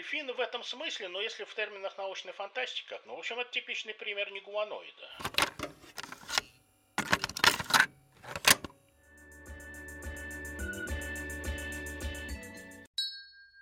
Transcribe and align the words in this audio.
Дельфины 0.00 0.32
в 0.32 0.40
этом 0.40 0.62
смысле, 0.62 1.08
но 1.08 1.20
если 1.20 1.44
в 1.44 1.54
терминах 1.54 1.98
научной 1.98 2.32
фантастики, 2.32 2.88
как, 2.88 3.04
ну, 3.04 3.16
в 3.16 3.18
общем, 3.18 3.38
это 3.38 3.50
типичный 3.50 3.92
пример 3.92 4.32
не 4.32 4.40
гуманоида. 4.40 5.10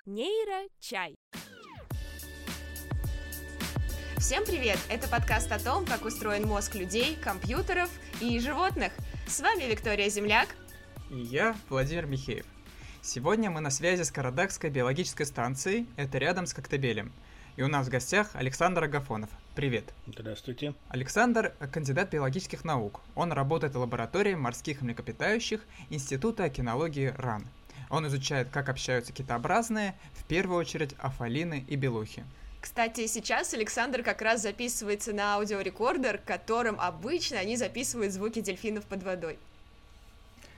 Нейрочай. 0.06 1.16
Всем 4.19 4.45
привет! 4.45 4.79
Это 4.89 5.09
подкаст 5.09 5.51
о 5.51 5.59
том, 5.59 5.85
как 5.87 6.05
устроен 6.05 6.47
мозг 6.47 6.77
людей, 6.77 7.17
компьютеров 7.17 7.91
и 8.21 8.39
животных. 8.39 8.93
С 9.27 9.41
вами 9.41 9.65
Виктория 9.65 10.09
Земляк. 10.09 10.51
И 11.11 11.17
я, 11.17 11.57
Владимир 11.69 12.07
Михеев. 12.07 12.47
Сегодня 13.09 13.49
мы 13.49 13.61
на 13.61 13.71
связи 13.71 14.03
с 14.03 14.11
Карадакской 14.11 14.69
биологической 14.69 15.24
станцией, 15.24 15.87
это 15.97 16.19
рядом 16.19 16.45
с 16.45 16.52
Коктебелем. 16.52 17.11
И 17.56 17.62
у 17.62 17.66
нас 17.66 17.87
в 17.87 17.91
гостях 17.91 18.28
Александр 18.34 18.84
Агафонов. 18.84 19.30
Привет. 19.55 19.95
Здравствуйте. 20.06 20.74
Александр– 20.91 21.55
кандидат 21.73 22.12
биологических 22.12 22.66
наук. 22.66 23.01
Он 23.15 23.32
работает 23.32 23.74
в 23.74 23.79
лаборатории 23.79 24.34
морских 24.34 24.82
млекопитающих 24.82 25.65
Института 25.88 26.45
океанологии 26.45 27.15
РАН. 27.16 27.46
Он 27.88 28.06
изучает, 28.09 28.51
как 28.51 28.68
общаются 28.68 29.15
китообразные, 29.15 29.95
в 30.12 30.24
первую 30.24 30.59
очередь 30.59 30.95
афалины 30.98 31.65
и 31.66 31.77
белухи. 31.77 32.27
Кстати, 32.60 33.06
сейчас 33.06 33.54
Александр 33.54 34.02
как 34.02 34.20
раз 34.20 34.43
записывается 34.43 35.15
на 35.15 35.37
аудиорекордер, 35.37 36.18
которым 36.18 36.79
обычно 36.79 37.38
они 37.38 37.56
записывают 37.56 38.12
звуки 38.12 38.43
дельфинов 38.43 38.84
под 38.84 39.02
водой. 39.02 39.38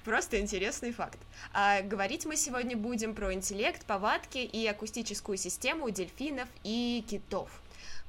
Просто 0.04 0.40
интересный 0.40 0.92
факт. 0.92 1.18
А 1.52 1.82
говорить 1.82 2.24
мы 2.24 2.36
сегодня 2.36 2.76
будем 2.76 3.14
про 3.14 3.34
интеллект, 3.34 3.84
повадки 3.84 4.38
и 4.38 4.66
акустическую 4.66 5.36
систему 5.36 5.90
дельфинов 5.90 6.48
и 6.64 7.04
китов. 7.08 7.50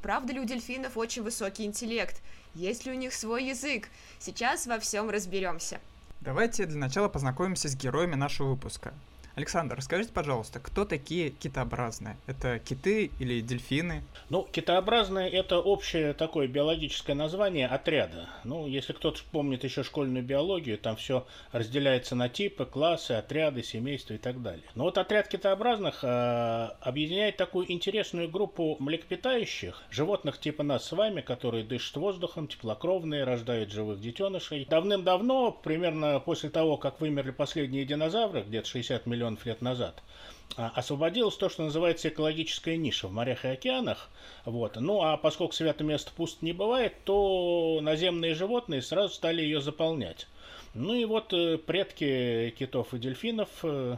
Правда 0.02 0.34
ли 0.34 0.40
у 0.40 0.46
дельфинов 0.46 0.98
очень 0.98 1.22
высокий 1.22 1.66
интеллект? 1.66 2.22
Есть 2.56 2.86
ли 2.86 2.92
у 2.92 2.96
них 2.96 3.14
свой 3.14 3.46
язык? 3.46 3.90
Сейчас 4.20 4.68
во 4.68 4.80
всем 4.80 5.10
разберемся. 5.10 5.80
Давайте 6.22 6.66
для 6.66 6.78
начала 6.78 7.10
познакомимся 7.10 7.68
с 7.68 7.76
героями 7.76 8.16
нашего 8.16 8.50
выпуска. 8.50 8.94
Александр, 9.34 9.76
расскажите, 9.78 10.12
пожалуйста, 10.12 10.60
кто 10.60 10.84
такие 10.84 11.30
китообразные? 11.30 12.18
Это 12.28 12.60
киты 12.60 13.12
или 13.18 13.40
дельфины? 13.40 14.04
Ну, 14.30 14.46
китообразные– 14.52 15.30
это 15.32 15.60
общее 15.60 16.14
такое 16.14 16.48
биологическое 16.48 17.16
название 17.16 17.68
отряда. 17.68 18.28
Ну, 18.44 18.68
если 18.68 18.92
кто-то 18.92 19.22
помнит 19.32 19.64
еще 19.64 19.84
школьную 19.84 20.24
биологию, 20.24 20.78
там 20.78 20.98
все 20.98 21.26
разделяется 21.54 22.16
на 22.16 22.28
типы, 22.28 22.66
классы, 22.66 23.14
отряды, 23.14 23.64
семейства 23.64 24.16
и 24.16 24.18
так 24.18 24.42
далее. 24.42 24.66
Но 24.76 24.84
вот 24.84 24.98
отряд 24.98 25.30
китообразных 25.30 26.04
э, 26.04 26.70
объединяет 26.82 27.38
такую 27.38 27.72
интересную 27.72 28.30
группу 28.30 28.76
млекопитающих, 28.80 29.82
животных 29.90 30.40
типа 30.40 30.64
нас 30.64 30.86
с 30.86 30.92
вами, 30.92 31.22
которые 31.22 31.64
дышат 31.64 31.96
воздухом, 31.96 32.50
теплокровные, 32.50 33.24
рождают 33.24 33.72
живых 33.72 34.02
детенышей. 34.02 34.66
Давным-давно, 34.70 35.54
примерно 35.54 36.20
после 36.20 36.50
того, 36.50 36.76
как 36.76 37.00
вымерли 37.00 37.32
последние 37.32 37.86
динозавры, 37.86 38.42
где-то 38.42 38.68
60 38.68 39.06
миллионов 39.06 39.21
миллионов 39.22 39.46
лет 39.46 39.62
назад, 39.62 40.02
а, 40.58 40.72
освободилось 40.76 41.38
то, 41.38 41.48
что 41.48 41.64
называется 41.64 42.10
экологическая 42.10 42.76
ниша 42.76 43.08
в 43.08 43.12
морях 43.12 43.46
и 43.46 43.50
океанах. 43.50 44.10
Вот. 44.46 44.78
Ну 44.78 45.04
а 45.04 45.16
поскольку 45.18 45.54
святое 45.54 45.88
место 45.88 46.12
пуст 46.16 46.42
не 46.42 46.54
бывает, 46.54 46.96
то 47.06 47.80
наземные 47.82 48.34
животные 48.34 48.82
сразу 48.82 49.14
стали 49.14 49.42
ее 49.42 49.62
заполнять. 49.62 50.28
Ну 50.74 50.94
и 50.96 51.06
вот 51.06 51.34
э, 51.34 51.58
предки 51.58 52.54
китов 52.58 52.94
и 52.94 52.98
дельфинов 52.98 53.50
э, 53.64 53.98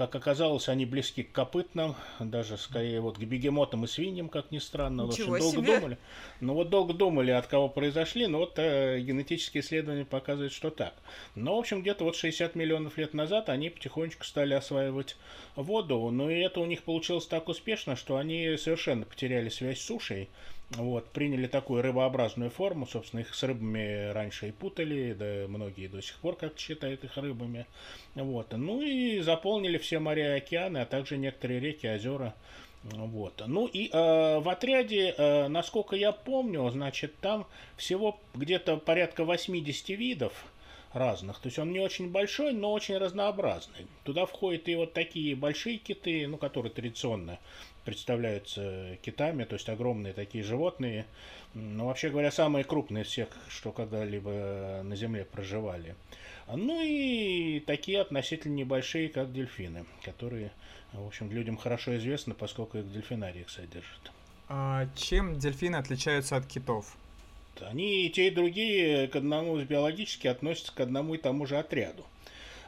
как 0.00 0.14
оказалось, 0.14 0.70
они 0.70 0.86
близки 0.86 1.22
к 1.22 1.30
копытным, 1.30 1.94
даже 2.20 2.56
скорее 2.56 3.02
вот 3.02 3.18
к 3.18 3.20
бегемотам 3.20 3.84
и 3.84 3.86
свиньям, 3.86 4.30
как 4.30 4.50
ни 4.50 4.58
странно. 4.58 5.02
Ничего 5.02 5.34
очень 5.34 5.50
себе. 5.50 5.60
долго 5.60 5.74
думали. 5.74 5.98
Ну 6.40 6.54
вот 6.54 6.70
долго 6.70 6.94
думали, 6.94 7.32
от 7.32 7.46
кого 7.48 7.68
произошли, 7.68 8.26
но 8.26 8.38
вот 8.38 8.54
э, 8.56 8.98
генетические 9.00 9.62
исследования 9.62 10.06
показывают, 10.06 10.54
что 10.54 10.70
так. 10.70 10.94
Но, 11.34 11.54
в 11.54 11.58
общем, 11.58 11.82
где-то 11.82 12.04
вот 12.04 12.16
60 12.16 12.54
миллионов 12.54 12.96
лет 12.96 13.12
назад 13.12 13.50
они 13.50 13.68
потихонечку 13.68 14.24
стали 14.24 14.54
осваивать 14.54 15.16
воду. 15.54 16.08
Ну 16.10 16.30
и 16.30 16.38
это 16.38 16.60
у 16.60 16.64
них 16.64 16.82
получилось 16.82 17.26
так 17.26 17.50
успешно, 17.50 17.94
что 17.94 18.16
они 18.16 18.56
совершенно 18.56 19.04
потеряли 19.04 19.50
связь 19.50 19.80
с 19.80 19.84
сушей. 19.84 20.30
Вот, 20.76 21.10
приняли 21.10 21.48
такую 21.48 21.82
рыбообразную 21.82 22.50
форму, 22.50 22.86
собственно, 22.86 23.20
их 23.20 23.34
с 23.34 23.42
рыбами 23.42 24.12
раньше 24.12 24.48
и 24.48 24.52
путали, 24.52 25.14
да 25.14 25.48
многие 25.48 25.88
до 25.88 26.00
сих 26.00 26.16
пор 26.18 26.36
как 26.36 26.56
считают 26.58 27.02
их 27.02 27.16
рыбами. 27.16 27.66
Вот, 28.14 28.52
ну 28.52 28.80
и 28.80 29.18
заполнили 29.20 29.78
все 29.78 29.98
моря 29.98 30.36
и 30.36 30.38
океаны, 30.38 30.78
а 30.78 30.86
также 30.86 31.18
некоторые 31.18 31.58
реки, 31.58 31.88
озера. 31.88 32.34
Вот. 32.82 33.42
Ну 33.46 33.66
и 33.66 33.90
э, 33.92 34.38
в 34.38 34.48
отряде, 34.48 35.14
э, 35.16 35.48
насколько 35.48 35.96
я 35.96 36.12
помню, 36.12 36.68
значит, 36.70 37.14
там 37.20 37.46
всего 37.76 38.18
где-то 38.34 38.78
порядка 38.78 39.24
80 39.24 39.88
видов 39.90 40.32
разных. 40.92 41.38
То 41.38 41.48
есть 41.48 41.58
он 41.58 41.72
не 41.72 41.80
очень 41.80 42.10
большой, 42.10 42.52
но 42.52 42.72
очень 42.72 42.98
разнообразный. 42.98 43.86
Туда 44.04 44.26
входят 44.26 44.68
и 44.68 44.74
вот 44.74 44.92
такие 44.92 45.36
большие 45.36 45.78
киты, 45.78 46.26
ну, 46.26 46.36
которые 46.36 46.72
традиционно 46.72 47.38
представляются 47.84 48.98
китами, 49.02 49.44
то 49.44 49.54
есть 49.54 49.68
огромные 49.68 50.12
такие 50.12 50.44
животные. 50.44 51.06
Ну, 51.54 51.86
вообще 51.86 52.10
говоря, 52.10 52.30
самые 52.30 52.64
крупные 52.64 53.04
из 53.04 53.08
всех, 53.08 53.28
что 53.48 53.72
когда-либо 53.72 54.82
на 54.84 54.96
Земле 54.96 55.24
проживали. 55.24 55.94
Ну 56.52 56.82
и 56.82 57.60
такие 57.60 58.00
относительно 58.00 58.54
небольшие, 58.54 59.08
как 59.08 59.32
дельфины, 59.32 59.86
которые, 60.02 60.50
в 60.92 61.06
общем, 61.06 61.30
людям 61.30 61.56
хорошо 61.56 61.96
известны, 61.96 62.34
поскольку 62.34 62.78
их 62.78 62.84
в 62.84 62.92
дельфинариях 62.92 63.48
содержат. 63.50 64.12
А 64.48 64.88
чем 64.96 65.38
дельфины 65.38 65.76
отличаются 65.76 66.36
от 66.36 66.46
китов? 66.46 66.96
Они 67.60 68.06
и 68.06 68.10
те, 68.10 68.28
и 68.28 68.30
другие 68.30 69.08
к 69.08 69.16
одному 69.16 69.58
биологически 69.58 70.26
относятся 70.26 70.72
к 70.74 70.80
одному 70.80 71.14
и 71.14 71.18
тому 71.18 71.46
же 71.46 71.58
отряду. 71.58 72.04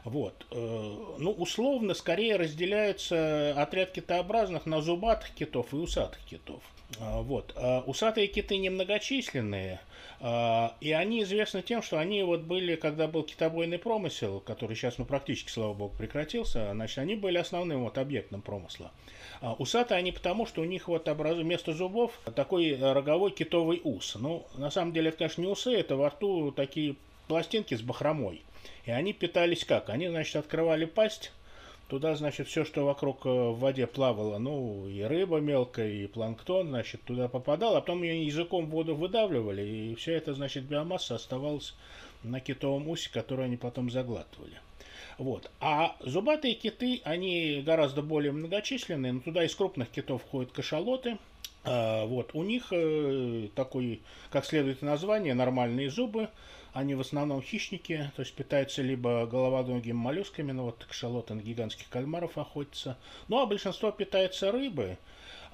Вот. 0.03 0.45
Э, 0.51 1.15
ну, 1.17 1.31
условно, 1.31 1.93
скорее 1.93 2.35
разделяются 2.35 3.53
отряд 3.55 3.91
китообразных 3.91 4.65
на 4.65 4.81
зубатых 4.81 5.31
китов 5.31 5.73
и 5.73 5.77
усатых 5.77 6.19
китов. 6.25 6.61
А, 6.99 7.21
вот. 7.21 7.53
А 7.55 7.83
усатые 7.85 8.27
киты 8.27 8.57
немногочисленные, 8.57 9.79
а, 10.19 10.75
и 10.81 10.91
они 10.91 11.23
известны 11.23 11.61
тем, 11.61 11.81
что 11.81 11.99
они 11.99 12.23
вот 12.23 12.41
были, 12.41 12.75
когда 12.75 13.07
был 13.07 13.23
китобойный 13.23 13.77
промысел, 13.77 14.39
который 14.41 14.75
сейчас, 14.75 14.97
ну, 14.97 15.05
практически, 15.05 15.49
слава 15.49 15.73
богу, 15.73 15.95
прекратился, 15.97 16.71
значит, 16.73 16.97
они 16.97 17.15
были 17.15 17.37
основным 17.37 17.83
вот 17.83 17.97
объектом 17.97 18.41
промысла. 18.41 18.91
Усатые 19.59 19.97
они 19.97 20.11
потому, 20.11 20.45
что 20.45 20.61
у 20.61 20.65
них 20.65 20.87
вот 20.87 21.07
образ... 21.07 21.35
вместо 21.35 21.73
зубов 21.73 22.17
такой 22.35 22.77
роговой 22.79 23.31
китовый 23.31 23.81
ус. 23.83 24.15
Ну, 24.15 24.45
на 24.55 24.71
самом 24.71 24.93
деле, 24.93 25.09
это, 25.09 25.17
конечно, 25.19 25.41
не 25.41 25.47
усы, 25.47 25.73
это 25.73 25.97
во 25.97 26.09
рту 26.09 26.51
такие 26.51 26.95
пластинки 27.27 27.75
с 27.75 27.81
бахромой. 27.81 28.41
И 28.85 28.91
они 28.91 29.13
питались 29.13 29.65
как? 29.65 29.89
Они, 29.89 30.07
значит, 30.07 30.35
открывали 30.37 30.85
пасть, 30.85 31.31
туда, 31.89 32.15
значит, 32.15 32.47
все, 32.47 32.63
что 32.65 32.85
вокруг 32.85 33.25
э, 33.25 33.29
в 33.29 33.59
воде 33.59 33.87
плавало, 33.87 34.37
ну, 34.37 34.87
и 34.87 35.01
рыба 35.01 35.39
мелкая, 35.39 35.89
и 35.89 36.07
планктон, 36.07 36.69
значит, 36.69 37.01
туда 37.03 37.27
попадал, 37.27 37.75
а 37.75 37.81
потом 37.81 38.03
ее 38.03 38.25
языком 38.25 38.65
в 38.65 38.69
воду 38.69 38.95
выдавливали, 38.95 39.61
и 39.61 39.95
вся 39.95 40.13
эта, 40.13 40.33
значит, 40.33 40.63
биомасса 40.63 41.15
оставалась 41.15 41.75
на 42.23 42.39
китовом 42.39 42.87
усе, 42.89 43.09
который 43.11 43.45
они 43.45 43.57
потом 43.57 43.91
заглатывали. 43.91 44.57
Вот. 45.23 45.49
А 45.61 45.95
зубатые 46.01 46.53
киты, 46.53 46.99
они 47.05 47.63
гораздо 47.65 48.01
более 48.01 48.33
многочисленные, 48.33 49.13
но 49.13 49.21
туда 49.21 49.45
из 49.45 49.55
крупных 49.55 49.87
китов 49.89 50.21
входят 50.21 50.51
кашалоты, 50.51 51.17
а, 51.63 52.05
вот, 52.05 52.31
у 52.33 52.43
них 52.43 52.67
э, 52.71 53.47
такой, 53.55 54.01
как 54.31 54.45
следует 54.45 54.81
название, 54.81 55.33
нормальные 55.33 55.89
зубы, 55.89 56.27
они 56.73 56.93
в 56.93 56.99
основном 56.99 57.41
хищники, 57.41 58.11
то 58.17 58.21
есть 58.23 58.33
питаются 58.33 58.81
либо 58.81 59.25
головоногими 59.25 59.93
моллюсками, 59.93 60.51
ну 60.51 60.63
вот 60.63 60.83
кашалоты 60.83 61.35
на 61.35 61.39
гигантских 61.41 61.87
кальмаров 61.87 62.37
охотятся, 62.37 62.97
ну 63.29 63.39
а 63.39 63.45
большинство 63.45 63.91
питается 63.91 64.51
рыбой. 64.51 64.97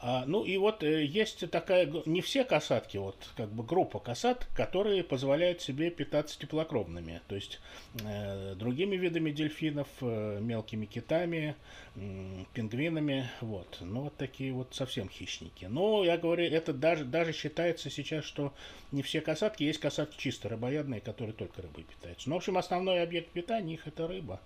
А, 0.01 0.23
ну 0.25 0.45
и 0.45 0.55
вот 0.57 0.81
э, 0.81 1.03
есть 1.03 1.49
такая, 1.51 1.91
не 2.05 2.21
все 2.21 2.45
касатки, 2.45 2.95
вот 2.95 3.17
как 3.35 3.49
бы 3.49 3.63
группа 3.63 3.99
касат, 3.99 4.47
которые 4.55 5.03
позволяют 5.03 5.61
себе 5.61 5.89
питаться 5.89 6.39
теплокровными, 6.39 7.21
то 7.27 7.35
есть 7.35 7.59
э, 8.05 8.55
другими 8.55 8.95
видами 8.95 9.31
дельфинов, 9.31 9.89
э, 9.99 10.39
мелкими 10.39 10.85
китами, 10.85 11.55
э, 11.97 12.45
пингвинами, 12.53 13.29
вот. 13.41 13.79
Ну 13.81 14.03
вот 14.03 14.15
такие 14.15 14.53
вот 14.53 14.73
совсем 14.73 15.09
хищники. 15.09 15.65
Но 15.65 16.05
я 16.05 16.17
говорю, 16.17 16.45
это 16.45 16.71
даже, 16.71 17.03
даже 17.03 17.33
считается 17.33 17.89
сейчас, 17.89 18.23
что 18.23 18.53
не 18.93 19.01
все 19.01 19.19
касатки, 19.19 19.63
есть 19.63 19.81
касатки 19.81 20.17
чисто 20.17 20.47
рыбоядные, 20.47 21.01
которые 21.01 21.33
только 21.33 21.61
рыбой 21.61 21.83
питаются. 21.83 22.29
Ну, 22.29 22.35
в 22.35 22.37
общем, 22.37 22.57
основной 22.57 23.03
объект 23.03 23.31
питания 23.31 23.73
их 23.73 23.85
это 23.85 24.07
рыба. 24.07 24.39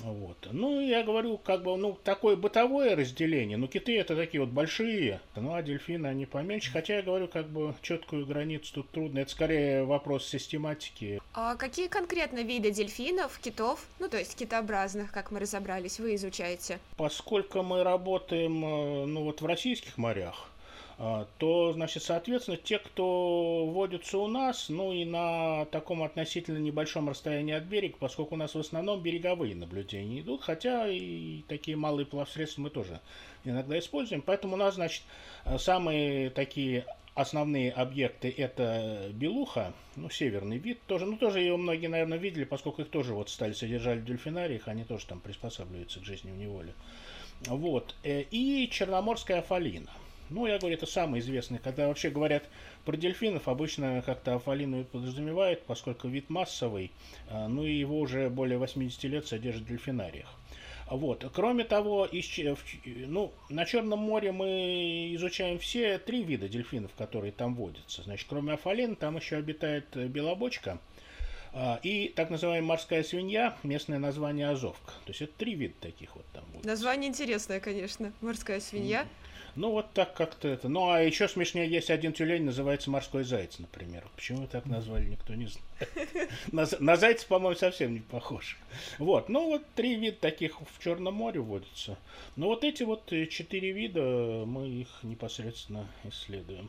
Вот. 0.00 0.48
Ну, 0.52 0.80
я 0.80 1.02
говорю, 1.02 1.38
как 1.38 1.62
бы, 1.62 1.76
ну, 1.76 1.98
такое 2.04 2.36
бытовое 2.36 2.94
разделение. 2.96 3.56
Ну, 3.56 3.66
киты 3.66 3.98
это 3.98 4.14
такие 4.14 4.40
вот 4.40 4.50
большие, 4.50 5.20
ну, 5.34 5.54
а 5.54 5.62
дельфины 5.62 6.06
они 6.06 6.26
поменьше. 6.26 6.70
Хотя 6.70 6.96
я 6.96 7.02
говорю, 7.02 7.28
как 7.28 7.48
бы, 7.48 7.74
четкую 7.82 8.26
границу 8.26 8.74
тут 8.74 8.90
трудно. 8.90 9.20
Это 9.20 9.30
скорее 9.30 9.84
вопрос 9.84 10.26
систематики. 10.26 11.20
А 11.32 11.56
какие 11.56 11.88
конкретно 11.88 12.42
виды 12.42 12.70
дельфинов, 12.70 13.38
китов, 13.38 13.86
ну, 13.98 14.08
то 14.08 14.18
есть 14.18 14.36
китообразных, 14.36 15.12
как 15.12 15.30
мы 15.30 15.40
разобрались, 15.40 15.98
вы 15.98 16.14
изучаете? 16.16 16.78
Поскольку 16.96 17.62
мы 17.62 17.82
работаем, 17.82 18.64
э, 18.64 19.06
ну, 19.06 19.24
вот 19.24 19.40
в 19.40 19.46
российских 19.46 19.96
морях, 19.98 20.50
то, 20.98 21.72
значит, 21.74 22.02
соответственно, 22.04 22.56
те, 22.56 22.78
кто 22.78 23.66
водятся 23.66 24.16
у 24.16 24.28
нас, 24.28 24.70
ну 24.70 24.92
и 24.92 25.04
на 25.04 25.66
таком 25.66 26.02
относительно 26.02 26.56
небольшом 26.56 27.10
расстоянии 27.10 27.54
от 27.54 27.64
берега, 27.64 27.96
поскольку 28.00 28.34
у 28.34 28.38
нас 28.38 28.54
в 28.54 28.58
основном 28.58 29.02
береговые 29.02 29.54
наблюдения 29.54 30.20
идут, 30.20 30.42
хотя 30.42 30.88
и 30.88 31.42
такие 31.48 31.76
малые 31.76 32.06
плавсредства 32.06 32.62
мы 32.62 32.70
тоже 32.70 33.00
иногда 33.44 33.78
используем. 33.78 34.22
Поэтому 34.22 34.54
у 34.54 34.56
нас, 34.56 34.76
значит, 34.76 35.02
самые 35.58 36.30
такие 36.30 36.86
основные 37.12 37.72
объекты 37.72 38.32
это 38.34 39.10
белуха, 39.12 39.74
ну, 39.96 40.08
северный 40.08 40.56
вид 40.56 40.78
тоже. 40.86 41.04
Ну, 41.04 41.18
тоже 41.18 41.40
ее 41.40 41.58
многие, 41.58 41.88
наверное, 41.88 42.18
видели, 42.18 42.44
поскольку 42.44 42.82
их 42.82 42.88
тоже 42.88 43.12
вот 43.12 43.28
стали 43.28 43.52
содержать 43.52 44.00
в 44.00 44.04
дельфинариях, 44.06 44.66
они 44.66 44.84
тоже 44.84 45.06
там 45.06 45.20
приспосабливаются 45.20 46.00
к 46.00 46.04
жизни 46.04 46.30
в 46.30 46.36
неволе. 46.36 46.72
Вот. 47.46 47.94
Э, 48.02 48.22
и 48.22 48.66
черноморская 48.70 49.40
афалина– 49.40 49.90
ну, 50.30 50.46
я 50.46 50.58
говорю, 50.58 50.76
это 50.76 50.86
самый 50.86 51.20
известный. 51.20 51.58
Когда 51.58 51.88
вообще 51.88 52.10
говорят 52.10 52.44
про 52.84 52.96
дельфинов, 52.96 53.48
обычно 53.48 54.02
как-то 54.04 54.34
афалину 54.34 54.84
подразумевают, 54.84 55.62
поскольку 55.62 56.08
вид 56.08 56.30
массовый, 56.30 56.90
а, 57.28 57.48
ну 57.48 57.64
и 57.64 57.72
его 57.72 57.98
уже 57.98 58.28
более 58.30 58.58
80 58.58 59.04
лет 59.04 59.26
содержат 59.26 59.62
в 59.62 59.68
дельфинариях. 59.68 60.28
Вот. 60.88 61.28
Кроме 61.34 61.64
того, 61.64 62.08
ну, 62.84 63.32
на 63.48 63.64
Черном 63.64 63.98
море 63.98 64.30
мы 64.30 65.12
изучаем 65.14 65.58
все 65.58 65.98
три 65.98 66.22
вида 66.22 66.48
дельфинов, 66.48 66.92
которые 66.96 67.32
там 67.32 67.54
водятся. 67.54 68.02
Значит, 68.04 68.26
кроме 68.28 68.52
афалина, 68.52 68.94
там 68.94 69.16
еще 69.16 69.36
обитает 69.36 69.96
белобочка 69.96 70.78
а, 71.52 71.80
и 71.82 72.08
так 72.14 72.30
называемая 72.30 72.68
морская 72.68 73.02
свинья, 73.02 73.56
местное 73.62 73.98
название 73.98 74.50
азовка. 74.50 74.92
То 75.06 75.10
есть 75.10 75.22
это 75.22 75.32
три 75.36 75.54
вида 75.54 75.74
таких 75.80 76.14
вот 76.14 76.24
там 76.32 76.44
водится. 76.46 76.68
Название 76.68 77.08
интересное, 77.08 77.60
конечно. 77.60 78.12
Морская 78.20 78.60
свинья. 78.60 79.08
Ну, 79.56 79.70
вот 79.70 79.90
так 79.94 80.12
как-то 80.14 80.48
это. 80.48 80.68
Ну, 80.68 80.90
а 80.90 81.00
еще 81.00 81.28
смешнее 81.28 81.68
есть 81.68 81.88
один 81.88 82.12
тюлень, 82.12 82.44
называется 82.44 82.90
морской 82.90 83.24
заяц, 83.24 83.58
например. 83.58 84.06
Почему 84.14 84.46
так 84.46 84.66
назвали, 84.66 85.06
никто 85.06 85.34
не 85.34 85.46
знает. 85.46 86.30
На, 86.52 86.66
на 86.78 86.96
зайца, 86.96 87.26
по-моему, 87.26 87.56
совсем 87.56 87.94
не 87.94 88.00
похож. 88.00 88.58
Вот, 88.98 89.28
ну 89.28 89.46
вот 89.46 89.62
три 89.74 89.96
вида 89.96 90.18
таких 90.18 90.60
в 90.60 90.82
Черном 90.82 91.14
море 91.14 91.40
водятся. 91.40 91.96
Но 92.36 92.48
вот 92.48 92.64
эти 92.64 92.82
вот 92.82 93.12
э, 93.12 93.26
четыре 93.26 93.72
вида, 93.72 94.44
мы 94.46 94.68
их 94.68 94.88
непосредственно 95.02 95.86
исследуем. 96.04 96.68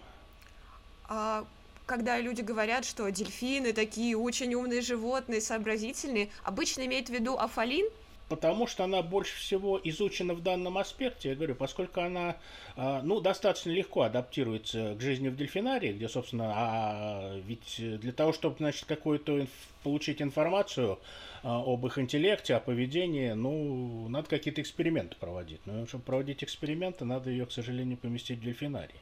А 1.10 1.45
когда 1.86 2.19
люди 2.19 2.42
говорят, 2.42 2.86
что 2.86 3.10
дельфины 3.10 3.74
такие 3.74 4.18
очень 4.18 4.54
умные 4.56 4.81
животные, 4.81 5.42
сообразительные, 5.42 6.30
обычно 6.44 6.86
имеют 6.86 7.10
в 7.10 7.13
виду 7.13 7.38
афалин– 7.38 7.88
потому 8.29 8.68
что 8.68 8.83
она 8.83 9.01
больше 9.01 9.38
всего 9.38 9.79
изучена 9.83 10.33
в 10.33 10.41
данном 10.44 10.77
аспекте, 10.77 11.29
я 11.29 11.35
говорю, 11.35 11.56
поскольку 11.56 12.01
она, 12.01 12.38
а, 12.75 13.01
ну, 13.01 13.21
достаточно 13.21 13.71
легко 13.71 14.01
адаптируется 14.01 14.95
к 14.95 15.01
жизни 15.01 15.29
в 15.29 15.35
дельфинарии, 15.35 15.94
где, 15.94 16.09
собственно, 16.09 16.53
а 16.56 17.39
ведь 17.45 17.75
для 17.77 18.12
того, 18.12 18.33
чтобы, 18.33 18.57
значит, 18.57 18.85
какую-то 18.85 19.39
инф- 19.39 19.50
получить 19.83 20.21
информацию 20.21 21.00
об 21.44 21.86
их 21.86 21.98
интеллекте, 21.98 22.56
о 22.56 22.60
поведении, 22.60 23.31
ну, 23.31 24.07
надо 24.10 24.30
какие-то 24.30 24.62
эксперименты 24.62 25.16
проводить. 25.19 25.62
Но 25.66 25.86
чтобы 25.86 26.04
проводить 26.04 26.44
эксперименты, 26.44 27.06
надо 27.06 27.30
ее, 27.30 27.45
к 27.45 27.51
сожалению, 27.51 27.98
поместить 27.98 28.39
в 28.39 28.44
дельфинарий. 28.44 28.95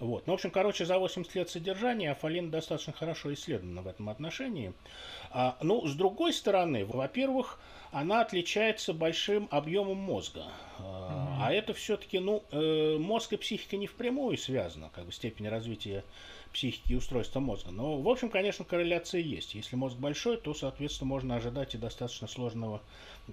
Вот. 0.00 0.26
Ну, 0.26 0.32
в 0.32 0.34
общем, 0.34 0.50
короче, 0.50 0.84
за 0.84 0.98
80 0.98 1.34
лет 1.34 1.50
содержания 1.50 2.10
Афалина 2.10 2.50
достаточно 2.50 2.92
хорошо 2.92 3.32
исследована 3.34 3.82
в 3.82 3.86
этом 3.86 4.08
отношении. 4.08 4.72
А, 5.30 5.56
ну, 5.62 5.86
с 5.86 5.94
другой 5.94 6.32
стороны, 6.32 6.84
во-первых, 6.84 7.60
она 7.92 8.22
отличается 8.22 8.94
большим 8.94 9.48
объемом 9.50 9.98
мозга. 9.98 10.44
Mm-hmm. 10.78 11.36
А 11.40 11.52
это 11.52 11.74
все-таки, 11.74 12.18
ну, 12.18 12.42
э, 12.50 12.96
мозг 12.98 13.34
и 13.34 13.36
психика 13.36 13.76
не 13.76 13.86
впрямую 13.86 14.38
связаны, 14.38 14.88
как 14.94 15.06
бы 15.06 15.12
степень 15.12 15.48
развития 15.48 16.04
психики 16.52 16.92
и 16.92 16.94
устройства 16.94 17.40
мозга. 17.40 17.70
Но, 17.70 18.00
в 18.00 18.08
общем, 18.08 18.28
конечно, 18.28 18.64
корреляция 18.64 19.20
есть. 19.20 19.54
Если 19.54 19.76
мозг 19.76 19.96
большой, 19.96 20.36
то, 20.36 20.54
соответственно, 20.54 21.08
можно 21.08 21.36
ожидать 21.36 21.74
и 21.74 21.78
достаточно 21.78 22.28
сложного 22.28 22.82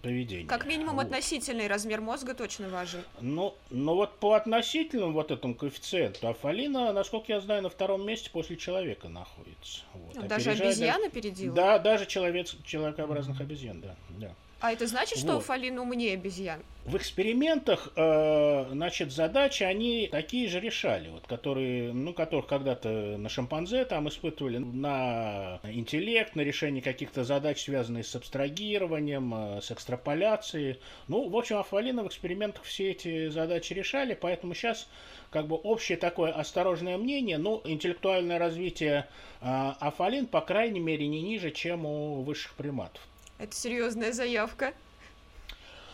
поведения. 0.02 0.48
Как 0.48 0.66
минимум 0.66 0.96
вот. 0.96 1.06
относительный 1.06 1.68
размер 1.68 2.02
мозга 2.02 2.34
точно 2.34 2.70
важен. 2.70 3.04
Ну, 3.20 3.56
ну 3.70 3.96
вот 3.96 4.18
по 4.20 4.34
относительному 4.34 5.14
вот 5.14 5.32
этому 5.32 5.56
коэффициенту 5.56 6.28
Афалина, 6.28 6.94
насколько 6.94 7.34
я 7.34 7.42
знаю, 7.42 7.64
на 7.64 7.70
втором 7.70 8.06
месте 8.06 8.30
после 8.30 8.56
человека 8.56 9.10
находится. 9.10 9.82
Вот. 9.94 10.16
Ну, 10.16 10.28
даже 10.28 10.52
обезьяна 10.52 11.00
даже... 11.00 11.12
передила? 11.12 11.56
Да, 11.56 11.80
даже 11.80 12.06
человек, 12.06 12.48
человекообразных 12.64 13.42
обезьян, 13.42 13.82
да. 13.82 13.96
да. 14.10 14.36
А 14.62 14.74
это 14.74 14.88
значит, 14.88 15.20
что 15.20 15.36
вот. 15.36 15.46
Фалин 15.46 15.80
умнее 15.80 16.16
обезьян? 16.16 16.62
В 16.84 16.98
экспериментах, 16.98 17.92
э, 17.96 18.66
значит, 18.72 19.12
задачи 19.12 19.64
они 19.64 20.10
такие 20.12 20.50
же 20.50 20.60
решали, 20.60 21.10
вот, 21.10 21.26
которые, 21.28 21.94
ну, 21.94 22.14
которых 22.14 22.48
когда-то 22.48 22.90
на 23.18 23.30
шимпанзе 23.30 23.86
там 23.86 24.10
испытывали 24.10 24.58
на 24.58 25.62
интеллект, 25.64 26.36
на 26.36 26.42
решение 26.42 26.82
каких-то 26.82 27.24
задач, 27.24 27.64
связанных 27.64 28.06
с 28.06 28.16
абстрагированием, 28.16 29.34
э, 29.34 29.62
с 29.62 29.72
экстраполяцией. 29.72 30.80
Ну, 31.08 31.30
в 31.30 31.38
общем, 31.38 31.58
Афалина 31.58 32.04
в 32.04 32.08
экспериментах 32.08 32.64
все 32.64 32.92
эти 32.92 33.30
задачи 33.30 33.74
решали, 33.74 34.14
поэтому 34.14 34.54
сейчас 34.54 34.90
как 35.30 35.48
бы 35.48 35.56
общее 35.56 35.98
такое 35.98 36.32
осторожное 36.34 36.98
мнение, 36.98 37.38
ну, 37.38 37.62
интеллектуальное 37.64 38.40
развитие 38.40 39.08
э, 39.42 39.72
Афалин, 39.80 40.26
по 40.26 40.42
крайней 40.42 40.82
мере, 40.82 41.08
не 41.08 41.22
ниже, 41.22 41.52
чем 41.52 41.86
у 41.86 42.24
высших 42.24 42.56
приматов. 42.56 43.09
Это 43.40 43.56
серьезная 43.56 44.12
заявка. 44.12 44.74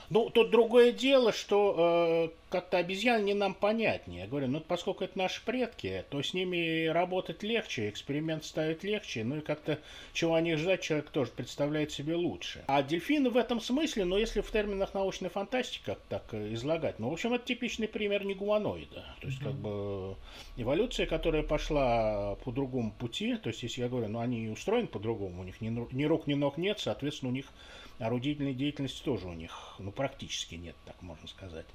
Ну, 0.10 0.30
тут 0.30 0.52
другое 0.52 0.92
дело, 0.92 1.32
что 1.32 2.32
э, 2.32 2.50
как-то 2.50 2.78
обезьян 2.78 3.26
не 3.26 3.34
нам 3.34 3.54
понятнее. 3.54 4.22
Я 4.22 4.28
говорю, 4.28 4.48
ну, 4.48 4.60
поскольку 4.60 5.04
это 5.04 5.18
наши 5.18 5.44
предки, 5.44 6.06
то 6.10 6.22
с 6.22 6.34
ними 6.34 6.88
работать 6.88 7.44
легче, 7.44 7.90
эксперимент 7.90 8.46
ставить 8.46 8.84
легче, 8.84 9.24
ну 9.24 9.38
и 9.38 9.42
как-то 9.42 9.80
чего 10.14 10.36
о 10.36 10.42
них 10.42 10.58
ждать 10.58 10.82
человек 10.82 11.10
тоже 11.10 11.32
представляет 11.32 11.92
себе 11.92 12.16
лучше. 12.16 12.64
А 12.68 12.84
дельфины 12.84 13.30
в 13.30 13.38
этом 13.38 13.60
смысле, 13.60 14.06
ну, 14.06 14.18
если 14.18 14.42
в 14.42 14.52
терминах 14.52 14.94
научной 14.94 15.30
фантастики 15.30 15.98
так 16.10 16.34
излагать, 16.34 17.00
ну, 17.00 17.10
в 17.10 17.14
общем, 17.14 17.34
это 17.34 17.46
типичный 17.46 17.88
пример 17.88 18.26
негуманоида. 18.26 19.04
То 19.22 19.28
есть, 19.28 19.42
mm-hmm. 19.42 19.44
как 19.44 19.54
бы, 19.56 20.16
эволюция, 20.58 21.08
которая 21.08 21.44
пошла 21.44 22.36
по 22.44 22.52
другому 22.52 22.92
пути, 22.92 23.36
то 23.38 23.50
есть, 23.50 23.64
если 23.64 23.82
я 23.82 23.90
говорю, 23.90 24.08
ну, 24.08 24.20
они 24.20 24.50
устроены 24.50 24.88
по-другому, 24.88 25.42
у 25.42 25.44
них 25.44 25.62
ни, 25.62 25.70
ни 25.70 26.06
рук, 26.06 26.28
ни 26.28 26.36
ног 26.36 26.58
нет, 26.58 26.80
соответственно, 26.80 27.32
у 27.32 27.36
них 27.36 27.48
орудительной 28.00 28.54
деятельности 28.54 29.04
тоже 29.04 29.28
у 29.28 29.34
них, 29.34 29.76
ну, 29.80 29.92
практически 29.92 30.56
нет, 30.56 30.76
так 30.86 31.02
можно 31.02 31.28
сказать. 31.28 31.66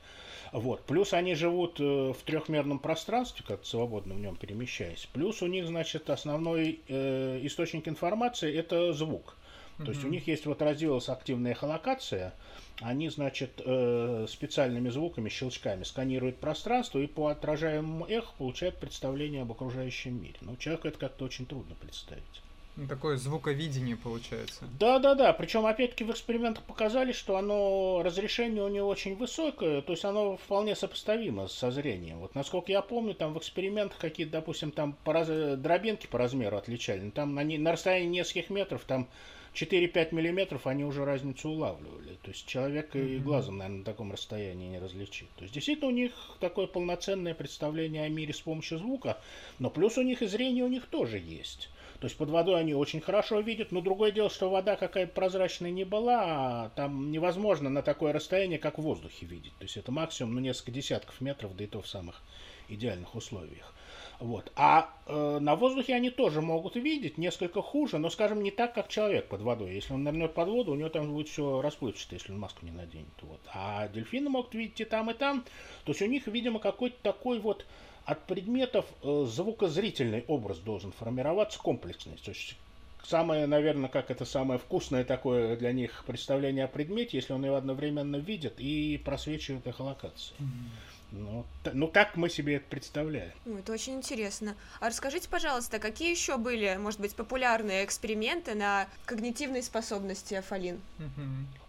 Вот. 0.52 0.84
Плюс 0.84 1.12
они 1.12 1.34
живут 1.34 1.78
э, 1.80 2.12
в 2.12 2.22
трехмерном 2.24 2.78
пространстве, 2.78 3.44
как 3.46 3.64
свободно 3.64 4.14
в 4.14 4.20
нем 4.20 4.36
перемещаясь. 4.36 5.08
Плюс 5.12 5.42
у 5.42 5.46
них, 5.46 5.66
значит, 5.66 6.10
основной 6.10 6.80
э, 6.88 7.40
источник 7.42 7.88
информации– 7.88 8.52
это 8.56 8.92
звук. 8.92 9.36
То 9.76 9.84
mm-hmm. 9.84 9.88
есть 9.88 10.04
у 10.04 10.08
них 10.08 10.26
есть 10.26 10.46
вот 10.46 10.60
развилась 10.60 11.08
активная 11.08 11.52
эхолокация, 11.52 12.34
они, 12.82 13.08
значит, 13.08 13.62
э, 13.64 14.26
специальными 14.28 14.90
звуками, 14.90 15.28
щелчками 15.28 15.84
сканируют 15.84 16.38
пространство 16.38 16.98
и 16.98 17.06
по 17.06 17.28
отражаемому 17.28 18.06
эху 18.06 18.34
получают 18.36 18.78
представление 18.78 19.42
об 19.42 19.52
окружающем 19.52 20.20
мире. 20.20 20.36
Но 20.42 20.56
человеку 20.56 20.88
это 20.88 20.98
как-то 20.98 21.24
очень 21.24 21.46
трудно 21.46 21.74
представить. 21.76 22.42
Ну, 22.76 22.86
такое 22.86 23.16
звуковидение 23.16 23.96
получается. 23.96 24.64
Да, 24.78 24.98
да, 24.98 25.14
да. 25.14 25.32
Причем, 25.32 25.66
опять-таки, 25.66 26.04
в 26.04 26.10
экспериментах 26.10 26.64
показали, 26.64 27.12
что 27.12 27.36
оно 27.36 28.02
разрешение 28.02 28.62
у 28.62 28.68
него 28.68 28.88
очень 28.88 29.16
высокое, 29.16 29.82
то 29.82 29.92
есть 29.92 30.04
оно 30.04 30.36
вполне 30.36 30.74
сопоставимо 30.74 31.48
со 31.48 31.70
зрением. 31.70 32.20
Вот 32.20 32.34
насколько 32.34 32.72
я 32.72 32.80
помню, 32.80 33.14
там 33.14 33.34
в 33.34 33.38
экспериментах 33.38 33.98
какие-то, 33.98 34.32
допустим, 34.32 34.70
там 34.70 34.96
по 35.04 35.12
раз... 35.12 35.28
дробинки 35.58 36.06
по 36.06 36.18
размеру 36.18 36.56
отличали. 36.56 37.00
Ну, 37.00 37.10
там 37.10 37.36
они 37.38 37.58
на 37.58 37.72
расстоянии 37.72 38.18
нескольких 38.18 38.50
метров, 38.50 38.84
там 38.84 39.08
4-5 39.54 40.14
миллиметров 40.14 40.66
они 40.66 40.84
уже 40.84 41.04
разницу 41.04 41.48
улавливали. 41.50 42.18
То 42.22 42.30
есть 42.30 42.46
человек 42.46 42.94
mm-hmm. 42.94 43.16
и 43.16 43.18
глазом, 43.18 43.58
наверное, 43.58 43.78
на 43.78 43.84
таком 43.84 44.12
расстоянии 44.12 44.68
не 44.68 44.78
различит. 44.78 45.28
То 45.36 45.42
есть 45.42 45.54
действительно 45.54 45.88
у 45.88 45.92
них 45.92 46.12
такое 46.40 46.66
полноценное 46.66 47.34
представление 47.34 48.04
о 48.04 48.08
мире 48.08 48.32
с 48.32 48.40
помощью 48.40 48.78
звука, 48.78 49.18
но 49.58 49.70
плюс 49.70 49.98
у 49.98 50.02
них 50.02 50.22
и 50.22 50.26
зрение 50.26 50.64
у 50.64 50.68
них 50.68 50.86
тоже 50.86 51.18
есть. 51.18 51.68
То 52.00 52.06
есть 52.06 52.16
под 52.16 52.30
водой 52.30 52.58
они 52.58 52.74
очень 52.74 53.00
хорошо 53.00 53.40
видят, 53.40 53.72
но 53.72 53.82
другое 53.82 54.10
дело, 54.10 54.30
что 54.30 54.48
вода 54.48 54.76
какая-то 54.76 55.12
прозрачная 55.12 55.70
не 55.70 55.84
была, 55.84 56.22
а 56.22 56.68
там 56.70 57.10
невозможно 57.10 57.68
на 57.68 57.82
такое 57.82 58.14
расстояние, 58.14 58.58
как 58.58 58.78
в 58.78 58.82
воздухе 58.82 59.26
видеть. 59.26 59.52
То 59.58 59.64
есть 59.64 59.76
это 59.76 59.92
максимум 59.92 60.34
ну, 60.34 60.40
несколько 60.40 60.70
десятков 60.70 61.20
метров, 61.20 61.54
да 61.56 61.64
и 61.64 61.66
то 61.66 61.82
в 61.82 61.88
самых 61.88 62.22
идеальных 62.68 63.14
условиях. 63.14 63.74
Вот. 64.20 64.52
А 64.54 64.90
э, 65.06 65.38
на 65.40 65.56
воздухе 65.56 65.94
они 65.94 66.10
тоже 66.10 66.42
могут 66.42 66.76
видеть 66.76 67.16
несколько 67.16 67.62
хуже, 67.62 67.96
но, 67.96 68.10
скажем, 68.10 68.42
не 68.42 68.50
так, 68.50 68.74
как 68.74 68.88
человек 68.88 69.28
под 69.28 69.40
водой. 69.40 69.74
Если 69.74 69.94
он 69.94 70.04
нырнет 70.04 70.34
под 70.34 70.48
воду, 70.48 70.72
у 70.72 70.74
него 70.74 70.90
там 70.90 71.10
будет 71.10 71.28
все 71.28 71.62
расплывчато, 71.62 72.16
если 72.16 72.32
он 72.32 72.38
маску 72.38 72.66
не 72.66 72.70
наденет. 72.70 73.08
Вот. 73.22 73.40
А 73.54 73.88
дельфины 73.88 74.28
могут 74.28 74.54
видеть 74.54 74.82
и 74.82 74.84
там, 74.84 75.10
и 75.10 75.14
там. 75.14 75.42
То 75.84 75.92
есть 75.92 76.02
у 76.02 76.06
них, 76.06 76.26
видимо, 76.26 76.58
какой-то 76.58 76.96
такой 77.02 77.40
вот 77.40 77.64
от 78.04 78.26
предметов 78.26 78.84
э, 79.02 79.24
звукозрительный 79.26 80.24
образ 80.28 80.58
должен 80.58 80.92
формироваться 80.92 81.58
комплексный. 81.58 82.18
То 82.22 82.32
есть 82.32 82.56
самое, 83.02 83.46
наверное, 83.46 83.88
как 83.88 84.10
это 84.10 84.26
самое 84.26 84.58
вкусное 84.60 85.04
такое 85.04 85.56
для 85.56 85.72
них 85.72 86.04
представление 86.06 86.66
о 86.66 86.68
предмете, 86.68 87.16
если 87.16 87.32
он 87.32 87.42
его 87.42 87.56
одновременно 87.56 88.16
видит 88.16 88.60
и 88.60 89.00
просвечивает 89.02 89.66
эхолокации. 89.66 90.34
Mm-hmm. 90.38 90.89
Ну, 91.12 91.44
ну, 91.72 91.88
так 91.88 92.16
мы 92.16 92.28
себе 92.30 92.56
это 92.56 92.66
представляем. 92.68 93.32
Ну, 93.44 93.58
это 93.58 93.72
очень 93.72 93.94
интересно. 93.94 94.54
А 94.78 94.88
расскажите, 94.88 95.28
пожалуйста, 95.28 95.78
какие 95.78 96.10
еще 96.10 96.36
были, 96.36 96.76
может 96.80 97.00
быть, 97.00 97.14
популярные 97.14 97.84
эксперименты 97.84 98.54
на 98.54 98.88
когнитивные 99.06 99.62
способности 99.62 100.34
Афалин? 100.34 100.80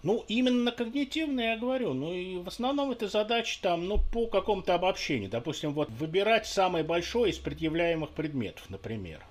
Ну, 0.03 0.23
именно 0.27 0.71
когнитивные 0.71 1.51
я 1.51 1.57
говорю. 1.57 1.93
Ну, 1.93 2.13
и 2.13 2.37
в 2.37 2.47
основном 2.47 2.91
это 2.91 3.07
задачи 3.07 3.59
там, 3.61 3.87
ну, 3.87 3.99
по 4.13 4.27
какому-то 4.27 4.75
обобщению. 4.75 5.29
Допустим, 5.29 5.73
вот 5.73 5.89
выбирать 5.89 6.45
самый 6.45 6.83
большой 6.83 7.31
из 7.31 7.37
предъявляемых 7.37 8.11
предметов, 8.11 8.69
например. 8.69 9.23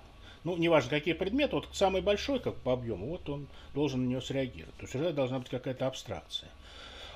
Ну, 0.43 0.57
неважно, 0.57 0.89
какие 0.89 1.13
предметы, 1.13 1.55
вот 1.55 1.69
самый 1.71 2.01
большой, 2.01 2.39
как 2.39 2.55
по 2.55 2.73
объему, 2.73 3.07
вот 3.07 3.29
он 3.29 3.47
должен 3.73 4.05
на 4.05 4.09
него 4.09 4.21
среагировать. 4.21 4.75
То 4.75 4.83
есть 4.83 4.95
уже 4.95 5.13
должна 5.13 5.39
быть 5.39 5.49
какая-то 5.49 5.87
абстракция. 5.87 6.49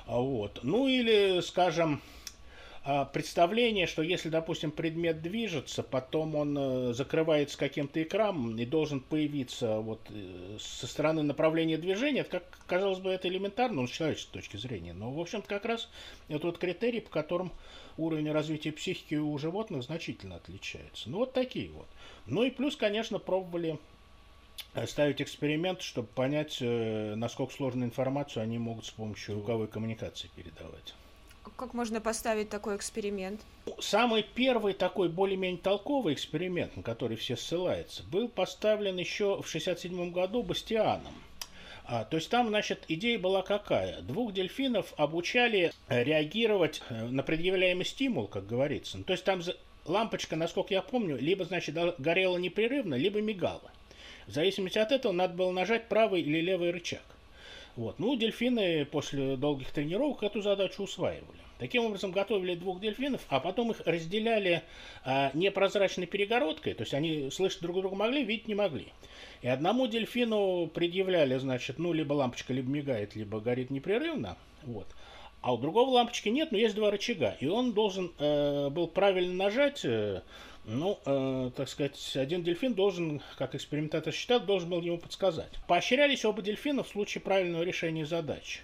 А 0.06 0.18
вот. 0.20 0.60
Ну, 0.62 0.86
или, 0.86 1.40
скажем, 1.40 2.00
представление, 3.12 3.88
что 3.88 4.02
если, 4.02 4.28
допустим, 4.28 4.70
предмет 4.70 5.20
движется, 5.20 5.82
потом 5.82 6.36
он 6.36 6.56
э, 6.56 6.92
закрывается 6.92 7.58
каким-то 7.58 8.00
экраном 8.00 8.56
и 8.56 8.64
должен 8.64 9.00
появиться 9.00 9.80
вот 9.80 10.00
э, 10.10 10.56
со 10.60 10.86
стороны 10.86 11.22
направления 11.22 11.78
движения, 11.78 12.22
как 12.22 12.44
казалось 12.68 13.00
бы, 13.00 13.10
это 13.10 13.26
элементарно, 13.26 13.82
ну, 13.82 13.88
с 13.88 14.26
точки 14.26 14.56
зрения. 14.56 14.92
Но, 14.92 15.10
в 15.10 15.18
общем-то, 15.18 15.48
как 15.48 15.64
раз 15.64 15.88
это 16.28 16.46
вот 16.46 16.58
критерий, 16.58 17.00
по 17.00 17.10
которым 17.10 17.50
уровень 17.96 18.30
развития 18.30 18.70
психики 18.70 19.16
у 19.16 19.36
животных 19.36 19.82
значительно 19.82 20.36
отличается. 20.36 21.10
Ну, 21.10 21.18
вот 21.18 21.32
такие 21.32 21.70
вот. 21.70 21.88
Ну 22.26 22.44
и 22.44 22.50
плюс, 22.50 22.76
конечно, 22.76 23.18
пробовали 23.18 23.80
э, 24.74 24.86
ставить 24.86 25.20
эксперимент, 25.20 25.82
чтобы 25.82 26.06
понять, 26.06 26.58
насколько 26.60 27.52
сложную 27.52 27.88
информацию 27.88 28.44
они 28.44 28.58
могут 28.58 28.86
с 28.86 28.90
помощью 28.90 29.34
звуковой 29.34 29.66
коммуникации 29.66 30.30
передавать 30.36 30.94
как 31.54 31.74
можно 31.74 32.00
поставить 32.00 32.48
такой 32.48 32.76
эксперимент? 32.76 33.40
Самый 33.78 34.22
первый 34.22 34.72
такой 34.72 35.08
более-менее 35.08 35.60
толковый 35.60 36.14
эксперимент, 36.14 36.76
на 36.76 36.82
который 36.82 37.16
все 37.16 37.36
ссылаются, 37.36 38.02
был 38.04 38.28
поставлен 38.28 38.96
еще 38.96 39.36
в 39.42 39.46
1967 39.46 40.12
году 40.12 40.42
Бастианом. 40.42 41.14
А, 41.88 42.04
то 42.04 42.16
есть 42.16 42.28
там, 42.30 42.48
значит, 42.48 42.84
идея 42.88 43.18
была 43.18 43.42
какая? 43.42 44.00
Двух 44.02 44.32
дельфинов 44.32 44.92
обучали 44.96 45.72
э, 45.88 46.02
реагировать 46.02 46.82
э, 46.88 47.04
на 47.06 47.22
предъявляемый 47.22 47.84
стимул, 47.84 48.26
как 48.26 48.46
говорится. 48.46 49.02
То 49.04 49.12
есть 49.12 49.24
там 49.24 49.40
лампочка, 49.84 50.34
насколько 50.34 50.74
я 50.74 50.82
помню, 50.82 51.16
либо, 51.16 51.44
значит, 51.44 51.76
горела 51.98 52.38
непрерывно, 52.38 52.96
либо 52.96 53.20
мигала. 53.20 53.70
В 54.26 54.32
зависимости 54.32 54.78
от 54.78 54.90
этого 54.90 55.12
надо 55.12 55.34
было 55.34 55.52
нажать 55.52 55.88
правый 55.88 56.22
или 56.22 56.40
левый 56.40 56.72
рычаг. 56.72 57.04
Вот. 57.76 57.98
Ну, 57.98 58.16
дельфины 58.16 58.86
после 58.86 59.36
долгих 59.36 59.70
тренировок 59.70 60.22
эту 60.22 60.40
задачу 60.40 60.82
усваивали. 60.82 61.38
Таким 61.58 61.84
образом, 61.84 62.10
готовили 62.10 62.54
двух 62.54 62.80
дельфинов, 62.80 63.22
а 63.28 63.40
потом 63.40 63.70
их 63.70 63.80
разделяли 63.86 64.62
а, 65.04 65.30
непрозрачной 65.32 66.06
перегородкой, 66.06 66.74
то 66.74 66.82
есть 66.82 66.92
они 66.92 67.30
слышать 67.30 67.62
друг 67.62 67.76
друга 67.76 67.96
могли, 67.96 68.24
видеть 68.24 68.48
не 68.48 68.54
могли. 68.54 68.88
И 69.40 69.48
одному 69.48 69.86
дельфину 69.86 70.66
предъявляли, 70.66 71.38
значит, 71.38 71.78
ну, 71.78 71.94
либо 71.94 72.12
лампочка 72.12 72.52
либо 72.52 72.68
мигает, 72.68 73.16
либо 73.16 73.40
горит 73.40 73.70
непрерывно, 73.70 74.36
вот. 74.64 74.86
А 75.40 75.54
у 75.54 75.58
другого 75.58 75.90
лампочки 75.90 76.28
нет, 76.28 76.52
но 76.52 76.58
есть 76.58 76.74
два 76.74 76.90
рычага, 76.90 77.36
и 77.40 77.46
он 77.46 77.72
должен 77.72 78.12
э, 78.18 78.68
был 78.68 78.88
правильно 78.88 79.44
нажать, 79.44 79.82
э, 79.84 80.22
ну, 80.66 80.98
э, 81.06 81.50
так 81.56 81.68
сказать, 81.68 82.16
один 82.16 82.42
дельфин 82.42 82.74
должен, 82.74 83.22
как 83.38 83.54
экспериментатор 83.54 84.12
считал, 84.12 84.40
должен 84.40 84.68
был 84.68 84.82
ему 84.82 84.98
подсказать. 84.98 85.52
Поощрялись 85.68 86.24
оба 86.24 86.42
дельфина 86.42 86.82
в 86.82 86.88
случае 86.88 87.22
правильного 87.22 87.62
решения 87.62 88.04
задачи. 88.04 88.60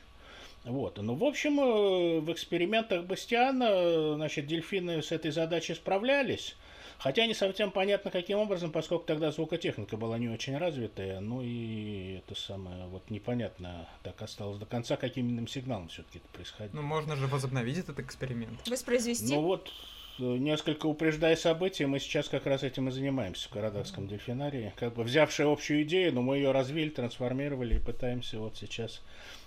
Вот. 0.64 0.98
Ну, 0.98 1.14
в 1.14 1.24
общем, 1.24 1.60
э, 1.60 2.20
в 2.20 2.32
экспериментах 2.32 3.04
Бастиана, 3.04 4.14
значит, 4.14 4.46
дельфины 4.46 5.02
с 5.02 5.12
этой 5.12 5.30
задачей 5.30 5.74
справлялись. 5.74 6.56
Хотя 6.98 7.26
не 7.26 7.34
совсем 7.34 7.72
понятно, 7.72 8.12
каким 8.12 8.38
образом, 8.38 8.70
поскольку 8.70 9.04
тогда 9.04 9.32
звукотехника 9.32 9.96
была 9.96 10.18
не 10.18 10.28
очень 10.28 10.56
развитая, 10.56 11.18
ну 11.18 11.42
и 11.42 12.18
это 12.18 12.38
самое, 12.38 12.86
вот 12.86 13.10
непонятно 13.10 13.88
так 14.04 14.22
осталось 14.22 14.58
до 14.58 14.66
конца, 14.66 14.96
каким 14.96 15.28
именно 15.28 15.48
сигналом 15.48 15.88
все-таки 15.88 16.18
это 16.18 16.28
происходило. 16.28 16.76
Ну, 16.76 16.82
можно 16.82 17.16
же 17.16 17.26
возобновить 17.26 17.78
этот 17.78 17.98
эксперимент. 17.98 18.68
Воспроизвести? 18.68 19.34
Ну 19.34 19.40
вот, 19.40 19.72
несколько 20.18 20.86
упреждая 20.86 21.36
события, 21.36 21.86
мы 21.86 21.98
сейчас 21.98 22.28
как 22.28 22.46
раз 22.46 22.62
этим 22.62 22.88
и 22.88 22.92
занимаемся 22.92 23.48
в 23.48 23.52
Карадакском 23.52 24.08
дельфинарии. 24.08 24.72
Как 24.76 24.94
бы 24.94 25.02
взявшие 25.04 25.50
общую 25.50 25.82
идею, 25.82 26.12
но 26.12 26.22
мы 26.22 26.36
ее 26.36 26.52
развили, 26.52 26.90
трансформировали 26.90 27.76
и 27.76 27.78
пытаемся 27.78 28.38
вот 28.38 28.56
сейчас 28.56 29.02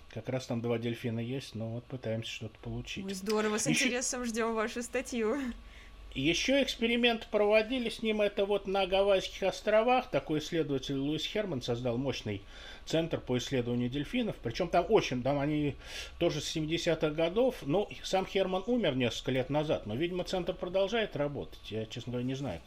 как 0.09 0.29
раз 0.29 0.45
там 0.47 0.61
два 0.61 0.77
дельфина 0.77 1.19
есть, 1.19 1.55
но 1.55 1.69
вот 1.69 1.83
пытаемся 1.85 2.31
что-то 2.31 2.57
получить. 2.59 3.05
Ой, 3.05 3.13
здорово, 3.13 3.57
с 3.57 3.67
Еще... 3.67 3.85
интересом 3.85 4.25
ждем 4.25 4.53
вашу 4.53 4.81
статью. 4.81 5.37
Еще 6.15 6.63
эксперимент 6.63 7.27
проводили 7.27 7.89
с 7.89 8.01
ним, 8.01 8.21
это 8.21 8.45
вот 8.45 8.67
на 8.67 8.87
Гавайских 8.87 9.43
островах. 9.43 10.09
Такой 10.09 10.39
исследователь 10.39 10.95
Луис 10.95 11.25
Херман 11.25 11.61
создал 11.61 11.97
мощный 11.97 12.41
центр 12.85 13.19
по 13.19 13.37
исследованию 13.37 13.89
дельфинов. 13.89 14.37
Причем 14.41 14.69
там 14.69 14.85
очень, 14.87 15.21
там 15.21 15.39
они 15.39 15.75
тоже 16.17 16.39
с 16.39 16.55
70-х 16.55 17.09
годов. 17.09 17.57
Ну, 17.63 17.89
сам 18.01 18.25
Херман 18.25 18.63
умер 18.65 18.95
несколько 18.95 19.31
лет 19.31 19.49
назад, 19.49 19.87
но, 19.87 19.95
видимо, 19.95 20.23
центр 20.23 20.53
продолжает 20.53 21.17
работать. 21.17 21.59
Я, 21.69 21.85
честно 21.85 22.13
говоря, 22.13 22.25
не 22.25 22.35
знаю, 22.35 22.61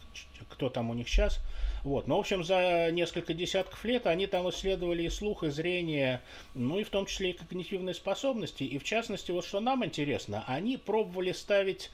кто 0.50 0.68
там 0.68 0.90
у 0.90 0.94
них 0.94 1.08
сейчас. 1.08 1.40
Вот. 1.84 2.06
Но, 2.06 2.18
в 2.18 2.20
общем, 2.20 2.44
за 2.44 2.90
несколько 2.92 3.32
десятков 3.32 3.82
лет 3.86 4.06
они 4.06 4.26
там 4.26 4.50
исследовали 4.50 5.04
и 5.04 5.08
слух, 5.08 5.42
и 5.42 5.48
зрение, 5.48 6.20
ну 6.52 6.78
и 6.78 6.84
в 6.84 6.90
том 6.90 7.06
числе 7.06 7.30
и 7.30 7.32
когнитивные 7.32 7.94
способности. 7.94 8.64
И 8.64 8.78
в 8.78 8.84
частности, 8.84 9.30
вот 9.30 9.46
что 9.46 9.60
нам 9.60 9.82
интересно, 9.86 10.44
они 10.46 10.76
пробовали 10.76 11.32
ставить 11.32 11.90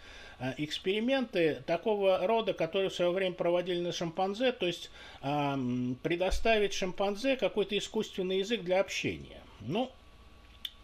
эксперименты 0.59 1.63
такого 1.67 2.27
рода, 2.27 2.53
которые 2.53 2.91
в 2.91 2.95
свое 2.95 3.11
время 3.11 3.35
проводили 3.35 3.81
на 3.81 3.93
шимпанзе, 3.93 4.53
то 4.53 4.67
есть 4.67 4.91
э, 5.23 5.57
предоставить 6.03 6.75
шимпанзе 6.75 7.37
какой-то 7.37 7.77
искусственный 7.79 8.39
язык 8.39 8.63
для 8.63 8.81
общения. 8.81 9.41
Ну, 9.61 9.91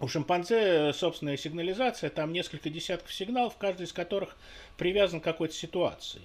у 0.01 0.09
шимпанзе 0.09 0.93
собственная 0.95 1.37
сигнализация, 1.37 2.11
там 2.11 2.33
несколько 2.33 2.71
десятков 2.71 3.13
сигналов, 3.13 3.57
каждый 3.59 3.85
из 3.85 3.93
которых 3.93 4.37
привязан 4.79 5.21
к 5.21 5.25
какой-то 5.25 5.55
ситуации. 5.55 6.23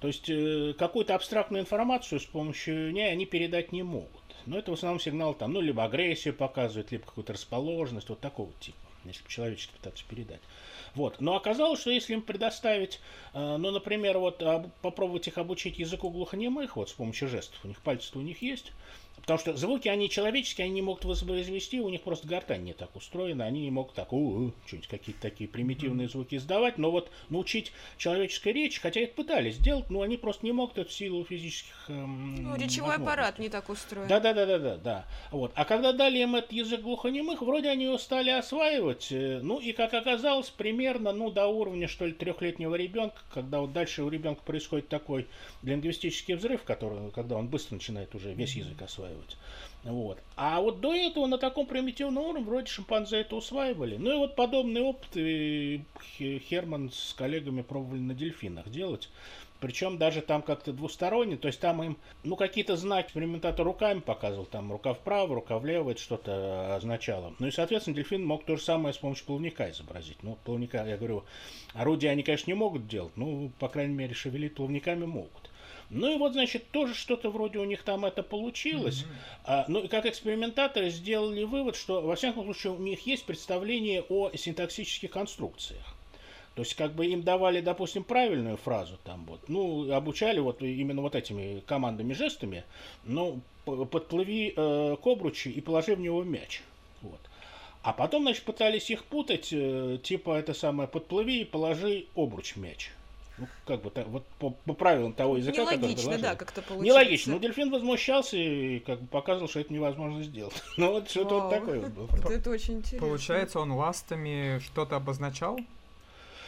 То 0.00 0.08
есть 0.08 0.28
э, 0.28 0.74
какую-то 0.78 1.14
абстрактную 1.14 1.62
информацию 1.62 2.20
с 2.20 2.26
помощью 2.26 2.92
ней 2.92 3.10
они 3.10 3.26
передать 3.26 3.72
не 3.72 3.82
могут. 3.82 4.10
Но 4.46 4.58
это 4.58 4.70
в 4.70 4.74
основном 4.74 5.00
сигнал 5.00 5.34
там, 5.34 5.52
ну, 5.52 5.60
либо 5.60 5.84
агрессию 5.84 6.34
показывает, 6.34 6.92
либо 6.92 7.04
какую-то 7.04 7.32
расположенность, 7.32 8.08
вот 8.08 8.20
такого 8.20 8.52
типа, 8.60 8.78
если 9.08 9.22
бы 9.24 9.28
человечески 9.28 9.72
пытаться 9.72 10.04
передать. 10.08 10.40
Вот. 10.94 11.20
Но 11.20 11.36
оказалось, 11.36 11.80
что 11.80 11.90
если 11.90 12.14
им 12.14 12.22
предоставить, 12.22 13.00
э, 13.34 13.56
ну, 13.56 13.70
например, 13.70 14.18
вот 14.18 14.42
попробовать 14.82 15.26
их 15.28 15.38
обучить 15.38 15.78
языку 15.78 16.10
глухонемых, 16.10 16.76
вот 16.76 16.90
с 16.90 16.92
помощью 16.92 17.28
жестов, 17.28 17.58
у 17.64 17.68
них 17.68 17.80
пальцы 17.80 18.16
у 18.18 18.22
них 18.22 18.42
есть, 18.42 18.72
Потому 19.28 19.40
что 19.40 19.56
звуки, 19.58 19.88
они 19.88 20.08
человеческие, 20.08 20.64
они 20.64 20.76
не 20.76 20.80
могут 20.80 21.04
воспроизвести, 21.04 21.82
у 21.82 21.90
них 21.90 22.00
просто 22.00 22.26
гортань 22.26 22.64
не 22.64 22.72
так 22.72 22.96
устроена, 22.96 23.44
они 23.44 23.60
не 23.60 23.70
могут 23.70 23.92
так, 23.92 24.08
что-нибудь 24.08 24.88
какие-то 24.88 25.20
такие 25.20 25.46
примитивные 25.50 26.08
звуки 26.08 26.36
издавать, 26.36 26.78
но 26.78 26.90
вот 26.90 27.10
научить 27.28 27.72
человеческой 27.98 28.54
речи, 28.54 28.80
хотя 28.80 29.00
это 29.00 29.12
пытались 29.12 29.56
сделать, 29.56 29.90
но 29.90 30.00
они 30.00 30.16
просто 30.16 30.46
не 30.46 30.52
могут 30.52 30.78
эту 30.78 30.90
силу 30.90 31.26
физических 31.26 31.74
эм, 31.88 32.36
Ну, 32.36 32.56
речевой 32.56 32.94
аппарат 32.94 33.38
не 33.38 33.50
так 33.50 33.68
устроен. 33.68 34.08
Да-да-да-да-да, 34.08 34.78
да. 34.78 35.06
Вот. 35.30 35.52
А 35.56 35.66
когда 35.66 35.92
дали 35.92 36.20
им 36.20 36.34
этот 36.34 36.52
язык 36.52 36.80
глухонемых, 36.80 37.42
вроде 37.42 37.68
они 37.68 37.84
его 37.84 37.98
стали 37.98 38.30
осваивать, 38.30 39.08
э, 39.10 39.40
ну 39.42 39.60
и, 39.60 39.72
как 39.72 39.92
оказалось, 39.92 40.48
примерно, 40.48 41.12
ну, 41.12 41.30
до 41.30 41.48
уровня, 41.48 41.86
что 41.86 42.06
ли, 42.06 42.12
трехлетнего 42.12 42.76
ребенка, 42.76 43.20
когда 43.34 43.60
вот 43.60 43.74
дальше 43.74 44.04
у 44.04 44.08
ребенка 44.08 44.40
происходит 44.42 44.88
такой 44.88 45.26
лингвистический 45.62 46.32
взрыв, 46.32 46.62
который, 46.62 47.10
когда 47.10 47.36
он 47.36 47.48
быстро 47.48 47.74
начинает 47.74 48.14
уже 48.14 48.32
весь 48.32 48.54
язык 48.54 48.80
осваивать, 48.80 49.17
усваивать. 49.18 49.36
Вот. 49.84 50.18
А 50.36 50.60
вот 50.60 50.80
до 50.80 50.94
этого 50.94 51.26
на 51.26 51.38
таком 51.38 51.66
примитивном 51.66 52.24
уровне 52.24 52.44
вроде 52.44 52.66
шимпанзе 52.66 53.20
это 53.20 53.36
усваивали. 53.36 53.96
Ну 53.96 54.12
и 54.12 54.16
вот 54.16 54.36
подобный 54.36 54.82
опыт 54.82 55.10
Херман 56.18 56.90
с 56.92 57.14
коллегами 57.14 57.62
пробовали 57.62 58.00
на 58.00 58.14
дельфинах 58.14 58.68
делать. 58.68 59.08
Причем 59.60 59.98
даже 59.98 60.22
там 60.22 60.42
как-то 60.42 60.72
двусторонне, 60.72 61.36
то 61.36 61.48
есть 61.48 61.58
там 61.58 61.82
им, 61.82 61.96
ну, 62.22 62.36
какие-то 62.36 62.76
знаки 62.76 63.06
экспериментатор 63.06 63.66
руками 63.66 63.98
показывал, 63.98 64.46
там 64.46 64.70
рука 64.70 64.94
вправо, 64.94 65.34
рука 65.34 65.58
влево, 65.58 65.90
это 65.90 66.00
что-то 66.00 66.76
означало. 66.76 67.34
Ну 67.40 67.48
и, 67.48 67.50
соответственно, 67.50 67.96
дельфин 67.96 68.24
мог 68.24 68.44
то 68.44 68.54
же 68.54 68.62
самое 68.62 68.94
с 68.94 68.98
помощью 68.98 69.26
плавника 69.26 69.68
изобразить. 69.68 70.22
Ну, 70.22 70.38
плавника, 70.44 70.86
я 70.86 70.96
говорю, 70.96 71.24
орудия 71.74 72.10
они, 72.10 72.22
конечно, 72.22 72.48
не 72.48 72.54
могут 72.54 72.86
делать, 72.86 73.16
ну, 73.16 73.50
по 73.58 73.68
крайней 73.68 73.94
мере, 73.94 74.14
шевелить 74.14 74.54
плавниками 74.54 75.06
могут. 75.06 75.47
Ну 75.90 76.14
и 76.14 76.18
вот, 76.18 76.32
значит, 76.32 76.70
тоже 76.70 76.94
что-то 76.94 77.30
вроде 77.30 77.58
у 77.58 77.64
них 77.64 77.82
там 77.82 78.04
это 78.04 78.22
получилось. 78.22 79.04
Mm-hmm. 79.04 79.42
А, 79.44 79.64
ну 79.68 79.80
и 79.80 79.88
как 79.88 80.04
экспериментаторы 80.04 80.90
сделали 80.90 81.44
вывод, 81.44 81.76
что, 81.76 82.02
во 82.02 82.14
всяком 82.14 82.44
случае, 82.44 82.74
у 82.74 82.78
них 82.78 83.06
есть 83.06 83.24
представление 83.24 84.02
о 84.02 84.30
синтаксических 84.34 85.10
конструкциях. 85.10 85.94
То 86.54 86.62
есть, 86.62 86.74
как 86.74 86.92
бы 86.92 87.06
им 87.06 87.22
давали, 87.22 87.60
допустим, 87.60 88.02
правильную 88.02 88.56
фразу 88.56 88.98
там 89.04 89.24
вот, 89.26 89.48
ну, 89.48 89.92
обучали 89.92 90.40
вот 90.40 90.60
именно 90.60 91.00
вот 91.02 91.14
этими 91.14 91.60
командами 91.60 92.12
жестами, 92.12 92.64
ну, 93.04 93.40
подплыви 93.64 94.54
э, 94.56 94.96
к 95.00 95.06
обручи 95.06 95.48
и 95.48 95.60
положи 95.60 95.94
в 95.94 96.00
него 96.00 96.24
мяч. 96.24 96.62
Вот. 97.00 97.20
А 97.82 97.92
потом, 97.92 98.22
значит, 98.22 98.42
пытались 98.42 98.90
их 98.90 99.04
путать, 99.04 99.50
э, 99.52 99.98
типа 100.02 100.36
это 100.36 100.52
самое, 100.52 100.88
подплыви 100.88 101.42
и 101.42 101.44
положи 101.44 102.06
обруч 102.16 102.56
мяч. 102.56 102.90
Ну, 103.38 103.46
как 103.66 103.82
бы, 103.82 103.90
так, 103.90 104.06
вот 104.08 104.26
по, 104.38 104.50
по 104.50 104.74
правилам 104.74 105.12
того 105.12 105.36
языка, 105.36 105.62
Нелогично, 105.62 106.18
да, 106.18 106.34
как-то 106.34 106.62
получается. 106.62 106.84
Нелогично. 106.84 107.32
Ну, 107.34 107.38
дельфин 107.38 107.70
возмущался 107.70 108.36
и 108.36 108.80
как 108.80 109.00
бы 109.00 109.06
показывал, 109.06 109.48
что 109.48 109.60
это 109.60 109.72
невозможно 109.72 110.22
сделать. 110.22 110.54
Ну, 110.76 110.92
вот 110.92 111.10
что-то 111.10 111.40
вот 111.40 111.50
такое 111.50 111.80
вот 111.80 111.90
было. 111.92 112.06
Вот 112.06 112.30
это 112.30 112.50
очень 112.50 112.74
интересно. 112.74 113.06
Получается, 113.06 113.60
он 113.60 113.72
ластами 113.72 114.58
что-то 114.60 114.96
обозначал? 114.96 115.58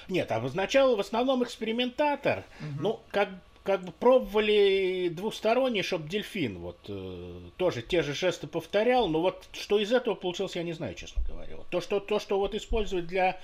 Нет, 0.09 0.31
обозначал 0.33 0.97
в 0.97 1.01
основном 1.01 1.45
экспериментатор. 1.45 2.45
Угу. 2.61 2.83
Ну, 2.83 3.01
как 3.11 3.29
как 3.63 3.85
бы 3.85 3.93
пробовали 3.93 5.09
двусторонний, 5.11 5.83
чтобы 5.83 6.09
дельфин 6.09 6.59
вот 6.59 6.79
э, 6.89 7.41
тоже 7.57 7.83
те 7.83 8.03
же 8.03 8.15
жесты 8.15 8.47
повторял, 8.47 9.09
но 9.09 9.21
вот 9.21 9.49
что 9.53 9.79
из 9.79 9.93
этого 9.93 10.15
получилось, 10.15 10.57
я 10.57 10.63
не 10.63 10.73
знаю, 10.73 10.95
честно 10.95 11.23
говоря. 11.29 11.57
Вот 11.57 11.67
то, 11.69 11.81
что, 11.81 12.01
то, 12.01 12.19
что 12.19 12.39
вот 12.39 12.55
использовать 12.55 13.07
для 13.07 13.39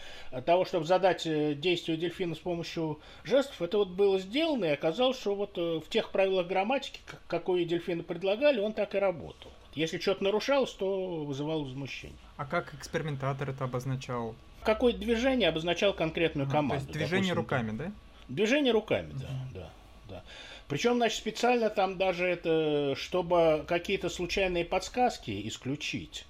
того, 0.47 0.65
чтобы 0.65 0.87
задать 0.87 1.27
э, 1.27 1.55
действие 1.55 1.99
дельфина 1.99 2.35
с 2.35 2.39
помощью 2.39 2.99
жестов, 3.25 3.61
это 3.61 3.79
вот 3.79 3.89
было 3.89 4.19
сделано, 4.19 4.65
и 4.65 4.71
оказалось, 4.71 5.19
что 5.21 5.35
вот 5.35 5.59
э, 5.59 5.81
в 5.85 5.89
тех 5.91 6.11
правилах 6.11 6.47
грамматики, 6.47 7.01
какое 7.27 7.65
дельфины 7.65 8.03
предлагали, 8.03 8.61
он 8.61 8.73
так 8.73 8.95
и 8.95 8.99
работал. 8.99 9.51
Если 9.75 9.99
что-то 9.99 10.25
нарушалось, 10.25 10.73
то 10.73 11.25
вызывало 11.25 11.63
возмущение. 11.65 12.17
А 12.39 12.47
как 12.47 12.73
экспериментатор 12.75 13.51
это 13.51 13.65
обозначал? 13.65 14.35
Какое 14.63 14.95
движение 14.95 15.51
обозначал 15.51 15.93
конкретную 15.93 16.49
команду. 16.49 16.87
То 16.87 16.89
есть 16.89 16.93
движение 16.93 17.35
допустим, 17.35 17.59
руками, 17.59 17.77
да? 17.77 17.93
Движение 18.29 18.73
руками, 18.73 19.13
да, 19.13 19.29
да, 19.55 19.71
да. 20.09 20.25
Причем, 20.69 20.97
значит, 20.97 21.19
специально 21.19 21.71
там 21.71 21.97
даже 21.99 22.27
это, 22.27 22.95
чтобы 22.97 23.65
какие-то 23.67 24.09
случайные 24.09 24.65
подсказки 24.65 25.47
исключить. 25.49 26.27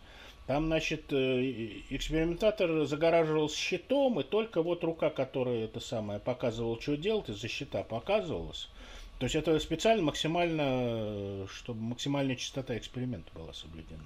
Там, 0.47 0.66
значит, 0.66 1.12
э, 1.12 1.83
экспериментатор 1.90 2.85
загораживался 2.85 3.56
щитом, 3.56 4.21
и 4.21 4.23
только 4.23 4.62
вот 4.62 4.85
рука, 4.85 5.11
которая 5.11 5.64
это 5.64 5.80
самое 5.80 6.21
показывала, 6.21 6.80
что 6.80 6.97
делать, 6.97 7.28
из-за 7.28 7.49
щита 7.49 7.83
показывалась. 7.83 8.68
То 9.18 9.25
есть 9.25 9.35
это 9.35 9.59
специально 9.59 10.02
максимально, 10.02 11.49
чтобы 11.49 11.80
максимальная 11.80 12.37
частота 12.37 12.76
эксперимента 12.76 13.30
была 13.35 13.52
соблюдена. 13.54 14.04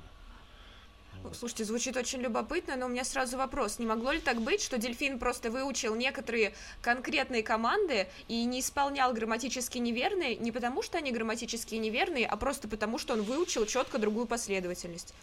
Слушайте, 1.32 1.64
звучит 1.64 1.96
очень 1.96 2.20
любопытно, 2.20 2.76
но 2.76 2.86
у 2.86 2.88
меня 2.88 3.04
сразу 3.04 3.36
вопрос. 3.36 3.78
Не 3.78 3.86
могло 3.86 4.12
ли 4.12 4.20
так 4.20 4.40
быть, 4.40 4.62
что 4.62 4.78
дельфин 4.78 5.18
просто 5.18 5.50
выучил 5.50 5.94
некоторые 5.94 6.54
конкретные 6.82 7.42
команды 7.42 8.08
и 8.26 8.44
не 8.44 8.60
исполнял 8.60 9.12
грамматически 9.12 9.78
неверные 9.78 10.36
не 10.36 10.50
потому, 10.50 10.82
что 10.82 10.98
они 10.98 11.12
грамматически 11.12 11.74
неверные, 11.76 12.26
а 12.26 12.36
просто 12.36 12.68
потому, 12.68 12.98
что 12.98 13.12
он 13.14 13.22
выучил 13.22 13.66
четко 13.66 13.98
другую 13.98 14.26
последовательность? 14.26 15.14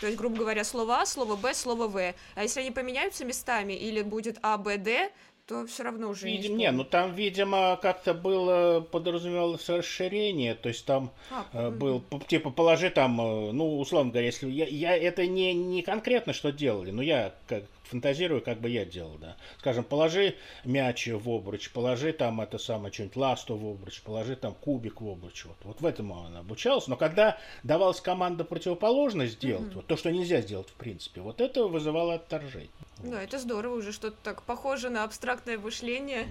То 0.00 0.06
есть, 0.06 0.18
грубо 0.18 0.38
говоря, 0.38 0.64
слово 0.64 1.00
А, 1.00 1.06
слово 1.06 1.36
Б, 1.36 1.52
слово 1.52 1.86
В. 1.86 2.14
А 2.34 2.42
если 2.42 2.60
они 2.60 2.70
поменяются 2.70 3.24
местами, 3.24 3.74
или 3.74 4.00
будет 4.00 4.38
А, 4.40 4.56
Б, 4.56 4.78
Д, 4.78 5.12
то 5.50 5.66
все 5.66 5.82
равно 5.82 6.10
уже 6.10 6.28
Видим, 6.28 6.56
не, 6.56 6.66
не, 6.66 6.70
ну 6.70 6.84
там, 6.84 7.12
видимо, 7.12 7.76
как-то 7.82 8.14
было 8.14 8.80
подразумевалось 8.80 9.68
расширение, 9.68 10.54
то 10.54 10.68
есть 10.68 10.86
там 10.86 11.10
а, 11.28 11.44
э, 11.52 11.70
был, 11.70 12.04
типа, 12.28 12.50
положи 12.50 12.88
там, 12.88 13.20
э, 13.20 13.50
ну, 13.50 13.80
условно 13.80 14.12
говоря, 14.12 14.26
если 14.26 14.48
я, 14.48 14.66
я 14.66 14.96
это 14.96 15.26
не, 15.26 15.52
не 15.52 15.82
конкретно 15.82 16.34
что 16.34 16.52
делали, 16.52 16.92
но 16.92 17.02
я 17.02 17.34
как 17.48 17.64
фантазирую, 17.90 18.40
как 18.40 18.60
бы 18.60 18.70
я 18.70 18.84
делал, 18.84 19.18
да. 19.18 19.36
Скажем, 19.58 19.84
положи 19.84 20.36
мяч 20.64 21.08
в 21.08 21.28
обруч, 21.28 21.70
положи 21.70 22.12
там 22.12 22.40
это 22.40 22.58
самое 22.58 22.92
что-нибудь 22.92 23.16
ласту 23.16 23.56
в 23.56 23.66
обруч, 23.66 24.00
положи 24.02 24.36
там 24.36 24.54
кубик 24.54 25.00
в 25.00 25.08
обруч. 25.08 25.44
Вот, 25.44 25.56
вот 25.62 25.80
в 25.80 25.86
этом 25.86 26.10
он 26.12 26.36
обучался. 26.36 26.90
Но 26.90 26.96
когда 26.96 27.38
давалась 27.62 28.00
команда 28.00 28.44
противоположно 28.44 29.26
сделать, 29.26 29.72
mm-hmm. 29.72 29.74
вот 29.74 29.86
то, 29.86 29.96
что 29.96 30.10
нельзя 30.10 30.40
сделать 30.40 30.68
в 30.68 30.74
принципе, 30.74 31.20
вот 31.20 31.40
это 31.40 31.66
вызывало 31.66 32.14
отторжение. 32.14 32.70
Да, 32.98 33.10
вот. 33.10 33.16
это 33.18 33.38
здорово, 33.38 33.76
уже 33.76 33.92
что-то 33.92 34.16
так 34.22 34.42
похоже 34.42 34.90
на 34.90 35.04
абстрактное 35.04 35.58
мышление. 35.58 36.26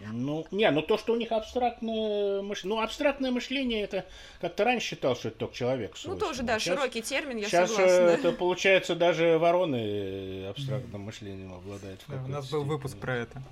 Ну, 0.00 0.46
не, 0.50 0.70
ну 0.70 0.82
то, 0.82 0.98
что 0.98 1.12
у 1.12 1.16
них 1.16 1.32
абстрактное 1.32 2.42
мышление. 2.42 2.76
Ну, 2.76 2.82
абстрактное 2.82 3.30
мышление 3.30 3.82
это 3.82 4.04
как-то 4.40 4.64
раньше 4.64 4.88
считал, 4.88 5.16
что 5.16 5.28
это 5.28 5.38
только 5.38 5.54
человек. 5.54 5.94
Ну, 6.04 6.16
тоже, 6.16 6.42
да, 6.42 6.58
сейчас, 6.58 6.78
широкий 6.78 7.02
термин, 7.02 7.38
я 7.38 7.48
сейчас 7.48 7.70
согласна. 7.70 7.96
Сейчас 7.96 8.18
это 8.18 8.32
получается 8.32 8.94
даже 8.94 9.38
вороны 9.38 10.46
абстрактным 10.46 11.02
мышлением 11.02 11.54
обладают. 11.54 12.00
Да, 12.08 12.22
у 12.24 12.28
нас 12.28 12.50
был 12.50 12.64
выпуск 12.64 12.98
про 12.98 13.16
это. 13.16 13.42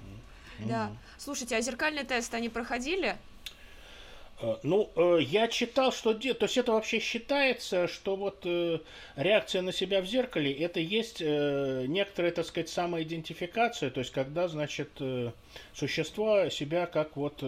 Да. 0.60 0.92
Слушайте, 1.18 1.56
а 1.56 1.60
зеркальный 1.60 2.04
тест 2.04 2.32
они 2.34 2.48
проходили? 2.48 3.16
Э, 4.40 4.56
ну, 4.62 4.90
э, 4.96 5.18
я 5.22 5.48
читал, 5.48 5.92
что... 5.92 6.14
То 6.14 6.38
есть 6.40 6.56
это 6.56 6.72
вообще 6.72 6.98
считается, 6.98 7.86
что 7.88 8.16
вот 8.16 8.40
э, 8.44 8.80
реакция 9.16 9.62
на 9.62 9.72
себя 9.72 10.00
в 10.00 10.06
зеркале, 10.06 10.52
это 10.52 10.80
есть 10.80 11.20
некоторая, 11.20 12.32
так 12.32 12.46
сказать, 12.46 12.68
самоидентификация, 12.68 13.90
то 13.90 14.00
есть 14.00 14.12
когда, 14.12 14.48
значит, 14.48 14.90
существо 15.74 16.48
себя 16.48 16.86
как 16.86 17.16
вот 17.16 17.40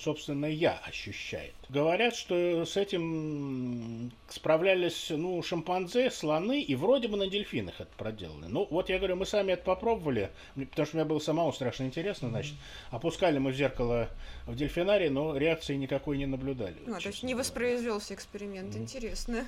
собственное 0.00 0.50
«я» 0.50 0.80
ощущает. 0.86 1.54
Говорят, 1.72 2.14
что 2.14 2.66
с 2.66 2.76
этим 2.76 4.12
справлялись, 4.28 5.06
ну, 5.08 5.42
шимпанзе, 5.42 6.10
слоны, 6.10 6.60
и 6.60 6.74
вроде 6.74 7.08
бы 7.08 7.16
на 7.16 7.28
дельфинах 7.28 7.80
это 7.80 7.90
проделали. 7.96 8.44
Ну, 8.46 8.66
вот 8.68 8.90
я 8.90 8.98
говорю, 8.98 9.16
мы 9.16 9.24
сами 9.24 9.52
это 9.52 9.64
попробовали, 9.64 10.30
потому 10.54 10.86
что 10.86 10.96
мне 10.96 11.06
было 11.06 11.18
самому 11.18 11.50
страшно 11.50 11.84
интересно, 11.84 12.28
значит, 12.28 12.56
опускали 12.90 13.38
мы 13.38 13.52
в 13.52 13.56
зеркало 13.56 14.10
в 14.46 14.54
дельфинарии, 14.54 15.08
но 15.08 15.34
реакции 15.34 15.74
никакой 15.76 16.18
не 16.18 16.26
наблюдали. 16.26 16.76
А, 16.88 17.00
то 17.00 17.08
есть 17.08 17.22
не 17.22 17.34
воспроизвелся 17.34 18.12
эксперимент, 18.12 18.76
интересно. 18.76 19.46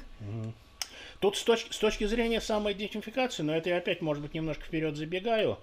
Тут 1.20 1.36
с 1.36 1.44
точки, 1.44 1.72
с 1.74 1.78
точки 1.78 2.04
зрения 2.04 2.40
самоидентификации, 2.40 3.42
но 3.42 3.54
это 3.54 3.68
я 3.68 3.76
опять, 3.76 4.00
может 4.00 4.22
быть, 4.22 4.32
немножко 4.32 4.64
вперед 4.64 4.96
забегаю, 4.96 5.58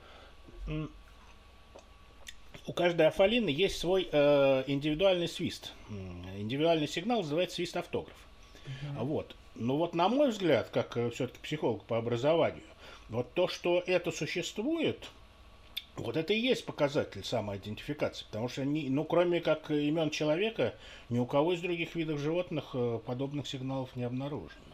у 2.68 2.74
каждой 2.74 3.08
афалины 3.08 3.50
есть 3.50 3.80
свой 3.80 4.08
э, 4.12 4.64
индивидуальный 4.68 5.28
свист. 5.28 5.74
Индивидуальный 6.38 6.88
сигнал 6.88 7.22
называется 7.22 7.56
свист 7.56 7.76
автограф. 7.78 8.16
Uh-huh. 8.66 9.04
Вот. 9.04 9.36
Ну 9.56 9.78
вот, 9.78 9.96
на 9.96 10.08
мой 10.10 10.30
взгляд, 10.30 10.70
как 10.72 10.96
э, 10.98 11.10
все-таки 11.10 11.40
психолог 11.42 11.84
по 11.84 11.98
образованию, 11.98 12.64
вот 13.10 13.34
то, 13.34 13.48
что 13.48 13.84
это 13.86 14.12
существует, 14.12 15.10
вот 15.96 16.16
это 16.16 16.34
и 16.34 16.40
есть 16.40 16.66
показатель 16.66 17.24
самоидентификации, 17.24 18.26
потому 18.26 18.48
что, 18.48 18.64
ни, 18.64 18.88
ну, 18.88 19.04
кроме 19.04 19.42
как 19.42 19.70
имен 19.70 20.10
человека, 20.10 20.74
ни 21.10 21.20
у 21.20 21.26
кого 21.26 21.54
из 21.54 21.62
других 21.62 21.96
видов 21.96 22.20
животных 22.20 22.70
э, 22.74 23.00
подобных 23.06 23.48
сигналов 23.48 23.96
не 23.96 24.04
обнаружено. 24.04 24.71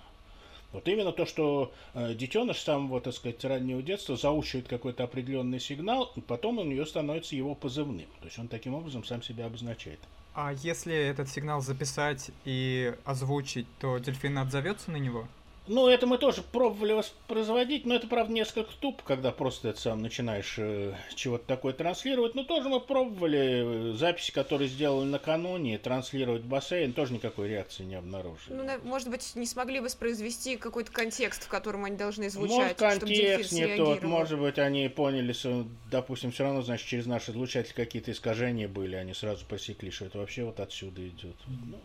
Вот 0.74 0.88
именно 0.88 1.12
то, 1.12 1.26
что 1.26 1.72
э, 1.94 2.14
детеныш 2.14 2.58
с 2.58 2.64
самого, 2.64 3.00
так 3.00 3.14
сказать, 3.14 3.44
раннего 3.46 3.82
детства 3.82 4.18
заучивает 4.18 4.68
какой-то 4.68 5.04
определенный 5.04 5.60
сигнал, 5.60 6.12
и 6.16 6.22
потом 6.22 6.60
у 6.60 6.64
нее 6.64 6.86
становится 6.86 7.36
его 7.36 7.56
позывным. 7.56 8.08
То 8.20 8.26
есть 8.26 8.38
он 8.38 8.48
таким 8.48 8.74
образом 8.74 9.04
сам 9.04 9.24
себя 9.24 9.46
обозначает. 9.46 10.00
А 10.34 10.54
если 10.54 10.94
этот 10.94 11.30
сигнал 11.30 11.62
записать 11.62 12.30
и 12.46 12.94
озвучить, 13.06 13.66
то 13.80 13.98
дельфин 13.98 14.38
отзовется 14.38 14.92
на 14.92 14.98
него? 14.98 15.28
Ну, 15.68 15.88
это 15.88 16.08
мы 16.08 16.18
тоже 16.18 16.42
пробовали 16.42 16.94
воспроизводить, 16.94 17.86
но 17.86 17.96
это, 17.96 18.08
правда, 18.08 18.34
несколько 18.34 18.72
туп, 18.80 19.02
когда 19.04 19.32
просто 19.32 19.70
это 19.70 19.80
сам 19.80 20.02
начинаешь 20.02 20.56
э, 20.58 20.94
чего-то 21.16 21.46
такое 21.46 21.74
транслировать. 21.74 22.36
Но 22.36 22.44
тоже 22.44 22.70
мы 22.70 22.80
пробовали 22.80 23.92
э, 23.92 23.94
записи, 23.94 24.32
которые 24.32 24.68
сделали 24.70 25.08
накануне, 25.08 25.78
транслировать 25.78 26.44
в 26.44 26.48
бассейн, 26.48 26.94
тоже 26.94 27.14
никакой 27.14 27.50
реакции 27.50 27.84
не 27.84 27.96
обнаружили. 27.96 28.54
Ну, 28.54 28.64
может 28.84 29.10
быть, 29.10 29.36
не 29.36 29.46
смогли 29.46 29.80
воспроизвести 29.80 30.58
какой-то 30.58 30.92
контекст, 30.92 31.44
в 31.44 31.48
котором 31.48 31.86
они 31.86 31.98
должны 31.98 32.30
звучать, 32.30 32.80
Может, 32.80 33.00
контекст 33.00 33.52
не 33.52 33.76
тот, 33.76 34.04
может 34.04 34.40
быть, 34.40 34.60
они 34.60 34.88
поняли, 34.90 35.34
что, 35.34 35.66
допустим, 35.92 36.32
все 36.32 36.44
равно, 36.44 36.62
значит, 36.62 36.88
через 36.88 37.06
наш 37.06 37.30
излучатель 37.30 37.74
какие-то 37.74 38.12
искажения 38.12 38.68
были, 38.68 38.96
они 38.96 39.14
сразу 39.14 39.46
посекли, 39.46 39.92
что 39.92 40.06
это 40.06 40.18
вообще 40.18 40.44
вот 40.44 40.60
отсюда 40.60 41.08
идет. 41.08 41.36
Ну, 41.48 41.78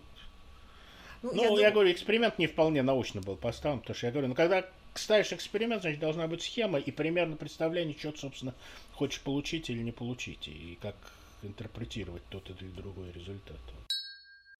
Ну, 1.23 1.33
я, 1.35 1.49
дум... 1.49 1.59
я 1.59 1.71
говорю, 1.71 1.93
эксперимент 1.93 2.39
не 2.39 2.47
вполне 2.47 2.83
научно 2.83 3.21
был 3.21 3.37
поставлен, 3.37 3.81
потому 3.81 3.97
что 3.97 4.07
я 4.07 4.13
говорю, 4.13 4.29
ну, 4.29 4.35
когда 4.35 4.67
ставишь 4.95 5.33
эксперимент, 5.33 5.83
значит, 5.83 6.01
должна 6.01 6.27
быть 6.27 6.43
схема 6.43 6.79
и 6.79 6.91
примерно 6.91 7.37
представление, 7.37 7.97
что 7.97 8.13
ты, 8.13 8.19
собственно, 8.19 8.55
хочешь 8.93 9.21
получить 9.21 9.71
или 9.71 9.83
не 9.83 9.93
получить, 9.93 10.49
и 10.49 10.79
как 10.83 10.97
интерпретировать 11.43 12.23
тот 12.29 12.51
или 12.51 12.69
другой 12.69 13.13
результат. 13.13 13.59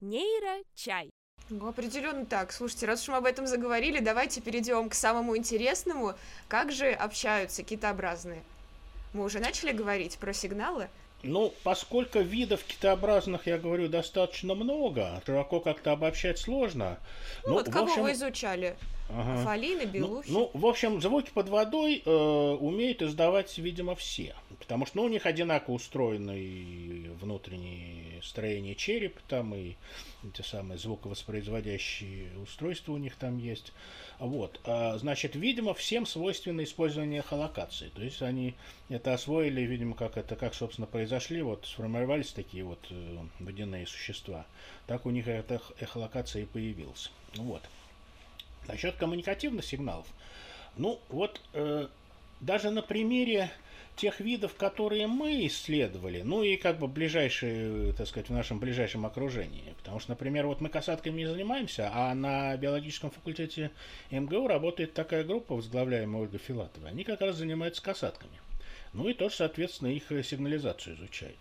Нейро-чай. 0.01 1.09
Ну, 1.49 1.67
определенно 1.67 2.25
так. 2.25 2.51
Слушайте, 2.51 2.85
раз 2.85 3.03
уж 3.03 3.09
мы 3.09 3.17
об 3.17 3.25
этом 3.25 3.47
заговорили, 3.47 3.99
давайте 3.99 4.41
перейдем 4.41 4.89
к 4.89 4.93
самому 4.93 5.35
интересному. 5.35 6.13
Как 6.47 6.71
же 6.71 6.91
общаются 6.91 7.63
китообразные? 7.63 8.41
Мы 9.13 9.23
уже 9.23 9.39
начали 9.39 9.71
говорить 9.71 10.17
про 10.17 10.33
сигналы? 10.33 10.89
Ну, 11.23 11.53
поскольку 11.63 12.19
видов 12.19 12.63
китообразных, 12.65 13.47
я 13.47 13.57
говорю, 13.57 13.87
достаточно 13.87 14.55
много, 14.55 15.21
широко 15.25 15.61
как-то 15.61 15.93
обобщать 15.93 16.37
сложно. 16.37 16.97
Ну, 17.43 17.49
ну 17.49 17.53
вот 17.55 17.69
кого 17.69 17.85
общем... 17.85 18.03
вы 18.03 18.11
изучали? 18.11 18.75
Ага. 19.09 19.41
Афалины, 19.41 19.83
белухи? 19.85 20.31
Ну, 20.31 20.51
ну, 20.53 20.59
в 20.59 20.65
общем, 20.65 21.01
звуки 21.01 21.29
под 21.33 21.49
водой 21.49 22.01
э, 22.03 22.09
умеют 22.09 23.01
издавать, 23.01 23.57
видимо, 23.57 23.95
все. 23.95 24.35
Потому 24.59 24.85
что 24.85 24.97
ну, 24.97 25.03
у 25.03 25.09
них 25.09 25.25
одинаково 25.25 25.75
устроены 25.75 26.39
и 26.39 27.09
внутренние 27.19 28.21
строения 28.23 28.75
черепа, 28.75 29.19
там 29.27 29.53
и 29.53 29.75
те 30.33 30.43
самые 30.43 30.77
звуковоспроизводящие 30.77 32.29
устройства 32.41 32.93
у 32.93 32.97
них 32.97 33.15
там 33.15 33.37
есть. 33.37 33.73
Вот. 34.19 34.59
А, 34.63 34.97
значит, 34.97 35.35
видимо, 35.35 35.73
всем 35.73 36.05
свойственно 36.05 36.63
использование 36.63 37.19
эхолокации. 37.19 37.89
То 37.89 38.01
есть 38.01 38.21
они 38.21 38.55
это 38.89 39.13
освоили, 39.13 39.61
видимо, 39.61 39.95
как 39.95 40.17
это, 40.17 40.35
как, 40.35 40.55
собственно, 40.55 40.87
произошли, 40.87 41.41
вот 41.41 41.65
сформировались 41.65 42.31
такие 42.31 42.63
вот 42.63 42.79
э, 42.89 43.17
водяные 43.39 43.85
существа. 43.85 44.45
Так 44.87 45.05
у 45.05 45.09
них 45.09 45.27
эта 45.27 45.61
эхолокация 45.79 46.43
и 46.43 46.45
появилась. 46.45 47.11
Вот. 47.35 47.61
Насчет 48.67 48.95
коммуникативных 48.95 49.65
сигналов. 49.65 50.07
Ну, 50.77 50.99
вот 51.09 51.41
э, 51.53 51.87
даже 52.39 52.71
на 52.71 52.81
примере 52.81 53.51
тех 53.95 54.19
видов, 54.19 54.55
которые 54.55 55.07
мы 55.07 55.45
исследовали, 55.45 56.21
ну 56.23 56.43
и 56.43 56.57
как 56.57 56.79
бы 56.79 56.87
ближайшие, 56.87 57.93
так 57.93 58.07
сказать, 58.07 58.29
в 58.29 58.33
нашем 58.33 58.59
ближайшем 58.59 59.05
окружении. 59.05 59.73
Потому 59.77 59.99
что, 59.99 60.11
например, 60.11 60.47
вот 60.47 60.61
мы 60.61 60.69
касатками 60.69 61.17
не 61.17 61.25
занимаемся, 61.27 61.91
а 61.93 62.13
на 62.15 62.57
биологическом 62.57 63.11
факультете 63.11 63.71
МГУ 64.09 64.47
работает 64.47 64.93
такая 64.93 65.23
группа, 65.23 65.55
возглавляемая 65.55 66.23
Ольга 66.23 66.37
Филатова. 66.37 66.87
Они 66.87 67.03
как 67.03 67.21
раз 67.21 67.35
занимаются 67.35 67.83
касатками. 67.83 68.39
Ну 68.93 69.09
и 69.09 69.13
тоже, 69.13 69.35
соответственно, 69.35 69.89
их 69.89 70.05
сигнализацию 70.23 70.95
изучают. 70.95 71.37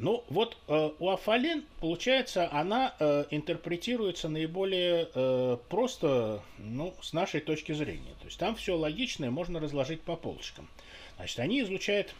Ну, 0.00 0.24
вот 0.28 0.56
э, 0.66 0.90
у 0.98 1.10
Афалин, 1.10 1.64
получается, 1.78 2.50
она 2.50 2.94
э, 2.98 3.26
интерпретируется 3.30 4.30
наиболее 4.30 5.08
э, 5.14 5.58
просто, 5.68 6.42
ну, 6.58 6.94
с 7.02 7.12
нашей 7.12 7.40
точки 7.40 7.72
зрения. 7.72 8.14
То 8.20 8.24
есть 8.24 8.38
там 8.38 8.56
все 8.56 8.76
логичное 8.76 9.30
можно 9.30 9.60
разложить 9.60 10.00
по 10.00 10.16
полочкам. 10.16 10.68
Значит, 11.16 11.38
они 11.38 11.60
излучают 11.60 12.14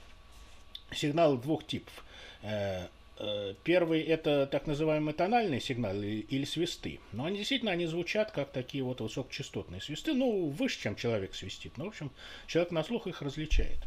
сигналы 0.95 1.39
двух 1.39 1.67
типов. 1.67 2.05
Э, 2.43 2.89
э, 3.19 3.55
первый 3.65 4.03
это 4.03 4.47
так 4.47 4.67
называемые 4.67 5.15
тональные 5.15 5.63
сигналы 5.63 6.27
или 6.29 6.45
свисты. 6.45 7.01
Но 7.13 7.25
они 7.25 7.39
действительно 7.39 7.73
они 7.73 7.87
звучат 7.87 8.31
как 8.31 8.51
такие 8.51 8.85
вот 8.85 9.01
высокочастотные 9.01 9.81
свисты. 9.81 10.13
Ну, 10.13 10.49
выше, 10.49 10.81
чем 10.81 10.97
человек 10.97 11.35
свистит. 11.35 11.79
Но, 11.79 11.87
в 11.87 11.89
общем, 11.89 12.11
человек 12.47 12.73
на 12.73 12.85
слух 12.85 13.07
их 13.07 13.23
различает. 13.23 13.79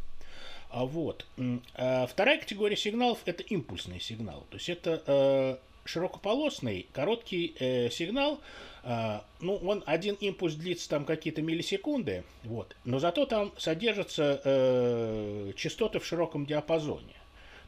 А 0.73 0.86
вот. 0.86 1.27
А 1.75 2.07
вторая 2.07 2.39
категория 2.39 2.75
сигналов– 2.75 3.19
это 3.25 3.43
импульсные 3.43 3.99
сигналы. 3.99 4.41
То 4.49 4.57
есть 4.57 4.69
это 4.69 5.03
э, 5.05 5.57
широкополосный, 5.86 6.88
короткий 6.91 7.55
э, 7.59 7.91
сигнал. 7.91 8.39
Э, 8.83 9.19
ну, 9.39 9.57
он 9.57 9.83
один 9.86 10.15
импульс 10.15 10.55
длится 10.55 10.89
там 10.89 11.05
какие-то 11.05 11.43
миллисекунды, 11.43 12.23
вот. 12.43 12.75
Но 12.86 12.97
зато 12.97 13.27
там 13.27 13.53
содержатся 13.55 14.41
э, 14.43 15.51
частоты 15.55 15.99
в 15.99 16.07
широком 16.07 16.47
диапазоне. 16.47 17.13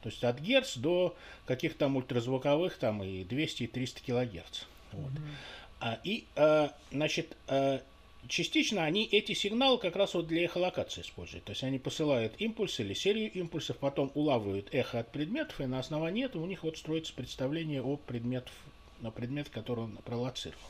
То 0.01 0.09
есть 0.09 0.23
от 0.23 0.39
герц 0.39 0.75
до 0.75 1.15
каких-то 1.45 1.79
там 1.79 1.97
ультразвуковых 1.97 2.75
там 2.77 3.03
и 3.03 3.23
200 3.23 3.63
и 3.63 3.67
300 3.67 4.01
килогерц. 4.01 4.63
Вот. 4.93 5.11
Mm-hmm. 5.11 5.31
А, 5.79 5.99
и, 6.03 6.25
э, 6.35 6.69
значит, 6.91 7.37
э, 7.49 7.81
частично 8.27 8.83
они 8.83 9.05
эти 9.05 9.33
сигналы 9.33 9.77
как 9.77 9.95
раз 9.95 10.13
вот 10.13 10.27
для 10.27 10.45
эхолокации 10.45 11.01
используют. 11.01 11.45
То 11.45 11.51
есть 11.51 11.63
они 11.63 11.79
посылают 11.79 12.33
импульсы 12.39 12.83
или 12.83 12.93
серию 12.93 13.31
импульсов, 13.31 13.77
потом 13.77 14.11
улавливают 14.13 14.73
эхо 14.73 14.99
от 14.99 15.11
предметов, 15.11 15.59
и 15.61 15.65
на 15.65 15.79
основании 15.79 16.25
этого 16.25 16.43
у 16.43 16.47
них 16.47 16.63
вот 16.63 16.77
строится 16.77 17.13
представление 17.13 17.81
о 17.81 17.97
предметах, 17.97 18.53
на 19.01 19.11
предмет, 19.11 19.49
который 19.49 19.85
он 19.85 19.97
пролоцировал. 19.97 20.61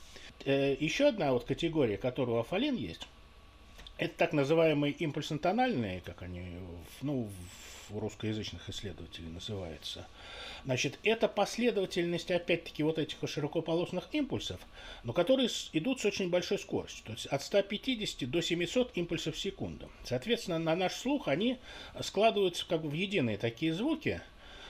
Э, 0.46 0.76
еще 0.80 1.08
одна 1.08 1.34
вот 1.34 1.46
категория, 1.46 1.98
которая 1.98 2.38
у 2.38 2.40
Афалин 2.40 2.76
есть, 2.76 3.08
это 3.98 4.14
так 4.18 4.34
называемые 4.34 4.94
импульсно-тональные, 4.94 6.02
как 6.02 6.22
они 6.22 6.60
ну, 7.02 7.30
в 7.90 7.98
русскоязычных 7.98 8.70
исследователей 8.70 9.30
называется. 9.30 10.08
Значит, 10.66 10.98
это 11.04 11.28
последовательность, 11.28 12.32
опять-таки, 12.32 12.82
вот 12.82 12.98
этих 12.98 13.18
широкополосных 13.30 14.10
импульсов, 14.14 14.60
но 15.04 15.14
которые 15.14 15.48
идут 15.74 16.02
с 16.02 16.06
очень 16.06 16.32
большой 16.32 16.58
скоростью, 16.58 17.06
то 17.06 17.12
есть 17.12 17.28
от 17.28 17.44
150 17.44 18.30
до 18.30 18.42
700 18.42 18.98
импульсов 18.98 19.36
в 19.36 19.40
секунду. 19.40 19.92
Соответственно, 20.04 20.58
на 20.58 20.76
наш 20.76 20.94
слух 20.94 21.28
они 21.28 21.60
складываются 22.02 22.66
как 22.68 22.82
бы 22.82 22.90
в 22.90 22.94
единые 22.94 23.38
такие 23.38 23.76
звуки, 23.76 24.22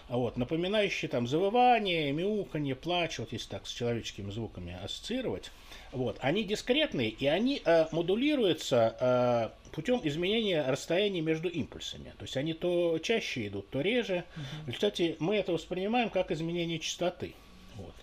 вот, 0.08 0.38
напоминающие 0.38 1.10
там 1.10 1.28
завывание, 1.28 2.12
мяуканье, 2.12 2.76
плач, 2.76 3.18
вот 3.20 3.32
если 3.32 3.50
так 3.50 3.65
с 3.65 3.72
человеческими 3.72 4.30
звуками 4.30 4.78
ассоциировать. 4.84 5.52
Вот, 5.91 6.18
они 6.20 6.44
дискретные, 6.44 7.10
и 7.10 7.26
они 7.26 7.62
э, 7.65 7.88
модулируются 7.91 8.96
э, 9.00 9.72
путем 9.72 10.02
изменения 10.04 10.63
расстояния 10.68 11.22
между 11.22 11.50
импульсами. 11.50 12.13
То 12.18 12.26
есть 12.26 12.38
они 12.38 12.54
то 12.54 13.00
чаще 13.00 13.48
идут, 13.48 13.70
то 13.70 13.82
реже. 13.82 14.26
Uh-huh. 14.36 14.74
Кстати, 14.74 15.15
мы 15.20 15.38
это 15.38 15.54
воспринимаем 15.54 16.10
как 16.10 16.32
изменение 16.32 16.80
частоты. 16.80 17.34
Вот. 17.76 17.94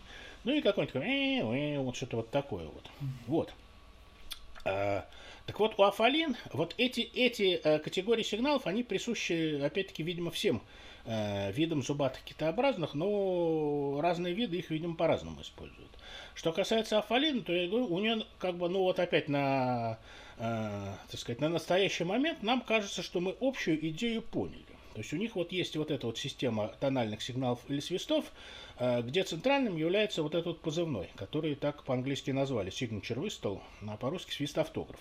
Ну 0.44 0.54
и 0.54 0.60
какой-нибудь 0.60 0.92
такой, 0.92 1.76
вот 1.78 1.96
что-то 1.96 2.16
вот 2.16 2.30
такое 2.30 2.66
вот. 2.66 2.84
Uh-huh. 2.84 3.06
Вот. 3.26 3.54
А, 4.64 5.06
так 5.46 5.60
вот, 5.60 5.74
у 5.78 5.82
Афалин 5.82 6.36
вот 6.52 6.74
эти, 6.78 7.00
эти 7.00 7.60
э, 7.62 7.78
категории 7.78 8.22
сигналов, 8.22 8.66
они 8.66 8.82
присущи, 8.82 9.60
опять-таки, 9.60 10.02
видимо, 10.02 10.30
всем 10.30 10.56
э, 10.56 10.60
видам 11.04 11.82
зубатых 11.82 12.22
китообразных, 12.22 12.94
но 12.94 14.00
разные 14.00 14.34
виды 14.34 14.58
их, 14.58 14.70
видимо, 14.70 14.94
по-разному 14.94 15.42
используют. 15.42 15.90
Что 16.34 16.52
касается 16.52 16.98
Афалина, 16.98 17.42
то 17.42 17.52
я 17.52 17.68
говорю, 17.68 17.86
у 17.86 17.98
нее 17.98 18.24
как 18.38 18.56
бы, 18.56 18.68
ну 18.68 18.80
вот 18.80 18.98
опять 18.98 19.28
на, 19.28 19.98
э, 20.38 20.94
так 21.10 21.20
сказать, 21.20 21.40
на 21.40 21.48
настоящий 21.48 22.04
момент 22.04 22.42
нам 22.42 22.60
кажется, 22.60 23.02
что 23.02 23.20
мы 23.20 23.36
общую 23.40 23.84
идею 23.88 24.22
поняли. 24.22 24.64
То 24.94 24.98
есть 25.00 25.12
у 25.12 25.16
них 25.16 25.36
вот 25.36 25.52
есть 25.52 25.76
вот 25.76 25.90
эта 25.90 26.06
вот 26.06 26.18
система 26.18 26.68
тональных 26.80 27.22
сигналов 27.22 27.60
или 27.68 27.80
свистов, 27.80 28.32
э, 28.78 29.02
где 29.02 29.24
центральным 29.24 29.76
является 29.76 30.22
вот 30.22 30.34
этот 30.34 30.60
позывной, 30.60 31.10
который 31.16 31.54
так 31.54 31.82
по-английски 31.84 32.30
назвали 32.30 32.70
signature 32.70 33.16
whistle, 33.16 33.60
а 33.86 33.96
по-русски 33.96 34.32
свист-автограф. 34.32 35.00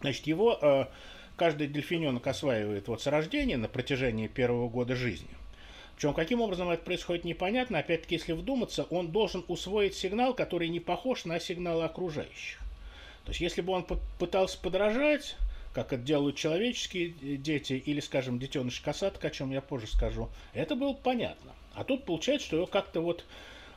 Значит, 0.00 0.26
его 0.26 0.58
э, 0.60 0.86
каждый 1.36 1.66
дельфиненок 1.66 2.26
осваивает 2.26 2.88
вот 2.88 3.02
с 3.02 3.06
рождения 3.06 3.56
на 3.56 3.68
протяжении 3.68 4.26
первого 4.26 4.68
года 4.68 4.94
жизни. 4.94 5.28
Причем 5.96 6.14
каким 6.14 6.40
образом 6.40 6.70
это 6.70 6.82
происходит 6.82 7.24
непонятно. 7.24 7.78
Опять-таки, 7.78 8.16
если 8.16 8.32
вдуматься, 8.32 8.84
он 8.84 9.12
должен 9.12 9.44
усвоить 9.48 9.94
сигнал, 9.94 10.34
который 10.34 10.68
не 10.68 10.80
похож 10.80 11.24
на 11.24 11.38
сигналы 11.38 11.84
окружающих. 11.84 12.58
То 13.24 13.30
есть, 13.30 13.40
если 13.40 13.62
бы 13.62 13.72
он 13.72 13.86
пытался 14.18 14.58
подражать, 14.58 15.36
как 15.72 15.92
это 15.92 16.02
делают 16.02 16.36
человеческие 16.36 17.08
дети, 17.08 17.74
или, 17.74 18.00
скажем, 18.00 18.38
детеныш 18.38 18.80
касатка, 18.80 19.28
о 19.28 19.30
чем 19.30 19.50
я 19.50 19.60
позже 19.60 19.86
скажу, 19.86 20.28
это 20.52 20.74
было 20.74 20.92
понятно. 20.92 21.52
А 21.74 21.84
тут 21.84 22.04
получается, 22.04 22.46
что 22.46 22.56
его 22.56 22.66
как-то 22.66 23.00
вот 23.00 23.24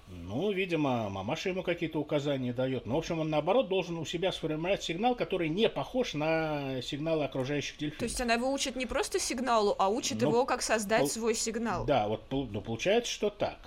ну, 0.09 0.51
видимо, 0.51 1.09
мамаша 1.09 1.49
ему 1.49 1.63
какие-то 1.63 1.99
указания 1.99 2.53
дает. 2.53 2.85
Но, 2.85 2.95
в 2.95 2.97
общем, 2.99 3.19
он, 3.19 3.29
наоборот, 3.29 3.67
должен 3.67 3.97
у 3.97 4.05
себя 4.05 4.31
сформировать 4.31 4.83
сигнал, 4.83 5.15
который 5.15 5.49
не 5.49 5.67
похож 5.67 6.13
на 6.13 6.81
сигналы 6.81 7.25
окружающих 7.25 7.77
дельфинов. 7.77 7.99
То 7.99 8.05
есть 8.05 8.21
она 8.21 8.35
его 8.35 8.51
учит 8.51 8.75
не 8.75 8.85
просто 8.85 9.19
сигналу, 9.19 9.75
а 9.77 9.89
учит 9.89 10.21
ну, 10.21 10.29
его, 10.29 10.45
как 10.45 10.61
создать 10.61 11.01
пол... 11.01 11.09
свой 11.09 11.35
сигнал. 11.35 11.85
Да, 11.85 12.07
вот 12.07 12.23
ну, 12.31 12.61
получается, 12.61 13.11
что 13.11 13.29
так. 13.29 13.59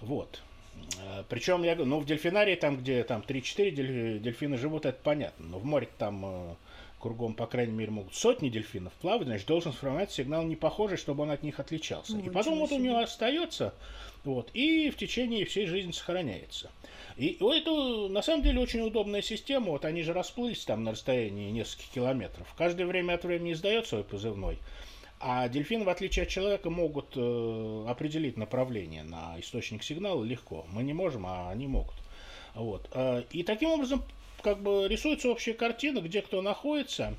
Вот. 0.00 0.40
Э, 1.00 1.24
Причем, 1.28 1.62
я 1.62 1.74
говорю, 1.74 1.90
ну, 1.90 2.00
в 2.00 2.06
дельфинарии, 2.06 2.54
там, 2.54 2.78
где 2.78 3.04
там 3.04 3.22
3-4 3.26 4.18
дельфины 4.20 4.56
живут, 4.56 4.86
это 4.86 4.98
понятно. 5.02 5.46
Но 5.46 5.58
в 5.58 5.64
море 5.64 5.88
там 5.98 6.24
э, 6.24 6.54
кругом, 6.98 7.34
по 7.34 7.46
крайней 7.46 7.72
мере, 7.72 7.90
могут 7.90 8.14
сотни 8.14 8.48
дельфинов 8.48 8.92
плавать, 8.94 9.26
значит, 9.26 9.46
должен 9.46 9.72
сформировать 9.72 10.12
сигнал 10.12 10.42
не 10.44 10.56
похожий, 10.56 10.96
чтобы 10.96 11.22
он 11.22 11.30
от 11.30 11.42
них 11.42 11.60
отличался. 11.60 12.16
Ну, 12.16 12.24
и 12.24 12.30
потом 12.30 12.58
вот 12.58 12.72
у 12.72 12.78
него 12.78 12.98
остается 12.98 13.74
вот, 14.24 14.50
и 14.52 14.90
в 14.90 14.96
течение 14.96 15.44
всей 15.44 15.66
жизни 15.66 15.92
сохраняется. 15.92 16.70
И 17.16 17.38
это 17.40 18.08
на 18.08 18.22
самом 18.22 18.42
деле 18.42 18.60
очень 18.60 18.80
удобная 18.80 19.22
система. 19.22 19.70
Вот 19.70 19.84
они 19.84 20.02
же 20.02 20.12
расплылись 20.12 20.64
там 20.64 20.84
на 20.84 20.92
расстоянии 20.92 21.50
нескольких 21.50 21.88
километров. 21.90 22.46
Каждое 22.56 22.86
время 22.86 23.14
от 23.14 23.24
времени 23.24 23.52
издает 23.52 23.86
свой 23.86 24.04
позывной. 24.04 24.58
А 25.20 25.48
дельфины, 25.48 25.84
в 25.84 25.88
отличие 25.88 26.24
от 26.24 26.28
человека, 26.28 26.70
могут 26.70 27.16
э, 27.16 27.84
определить 27.88 28.36
направление 28.36 29.02
на 29.02 29.34
источник 29.40 29.82
сигнала 29.82 30.22
легко. 30.22 30.64
Мы 30.72 30.84
не 30.84 30.92
можем, 30.92 31.26
а 31.26 31.50
они 31.50 31.66
могут. 31.66 31.96
Вот. 32.54 32.88
А, 32.92 33.24
и 33.30 33.42
таким 33.42 33.70
образом 33.70 34.04
как 34.42 34.60
бы 34.60 34.88
рисуется 34.88 35.28
общая 35.28 35.54
картина, 35.54 36.00
где 36.00 36.22
кто 36.22 36.42
находится. 36.42 37.14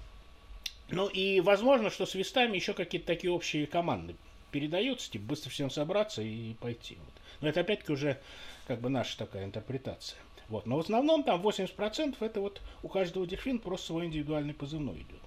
Ну 0.90 1.08
и 1.08 1.40
возможно, 1.42 1.90
что 1.90 2.06
с 2.06 2.16
вестами 2.16 2.56
еще 2.56 2.74
какие-то 2.74 3.08
такие 3.08 3.32
общие 3.32 3.68
команды 3.68 4.16
передаются, 4.52 5.12
типа 5.12 5.26
быстро 5.26 5.50
всем 5.50 5.70
собраться 5.70 6.22
и 6.22 6.54
пойти. 6.56 6.98
Вот. 7.04 7.14
Но 7.42 7.50
это 7.50 7.62
опять-таки 7.62 7.92
уже 7.92 8.20
как 8.68 8.82
бы 8.82 8.90
наша 8.90 9.18
такая 9.18 9.46
интерпретация. 9.46 10.20
Вот. 10.48 10.66
Но 10.66 10.78
в 10.78 10.80
основном 10.80 11.24
там 11.24 11.42
80% 11.42 12.16
это 12.20 12.42
вот 12.42 12.62
у 12.82 12.88
каждого 12.88 13.28
дельфина 13.28 13.60
просто 13.60 13.88
свой 13.88 14.06
индивидуальный 14.06 14.54
позывной 14.54 14.96
идет. 14.96 15.22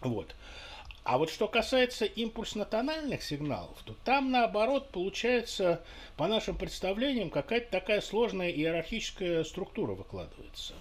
Вот. 0.00 0.34
А 1.04 1.18
вот 1.18 1.30
что 1.30 1.46
касается 1.46 2.04
импульсно-тональных 2.04 3.22
сигналов, 3.22 3.80
то 3.84 3.94
там 4.04 4.32
наоборот 4.32 4.90
получается, 4.90 5.80
по 6.16 6.26
нашим 6.26 6.56
представлениям, 6.56 7.30
какая-то 7.30 7.70
такая 7.70 8.00
сложная 8.00 8.50
иерархическая 8.50 9.44
структура 9.44 9.92
выкладывается. 9.92 10.74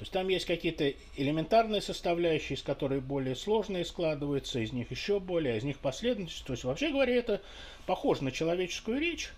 То 0.00 0.04
есть 0.04 0.12
там 0.14 0.28
есть 0.28 0.46
какие-то 0.46 0.94
элементарные 1.18 1.82
составляющие, 1.82 2.56
из 2.56 2.62
которых 2.62 3.02
более 3.02 3.36
сложные 3.36 3.84
складываются, 3.84 4.60
из 4.60 4.72
них 4.72 4.90
еще 4.90 5.20
более, 5.20 5.52
а 5.52 5.56
из 5.58 5.62
них 5.62 5.78
последовательность. 5.78 6.42
То 6.46 6.54
есть, 6.54 6.64
вообще 6.64 6.88
говоря, 6.88 7.14
это 7.14 7.42
похоже 7.84 8.24
на 8.24 8.32
человеческую 8.32 8.98
речь. 8.98 9.30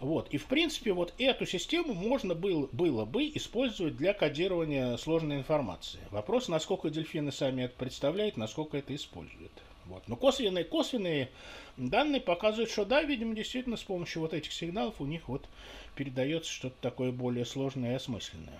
Вот. 0.00 0.26
И, 0.30 0.36
в 0.36 0.46
принципе, 0.46 0.94
вот 0.94 1.14
эту 1.18 1.46
систему 1.46 1.94
можно 1.94 2.34
было, 2.34 2.68
было 2.72 3.04
бы 3.04 3.30
использовать 3.36 3.96
для 3.96 4.12
кодирования 4.12 4.96
сложной 4.96 5.36
информации. 5.36 6.00
Вопрос, 6.10 6.48
насколько 6.48 6.90
дельфины 6.90 7.30
сами 7.30 7.62
это 7.62 7.76
представляют, 7.76 8.36
насколько 8.36 8.78
это 8.78 8.92
используют. 8.96 9.52
Вот. 9.86 10.02
Но 10.08 10.16
косвенные, 10.16 10.64
косвенные 10.64 11.30
данные 11.76 12.20
показывают, 12.20 12.72
что 12.72 12.84
да, 12.84 13.04
видимо, 13.04 13.36
действительно 13.36 13.76
с 13.76 13.84
помощью 13.84 14.22
вот 14.22 14.34
этих 14.34 14.52
сигналов 14.52 15.00
у 15.00 15.06
них 15.06 15.28
вот 15.28 15.46
передается 15.94 16.50
что-то 16.50 16.74
такое 16.80 17.12
более 17.12 17.44
сложное 17.44 17.92
и 17.92 17.94
осмысленное. 17.94 18.58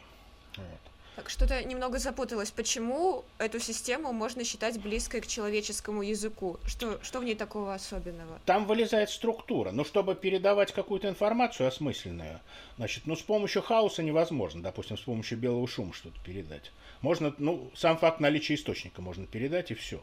Вот. 0.57 0.90
Так, 1.21 1.29
что-то 1.29 1.63
немного 1.65 1.99
запуталось. 1.99 2.51
Почему 2.51 3.25
эту 3.37 3.61
систему 3.61 4.11
можно 4.11 4.43
считать 4.43 4.81
близкой 4.81 5.21
к 5.21 5.27
человеческому 5.27 6.01
языку? 6.01 6.59
Что, 6.67 6.99
что 7.03 7.21
в 7.21 7.25
ней 7.25 7.35
такого 7.35 7.75
особенного? 7.75 8.41
Там 8.47 8.65
вылезает 8.65 9.11
структура. 9.11 9.71
Но 9.71 9.85
чтобы 9.85 10.15
передавать 10.15 10.73
какую-то 10.73 11.11
информацию 11.11 11.69
осмысленную, 11.69 12.41
значит, 12.79 13.03
ну, 13.05 13.17
с 13.17 13.21
помощью 13.21 13.61
хаоса 13.61 14.03
невозможно, 14.03 14.63
допустим, 14.63 14.97
с 14.97 15.03
помощью 15.03 15.37
белого 15.37 15.69
шума 15.69 15.93
что-то 15.93 16.19
передать. 16.25 16.73
Можно, 17.03 17.35
ну, 17.37 17.71
сам 17.75 17.99
факт 17.99 18.21
наличия 18.21 18.55
источника 18.55 19.03
можно 19.03 19.27
передать, 19.27 19.71
и 19.71 19.75
все. 19.75 20.01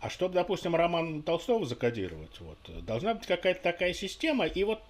А 0.00 0.08
чтобы, 0.08 0.32
допустим, 0.32 0.74
роман 0.74 1.20
Толстого 1.24 1.66
закодировать, 1.66 2.40
вот, 2.40 2.58
должна 2.86 3.12
быть 3.12 3.26
какая-то 3.26 3.62
такая 3.62 3.92
система, 3.92 4.46
и 4.46 4.64
вот 4.64 4.80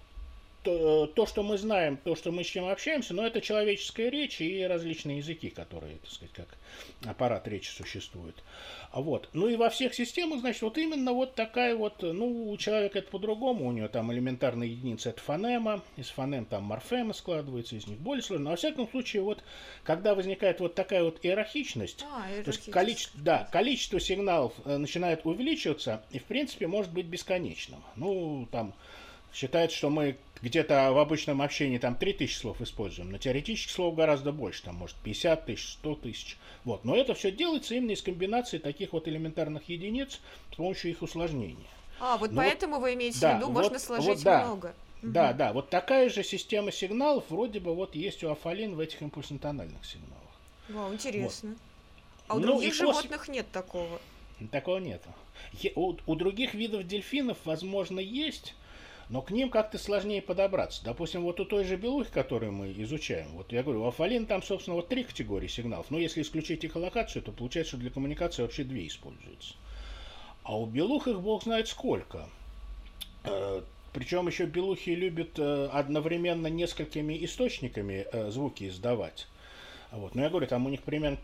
то, 0.63 1.07
то, 1.07 1.25
что 1.25 1.43
мы 1.43 1.57
знаем, 1.57 1.97
то, 1.97 2.15
что 2.15 2.31
мы 2.31 2.43
с 2.43 2.47
чем 2.47 2.67
общаемся, 2.67 3.13
но 3.13 3.25
это 3.25 3.41
человеческая 3.41 4.09
речь 4.09 4.41
и 4.41 4.63
различные 4.63 5.19
языки, 5.19 5.49
которые, 5.49 5.97
так 5.97 6.11
сказать, 6.11 6.33
как 6.33 6.57
аппарат 7.05 7.47
речи 7.47 7.69
существует. 7.69 8.35
Вот. 8.91 9.29
Ну 9.33 9.47
и 9.47 9.55
во 9.55 9.69
всех 9.69 9.93
системах, 9.93 10.39
значит, 10.39 10.61
вот 10.63 10.77
именно 10.77 11.13
вот 11.13 11.35
такая 11.35 11.75
вот, 11.75 12.01
ну, 12.01 12.49
у 12.49 12.57
человека 12.57 12.99
это 12.99 13.09
по-другому, 13.09 13.67
у 13.67 13.71
него 13.71 13.87
там 13.87 14.11
элементарная 14.11 14.67
единица 14.67 15.09
это 15.09 15.21
фонема, 15.21 15.83
из 15.95 16.09
фонем 16.09 16.45
там 16.45 16.63
морфемы 16.63 17.13
складываются, 17.13 17.75
из 17.75 17.87
них 17.87 17.99
более 17.99 18.23
сложные. 18.23 18.45
Но 18.45 18.49
во 18.51 18.55
всяком 18.55 18.89
случае, 18.89 19.21
вот, 19.21 19.43
когда 19.83 20.15
возникает 20.15 20.59
вот 20.59 20.75
такая 20.75 21.03
вот 21.03 21.19
иерархичность, 21.23 22.03
а, 22.03 22.43
то 22.43 22.51
есть 22.51 22.69
количество, 22.71 23.21
да, 23.21 23.47
количество 23.51 23.99
сигналов 23.99 24.53
э, 24.65 24.77
начинает 24.77 25.25
увеличиваться 25.25 26.03
и, 26.11 26.19
в 26.19 26.23
принципе, 26.23 26.67
может 26.67 26.91
быть 26.91 27.05
бесконечным. 27.05 27.83
Ну, 27.95 28.47
там, 28.51 28.73
считается, 29.33 29.77
что 29.77 29.89
мы 29.89 30.17
где-то 30.41 30.91
в 30.93 30.97
обычном 30.97 31.41
общении 31.41 31.77
там 31.77 31.95
3000 31.95 32.35
слов 32.35 32.61
используем, 32.61 33.11
но 33.11 33.17
теоретически 33.17 33.71
слов 33.71 33.95
гораздо 33.95 34.31
больше, 34.31 34.63
там 34.63 34.75
может 34.75 34.95
50 34.97 35.45
тысяч, 35.45 35.73
100 35.73 35.95
тысяч. 35.95 36.37
Вот. 36.63 36.85
Но 36.85 36.95
это 36.95 37.13
все 37.13 37.31
делается 37.31 37.75
именно 37.75 37.91
из 37.91 38.01
комбинации 38.01 38.57
таких 38.57 38.93
вот 38.93 39.07
элементарных 39.07 39.67
единиц 39.69 40.19
с 40.51 40.55
помощью 40.55 40.91
их 40.91 41.01
усложнения. 41.01 41.67
А, 41.99 42.17
вот 42.17 42.31
но 42.31 42.37
поэтому 42.37 42.75
вот, 42.75 42.83
вы 42.83 42.93
имеете 42.93 43.19
да, 43.19 43.33
в 43.33 43.37
виду, 43.37 43.51
вот, 43.51 43.63
можно 43.63 43.79
сложить 43.79 44.07
вот, 44.07 44.23
да, 44.23 44.45
много. 44.45 44.73
Да, 45.01 45.29
угу. 45.29 45.37
да, 45.37 45.53
вот 45.53 45.69
такая 45.69 46.09
же 46.09 46.23
система 46.23 46.71
сигналов 46.71 47.25
вроде 47.29 47.59
бы 47.59 47.73
вот 47.73 47.95
есть 47.95 48.23
у 48.23 48.29
Афалин 48.29 48.75
в 48.75 48.79
этих 48.79 49.01
импульсно-тональных 49.01 49.85
сигналах. 49.85 50.19
Вау, 50.69 50.93
интересно. 50.93 51.49
Вот. 51.49 51.57
А 52.27 52.35
у 52.35 52.39
ну, 52.39 52.47
других 52.47 52.73
животных 52.75 53.19
кос... 53.21 53.27
нет 53.27 53.51
такого? 53.51 53.99
Такого 54.51 54.77
нет. 54.77 55.01
У, 55.75 55.95
у 56.05 56.15
других 56.15 56.53
видов 56.53 56.85
дельфинов, 56.85 57.37
возможно, 57.43 57.99
есть, 57.99 58.55
но 59.09 59.23
к 59.23 59.31
ним 59.31 59.49
как-то 59.49 59.79
сложнее 59.79 60.21
подобраться. 60.21 60.83
Допустим, 60.83 61.23
вот 61.23 61.39
у 61.39 61.45
той 61.45 61.63
же 61.63 61.75
белухи, 61.77 62.11
которую 62.11 62.51
мы 62.51 62.71
изучаем, 62.77 63.31
вот 63.33 63.51
я 63.51 63.63
говорю, 63.63 63.83
у 63.83 63.87
афалин 63.87 64.27
там, 64.27 64.43
собственно, 64.43 64.75
вот 64.75 64.87
три 64.87 65.03
категории 65.03 65.47
сигналов. 65.47 65.89
Но 65.89 65.97
если 65.97 66.21
исключить 66.21 66.63
эхолокацию, 66.63 67.23
то 67.23 67.31
получается, 67.31 67.71
что 67.71 67.79
для 67.79 67.89
коммуникации 67.89 68.43
вообще 68.43 68.63
две 68.63 68.85
используются. 68.85 69.55
А 70.43 70.57
у 70.57 70.67
белух 70.67 71.07
их 71.07 71.21
бог 71.21 71.43
знает 71.43 71.67
сколько. 71.67 72.29
Э, 73.23 73.61
Причем 73.93 74.27
еще 74.27 74.45
белухи 74.45 74.91
любят 74.91 75.39
э, 75.39 75.69
одновременно 75.73 76.47
несколькими 76.47 77.25
источниками 77.25 78.05
э, 78.11 78.29
звуки 78.29 78.67
издавать. 78.67 79.27
Вот. 79.91 80.13
Но 80.13 80.21
я 80.21 80.29
говорю, 80.29 80.45
там 80.45 80.67
у 80.67 80.69
них 80.69 80.83
примерно, 80.83 81.17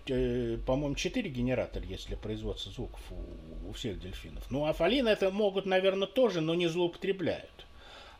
по-моему, 0.66 0.96
4 0.96 1.30
генератора 1.30 1.86
есть 1.86 2.08
для 2.08 2.18
производства 2.18 2.72
звуков 2.72 3.02
у, 3.12 3.70
у 3.70 3.74
всех 3.74 4.00
дельфинов. 4.00 4.44
Ну, 4.50 4.66
а 4.66 4.74
фалины 4.74 5.10
это 5.10 5.30
могут, 5.30 5.68
наверное, 5.68 6.08
тоже, 6.08 6.42
но 6.42 6.56
не 6.56 6.66
злоупотребляют. 6.66 7.66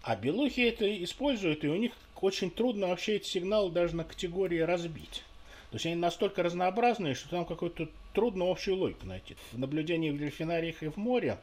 А 0.06 0.16
белухи 0.16 0.62
это 0.62 1.04
используют, 1.04 1.64
и 1.64 1.68
у 1.68 1.76
них 1.76 1.92
очень 2.22 2.52
трудно 2.52 2.90
вообще 2.90 3.16
эти 3.16 3.28
сигналы 3.28 3.72
даже 3.72 3.96
на 3.96 4.04
категории 4.04 4.60
разбить. 4.60 5.24
То 5.72 5.78
есть 5.78 5.88
они 5.88 5.96
настолько 5.96 6.44
разнообразные, 6.44 7.16
что 7.16 7.28
там 7.32 7.44
какую-то 7.44 7.90
трудно 8.14 8.52
общую 8.52 8.78
логику 8.78 9.08
найти. 9.08 9.36
В 9.52 9.58
наблюдениях 9.58 10.14
в 10.14 10.20
дельфинариях 10.20 10.84
и 10.84 10.90
в 10.90 10.98
море 10.98 11.40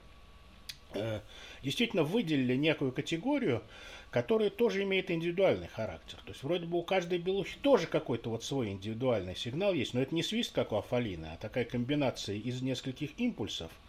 э, 0.94 1.18
действительно 1.64 2.04
выделили 2.04 2.54
некую 2.54 2.92
категорию, 2.92 3.64
которая 4.12 4.48
тоже 4.48 4.84
имеет 4.84 5.10
индивидуальный 5.10 5.66
характер. 5.66 6.18
То 6.24 6.30
есть 6.30 6.44
вроде 6.44 6.66
бы 6.66 6.78
у 6.78 6.82
каждой 6.84 7.18
белухи 7.18 7.58
тоже 7.62 7.88
какой-то 7.88 8.30
вот 8.30 8.44
свой 8.44 8.68
индивидуальный 8.68 9.34
сигнал 9.34 9.74
есть, 9.74 9.92
но 9.92 10.00
это 10.00 10.14
не 10.14 10.22
свист, 10.22 10.52
как 10.52 10.70
у 10.70 10.76
афалины, 10.76 11.30
а 11.34 11.36
такая 11.36 11.64
комбинация 11.64 12.36
из 12.36 12.62
нескольких 12.62 13.18
импульсов– 13.18 13.72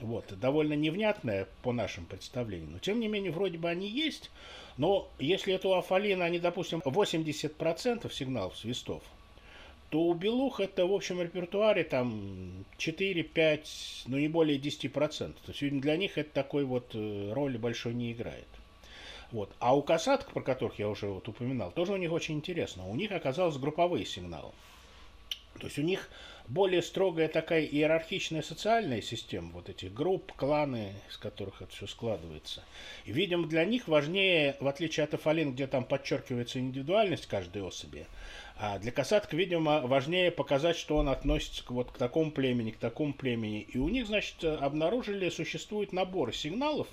вот, 0.00 0.38
довольно 0.38 0.74
невнятная 0.74 1.46
по 1.62 1.72
нашим 1.72 2.06
представлениям. 2.06 2.72
Но, 2.72 2.78
тем 2.78 3.00
не 3.00 3.08
менее, 3.08 3.30
вроде 3.30 3.58
бы 3.58 3.68
они 3.68 3.88
есть. 3.88 4.30
Но 4.76 5.10
если 5.18 5.54
это 5.54 5.68
у 5.68 5.72
Афалина, 5.72 6.24
они, 6.24 6.38
допустим, 6.38 6.80
80% 6.80 8.12
сигналов 8.12 8.56
свистов, 8.56 9.02
то 9.90 10.02
у 10.02 10.14
Белух 10.14 10.60
это 10.60 10.86
в 10.86 10.92
общем 10.92 11.20
репертуаре 11.20 11.82
там 11.82 12.64
4-5, 12.78 14.04
ну 14.06 14.18
не 14.18 14.28
более 14.28 14.58
10%. 14.58 15.34
То 15.44 15.52
есть, 15.52 15.80
для 15.80 15.96
них 15.96 16.16
это 16.16 16.30
такой 16.32 16.64
вот 16.64 16.94
э, 16.94 17.32
роли 17.32 17.56
большой 17.56 17.94
не 17.94 18.12
играет. 18.12 18.46
Вот. 19.32 19.50
А 19.58 19.76
у 19.76 19.82
касаток, 19.82 20.32
про 20.32 20.42
которых 20.42 20.78
я 20.78 20.88
уже 20.88 21.06
вот 21.06 21.28
упоминал, 21.28 21.72
тоже 21.72 21.92
у 21.92 21.96
них 21.96 22.12
очень 22.12 22.36
интересно. 22.36 22.86
У 22.86 22.94
них 22.94 23.12
оказалось 23.12 23.56
групповые 23.58 24.04
сигналы. 24.04 24.52
То 25.58 25.66
есть 25.66 25.78
у 25.78 25.82
них 25.82 26.08
более 26.50 26.82
строгая 26.82 27.28
такая 27.28 27.64
иерархичная 27.64 28.42
социальная 28.42 29.00
система, 29.00 29.52
вот 29.52 29.68
этих 29.68 29.94
групп, 29.94 30.32
кланы, 30.32 30.94
из 31.08 31.16
которых 31.16 31.62
это 31.62 31.72
все 31.72 31.86
складывается. 31.86 32.64
И, 33.04 33.12
видимо, 33.12 33.46
для 33.46 33.64
них 33.64 33.86
важнее, 33.86 34.56
в 34.58 34.66
отличие 34.66 35.04
от 35.04 35.14
Афалин, 35.14 35.52
где 35.52 35.68
там 35.68 35.84
подчеркивается 35.84 36.58
индивидуальность 36.58 37.26
каждой 37.26 37.62
особи, 37.62 38.06
а 38.56 38.80
для 38.80 38.90
касатка, 38.90 39.36
видимо, 39.36 39.80
важнее 39.86 40.32
показать, 40.32 40.76
что 40.76 40.96
он 40.96 41.08
относится 41.08 41.64
к, 41.64 41.70
вот, 41.70 41.92
к 41.92 41.98
такому 41.98 42.32
племени, 42.32 42.72
к 42.72 42.78
такому 42.78 43.14
племени. 43.14 43.60
И 43.62 43.78
у 43.78 43.88
них, 43.88 44.08
значит, 44.08 44.42
обнаружили, 44.42 45.30
существует 45.30 45.92
набор 45.92 46.34
сигналов, 46.34 46.88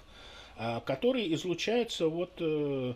а, 0.55 0.81
которые 0.81 1.33
излучаются 1.33 2.07
вот 2.07 2.31
э, 2.39 2.93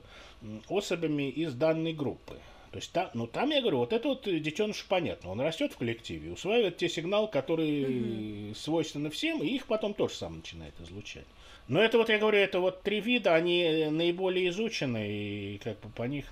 особями 0.69 1.29
из 1.29 1.53
данной 1.53 1.93
группы. 1.93 2.37
То 2.71 2.77
есть 2.77 2.93
там, 2.93 3.09
ну 3.13 3.27
там 3.27 3.49
я 3.49 3.59
говорю, 3.59 3.79
вот 3.79 3.91
это 3.91 4.07
вот 4.07 4.23
детеныш 4.23 4.85
понятно, 4.87 5.31
он 5.31 5.41
растет 5.41 5.73
в 5.73 5.77
коллективе, 5.77 6.31
усваивает 6.31 6.77
те 6.77 6.87
сигналы, 6.87 7.27
которые 7.27 8.49
угу. 8.49 8.55
свойственны 8.55 9.09
всем, 9.09 9.43
и 9.43 9.47
их 9.47 9.65
потом 9.65 9.93
тоже 9.93 10.15
сам 10.15 10.37
начинает 10.37 10.79
излучать. 10.79 11.25
Но 11.67 11.81
это 11.81 11.97
вот 11.97 12.09
я 12.09 12.17
говорю, 12.17 12.37
это 12.37 12.59
вот 12.59 12.81
три 12.81 13.01
вида, 13.01 13.35
они 13.35 13.87
наиболее 13.91 14.49
изучены, 14.49 15.07
и 15.09 15.57
как 15.57 15.79
бы 15.81 15.89
по 15.89 16.03
них 16.03 16.25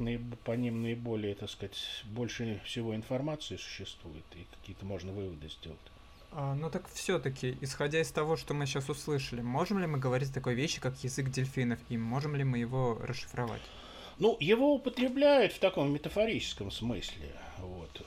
по 0.45 0.52
ним 0.52 0.82
наиболее, 0.82 1.36
так 1.36 1.49
сказать, 1.49 1.78
больше 2.06 2.62
всего 2.65 2.95
информации 2.95 3.58
существует, 3.58 4.23
и 4.36 4.45
какие-то 4.58 4.86
можно 4.86 5.12
выводы 5.12 5.49
сделать. 5.49 5.80
А, 6.32 6.56
ну 6.56 6.69
так 6.69 6.88
все-таки, 6.93 7.58
исходя 7.60 7.99
из 7.99 8.12
того, 8.12 8.38
что 8.38 8.54
мы 8.54 8.65
сейчас 8.65 8.89
услышали, 8.89 9.41
можем 9.41 9.80
ли 9.80 9.88
мы 9.88 9.97
говорить 9.97 10.30
о 10.30 10.34
такой 10.34 10.56
вещи, 10.56 10.80
как 10.80 10.97
язык 11.04 11.30
дельфинов, 11.30 11.80
и 11.89 11.97
можем 11.97 12.36
ли 12.36 12.43
мы 12.43 12.60
его 12.60 12.97
расшифровать? 13.02 13.62
Ну, 14.19 14.38
его 14.39 14.73
употребляют 14.75 15.53
в 15.53 15.60
таком 15.60 15.91
метафорическом 15.91 16.71
смысле. 16.71 17.32
Вот. 17.60 18.01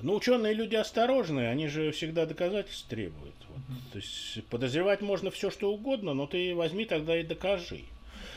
Но 0.00 0.14
ученые 0.14 0.54
люди 0.54 0.76
осторожные, 0.76 1.50
они 1.50 1.68
же 1.68 1.90
всегда 1.92 2.24
доказательств 2.24 2.88
требуют. 2.88 3.34
Вот. 3.48 3.92
То 3.92 3.98
есть 3.98 4.44
подозревать 4.48 5.00
можно 5.00 5.30
все, 5.30 5.50
что 5.50 5.72
угодно, 5.72 6.14
но 6.14 6.26
ты 6.26 6.54
возьми 6.54 6.84
тогда 6.84 7.18
и 7.18 7.24
докажи. 7.24 7.84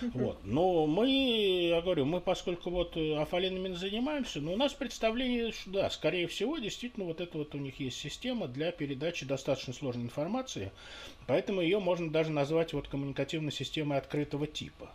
Вот. 0.01 0.39
Но 0.43 0.88
мы, 0.88 1.67
я 1.69 1.82
говорю, 1.82 2.06
мы 2.06 2.21
поскольку 2.21 2.71
вот 2.71 2.97
афалинами 2.97 3.73
занимаемся, 3.75 4.41
но 4.41 4.54
у 4.54 4.58
нас 4.58 4.73
представление, 4.73 5.51
что 5.51 5.69
да, 5.69 5.89
скорее 5.89 6.27
всего, 6.27 6.58
действительно 6.58 7.06
вот 7.06 7.21
это 7.21 7.38
вот 7.38 7.54
у 7.54 7.60
них 7.60 7.80
есть 7.80 7.99
система 7.99 8.47
для 8.47 8.71
передачи 8.71 9.25
достаточно 9.25 9.73
сложной 9.73 10.06
информации, 10.06 10.71
поэтому 11.27 11.62
ее 11.62 11.80
можно 11.80 12.10
даже 12.10 12.32
назвать 12.32 12.73
вот 12.73 12.88
коммуникативной 12.88 13.51
системой 13.51 13.99
открытого 13.99 14.47
типа. 14.47 14.89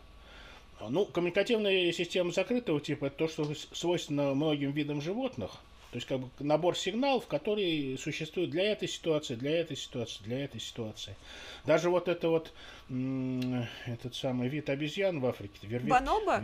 Ну, 0.81 1.07
коммуникативная 1.07 1.91
система 1.93 2.33
закрытого 2.33 2.81
типа 2.81 3.07
это 3.07 3.17
то, 3.17 3.29
что 3.29 3.53
свойственно 3.73 4.35
многим 4.35 4.73
видам 4.73 5.01
животных. 5.01 5.53
То 5.91 5.97
есть 5.97 6.07
как 6.07 6.21
бы 6.21 6.29
набор 6.41 6.77
сигналов, 6.77 7.27
который 7.27 7.97
существует 7.99 8.51
для 8.51 8.65
этой 8.73 8.89
ситуации, 8.89 9.35
для 9.35 9.59
этой 9.61 9.77
ситуации, 9.77 10.23
для 10.25 10.45
этой 10.45 10.61
ситуации. 10.61 11.17
Даже 11.65 11.89
вот 11.89 12.09
это 12.09 12.29
вот 12.29 12.53
этот 13.87 14.15
самый 14.15 14.49
вид 14.49 14.69
обезьян 14.69 15.21
в 15.21 15.27
Африке. 15.27 15.59
Верветки, 15.63 15.89
Бонобо? 15.89 16.43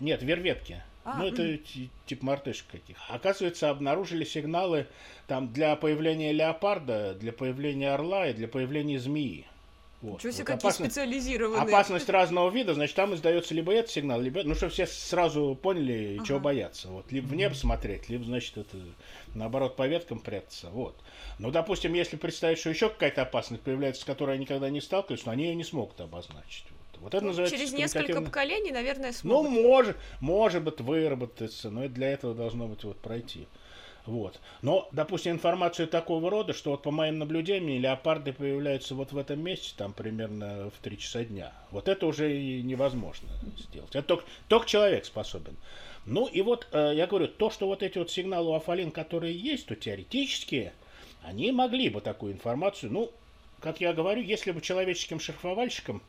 Нет, 0.00 0.22
верветки. 0.22 0.82
А, 1.04 1.18
ну, 1.18 1.26
это 1.26 1.58
типа 2.06 2.24
мартышек 2.24 2.66
каких. 2.70 2.96
Оказывается, 3.08 3.70
обнаружили 3.70 4.24
сигналы 4.24 4.86
там 5.26 5.52
для 5.52 5.74
появления 5.76 6.32
леопарда, 6.32 7.14
для 7.14 7.32
появления 7.32 7.92
орла 7.92 8.28
и 8.28 8.32
для 8.32 8.46
появления 8.48 9.00
змеи. 9.00 9.46
Вот. 10.02 10.18
Ничего 10.18 10.32
себе, 10.32 10.42
вот 10.42 10.46
какие 10.48 10.68
опасность, 10.68 10.92
специализированные. 10.92 11.62
Опасность 11.62 12.08
разного 12.08 12.50
вида, 12.50 12.74
значит, 12.74 12.96
там 12.96 13.14
издается 13.14 13.54
либо 13.54 13.72
этот 13.72 13.92
сигнал, 13.92 14.20
либо... 14.20 14.42
Ну, 14.42 14.56
чтобы 14.56 14.72
все 14.72 14.84
сразу 14.86 15.54
поняли, 15.54 16.16
ага. 16.16 16.26
чего 16.26 16.40
бояться. 16.40 16.88
Вот. 16.88 17.12
Либо 17.12 17.28
в 17.28 17.34
небо 17.36 17.54
смотреть, 17.54 18.08
либо, 18.08 18.24
значит, 18.24 18.58
это 18.58 18.76
наоборот 19.34 19.76
по 19.76 19.86
веткам 19.86 20.18
прятаться. 20.18 20.70
Вот. 20.70 20.96
Ну, 21.38 21.52
допустим, 21.52 21.94
если 21.94 22.16
представить, 22.16 22.58
что 22.58 22.70
еще 22.70 22.88
какая-то 22.88 23.22
опасность 23.22 23.62
появляется, 23.62 24.02
с 24.02 24.04
которой 24.04 24.34
они 24.34 24.42
никогда 24.42 24.70
не 24.70 24.80
сталкивались, 24.80 25.24
но 25.24 25.32
они 25.32 25.44
ее 25.44 25.54
не 25.54 25.64
смогут 25.64 26.00
обозначить. 26.00 26.64
Вот, 27.02 27.14
это 27.14 27.24
ну, 27.24 27.30
называется 27.30 27.56
Через 27.56 27.72
несколько 27.72 28.22
поколений, 28.22 28.70
наверное, 28.70 29.12
смогут. 29.12 29.50
Ну, 29.50 29.62
может, 29.62 29.96
может 30.20 30.62
быть, 30.62 30.80
выработаться, 30.80 31.70
но 31.70 31.88
для 31.88 32.10
этого 32.10 32.34
должно 32.34 32.66
быть 32.66 32.84
вот 32.84 32.98
пройти. 32.98 33.46
Вот. 34.06 34.40
Но, 34.62 34.88
допустим, 34.92 35.32
информацию 35.32 35.86
такого 35.86 36.28
рода, 36.28 36.52
что 36.52 36.72
вот 36.72 36.82
по 36.82 36.90
моим 36.90 37.18
наблюдениям 37.18 37.80
леопарды 37.80 38.32
появляются 38.32 38.94
вот 38.94 39.12
в 39.12 39.18
этом 39.18 39.40
месте, 39.40 39.74
там 39.76 39.92
примерно 39.92 40.70
в 40.70 40.82
3 40.82 40.98
часа 40.98 41.24
дня. 41.24 41.52
Вот 41.70 41.88
это 41.88 42.06
уже 42.06 42.36
и 42.36 42.62
невозможно 42.62 43.28
сделать. 43.58 43.94
Это 43.94 44.06
только, 44.06 44.24
только 44.48 44.66
человек 44.66 45.04
способен. 45.04 45.56
Ну 46.04 46.26
и 46.26 46.42
вот, 46.42 46.66
э, 46.72 46.92
я 46.96 47.06
говорю, 47.06 47.28
то, 47.28 47.50
что 47.50 47.68
вот 47.68 47.84
эти 47.84 47.98
вот 47.98 48.10
сигналы 48.10 48.56
Афалин, 48.56 48.90
которые 48.90 49.36
есть, 49.36 49.66
то 49.66 49.76
теоретически 49.76 50.72
они 51.22 51.52
могли 51.52 51.88
бы 51.88 52.00
такую 52.00 52.32
информацию, 52.32 52.92
ну, 52.92 53.12
как 53.60 53.80
я 53.80 53.92
говорю, 53.92 54.20
если 54.22 54.50
бы 54.50 54.60
человеческим 54.60 55.20
шифровальщикам 55.20 56.02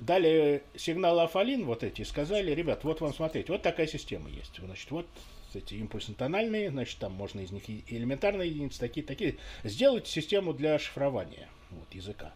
дали 0.00 0.64
сигналы 0.76 1.22
Афалин 1.22 1.64
вот 1.64 1.84
эти 1.84 2.00
и 2.00 2.04
сказали, 2.04 2.52
ребят, 2.52 2.82
вот 2.82 3.00
вам 3.00 3.14
смотреть, 3.14 3.48
вот 3.48 3.62
такая 3.62 3.86
система 3.86 4.28
есть. 4.28 4.58
Значит, 4.58 4.90
вот 4.90 5.06
эти 5.54 5.74
импульсно-тональные, 5.74 6.70
значит, 6.70 6.98
там 6.98 7.12
можно 7.12 7.40
из 7.40 7.50
них 7.50 7.68
и 7.68 7.84
элементарные 7.88 8.48
единицы, 8.50 8.78
такие, 8.78 9.04
такие. 9.04 9.36
Сделать 9.64 10.06
систему 10.06 10.52
для 10.52 10.78
шифрования 10.78 11.48
вот, 11.70 11.92
языка. 11.92 12.32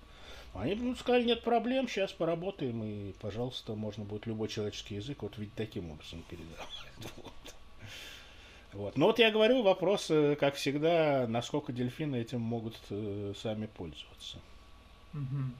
Они 0.54 0.74
ну, 0.74 0.94
сказали, 0.94 1.24
нет 1.24 1.42
проблем, 1.42 1.88
сейчас 1.88 2.12
поработаем, 2.12 2.84
и, 2.84 3.12
пожалуйста, 3.20 3.74
можно 3.74 4.04
будет 4.04 4.26
любой 4.26 4.48
человеческий 4.48 4.96
язык 4.96 5.22
вот 5.22 5.38
видеть 5.38 5.54
таким 5.54 5.90
образом 5.90 6.22
передавать. 6.28 6.68
Вот. 7.16 7.32
Вот. 8.72 8.96
Но 8.96 9.06
вот 9.06 9.18
я 9.18 9.30
говорю, 9.30 9.62
вопрос, 9.62 10.06
э, 10.10 10.34
как 10.36 10.54
всегда, 10.54 11.26
насколько 11.28 11.72
дельфины 11.72 12.16
этим 12.16 12.40
могут 12.40 12.78
э, 12.88 13.34
сами 13.36 13.66
пользоваться. 13.66 14.38
Угу. 15.12 15.52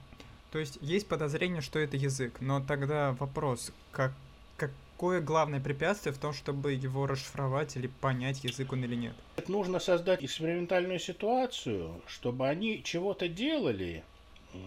То 0.53 0.59
есть 0.59 0.79
есть 0.81 1.07
подозрение, 1.09 1.61
что 1.61 1.79
это 1.79 1.97
язык, 1.97 2.41
но 2.41 2.61
тогда 2.61 3.13
вопрос, 3.13 3.73
как 3.91 4.15
какое 5.03 5.21
главное 5.21 5.59
препятствие 5.59 6.15
в 6.15 6.19
том, 6.19 6.33
чтобы 6.33 6.75
его 6.75 7.09
расшифровать 7.09 7.75
или 7.75 7.89
понять, 7.89 8.45
язык 8.45 8.73
он 8.73 8.85
или 8.85 8.95
нет? 8.95 9.15
Нужно 9.49 9.81
создать 9.81 10.23
экспериментальную 10.23 11.01
ситуацию, 11.01 12.01
чтобы 12.07 12.49
они 12.49 12.85
чего-то 12.85 13.27
делали, 13.27 14.05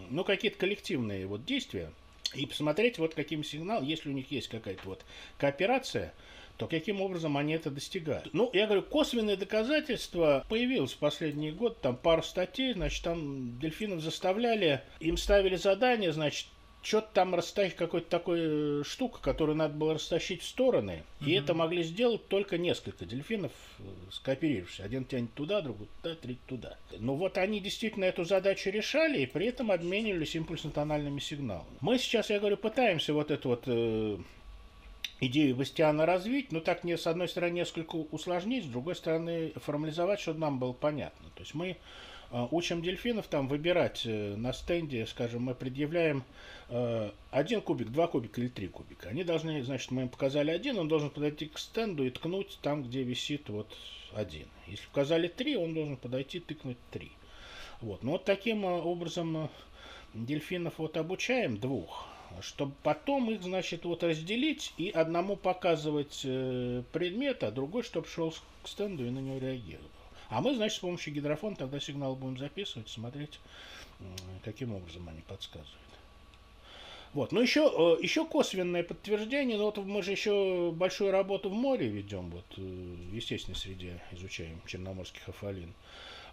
ну, 0.09 0.25
какие-то 0.25 0.57
коллективные 0.57 1.25
вот 1.25 1.45
действия, 1.45 1.89
и 2.33 2.45
посмотреть, 2.45 2.99
вот 2.99 3.15
каким 3.15 3.45
сигналом, 3.45 3.85
если 3.85 4.09
у 4.09 4.11
них 4.11 4.29
есть 4.29 4.49
какая-то 4.49 4.81
вот 4.83 5.05
кооперация, 5.37 6.13
то 6.57 6.67
каким 6.67 6.99
образом 6.99 7.37
они 7.37 7.53
это 7.53 7.71
достигают. 7.71 8.27
Ну, 8.33 8.49
я 8.51 8.65
говорю, 8.65 8.83
косвенные 8.83 9.37
доказательства 9.37 10.45
появилось 10.49 10.91
в 10.91 10.97
последний 10.97 11.51
год, 11.51 11.79
там 11.79 11.95
пару 11.95 12.23
статей, 12.23 12.73
значит, 12.73 13.05
там 13.05 13.57
дельфинов 13.59 14.01
заставляли, 14.01 14.81
им 14.99 15.15
ставили 15.15 15.55
задание, 15.55 16.11
значит, 16.11 16.47
что-то 16.85 17.07
там 17.13 17.33
растащить, 17.33 17.75
какой-то 17.75 18.09
такой 18.09 18.39
э, 18.41 18.83
штука, 18.85 19.19
которую 19.21 19.55
надо 19.55 19.73
было 19.73 19.95
растащить 19.95 20.43
в 20.43 20.47
стороны. 20.47 21.03
Mm-hmm. 21.19 21.25
И 21.25 21.33
это 21.33 21.53
могли 21.53 21.83
сделать 21.83 22.27
только 22.27 22.57
несколько 22.57 23.05
дельфинов, 23.05 23.51
э, 23.79 23.83
скооперировавшись. 24.11 24.81
Один 24.81 25.03
тянет 25.03 25.33
туда, 25.33 25.61
другой 25.61 25.87
туда, 26.01 26.15
третий 26.15 26.41
туда. 26.45 26.77
Но 26.99 27.15
вот 27.15 27.37
они 27.37 27.59
действительно 27.59 28.05
эту 28.05 28.23
задачу 28.23 28.69
решали 28.69 29.21
и 29.21 29.25
при 29.25 29.47
этом 29.47 29.71
обменивались 29.71 30.35
импульсно-тональными 30.35 31.19
сигналами. 31.19 31.65
Мы 31.81 31.97
сейчас, 31.97 32.29
я 32.29 32.39
говорю, 32.39 32.57
пытаемся 32.57 33.13
вот 33.13 33.31
эту 33.31 33.49
вот 33.49 33.63
э, 33.65 34.17
идею 35.21 35.55
Бастиана 35.55 36.05
развить, 36.05 36.51
но 36.51 36.59
так 36.59 36.83
не 36.83 36.97
с 36.97 37.07
одной 37.07 37.27
стороны 37.27 37.53
несколько 37.53 37.95
усложнить, 37.95 38.65
с 38.65 38.67
другой 38.67 38.95
стороны 38.95 39.53
формализовать, 39.55 40.19
чтобы 40.19 40.39
нам 40.39 40.59
было 40.59 40.73
понятно. 40.73 41.29
То 41.35 41.41
есть 41.41 41.55
мы 41.55 41.77
учим 42.51 42.81
дельфинов 42.81 43.27
там 43.27 43.47
выбирать 43.47 44.03
э, 44.05 44.35
на 44.35 44.53
стенде, 44.53 45.05
скажем, 45.05 45.43
мы 45.43 45.55
предъявляем 45.55 46.23
Э, 46.67 47.11
один 47.29 47.61
кубик, 47.61 47.89
два 47.91 48.07
кубика 48.07 48.41
или 48.41 48.47
три 48.47 48.67
кубика. 48.67 49.09
Они 49.09 49.23
должны, 49.23 49.63
значит, 49.63 49.91
мы 49.91 50.03
им 50.03 50.09
показали 50.09 50.49
один, 50.49 50.79
он 50.79 50.87
должен 50.87 51.09
подойти 51.09 51.45
к 51.45 51.59
стенду 51.59 52.05
и 52.05 52.09
ткнуть 52.09 52.57
там, 52.61 52.83
где 52.83 53.03
висит 53.03 53.49
вот 53.49 53.67
один. 54.13 54.47
Если 54.67 54.85
показали 54.87 55.27
три, 55.27 55.55
он 55.57 55.73
должен 55.73 55.97
подойти 55.97 56.39
тыкнуть 56.39 56.77
три. 56.91 57.11
Вот. 57.81 58.03
Ну 58.03 58.13
вот 58.13 58.25
таким 58.25 58.65
э, 58.65 58.81
образом 58.81 59.49
дельфинов 60.15 60.79
вот 60.79 60.97
обучаем 60.97 61.57
двух, 61.57 62.07
чтобы 62.41 62.73
потом 62.81 63.29
их, 63.29 63.43
значит, 63.43 63.85
вот 63.85 64.03
разделить 64.03 64.73
и 64.77 64.89
одному 64.89 65.35
показывать 65.35 66.21
предмет, 66.21 67.43
а 67.43 67.51
другой, 67.51 67.83
чтобы 67.83 68.07
шел 68.07 68.33
к 68.63 68.67
стенду 68.67 69.05
и 69.05 69.09
на 69.09 69.19
него 69.19 69.37
реагировал. 69.37 69.89
А 70.29 70.41
мы, 70.41 70.55
значит, 70.55 70.77
с 70.77 70.81
помощью 70.81 71.13
гидрофона 71.13 71.55
тогда 71.55 71.79
сигнал 71.79 72.15
будем 72.15 72.37
записывать, 72.37 72.89
смотреть, 72.89 73.39
каким 74.43 74.73
образом 74.73 75.07
они 75.09 75.21
подсказывают. 75.21 75.79
Вот. 77.15 77.31
Но 77.31 77.39
еще, 77.39 77.71
э, 77.73 78.03
еще 78.03 78.25
косвенное 78.25 78.83
подтверждение, 78.83 79.57
ну 79.57 79.63
вот 79.65 79.77
мы 79.77 80.03
же 80.03 80.11
еще 80.11 80.73
большую 80.75 81.11
работу 81.11 81.49
в 81.49 81.53
море 81.53 81.87
ведем, 81.87 82.29
вот 82.29 82.45
э, 82.57 82.61
в 82.61 83.13
естественной 83.13 83.55
среде 83.55 84.01
изучаем 84.11 84.61
черноморских 84.67 85.29
афалин. 85.29 85.73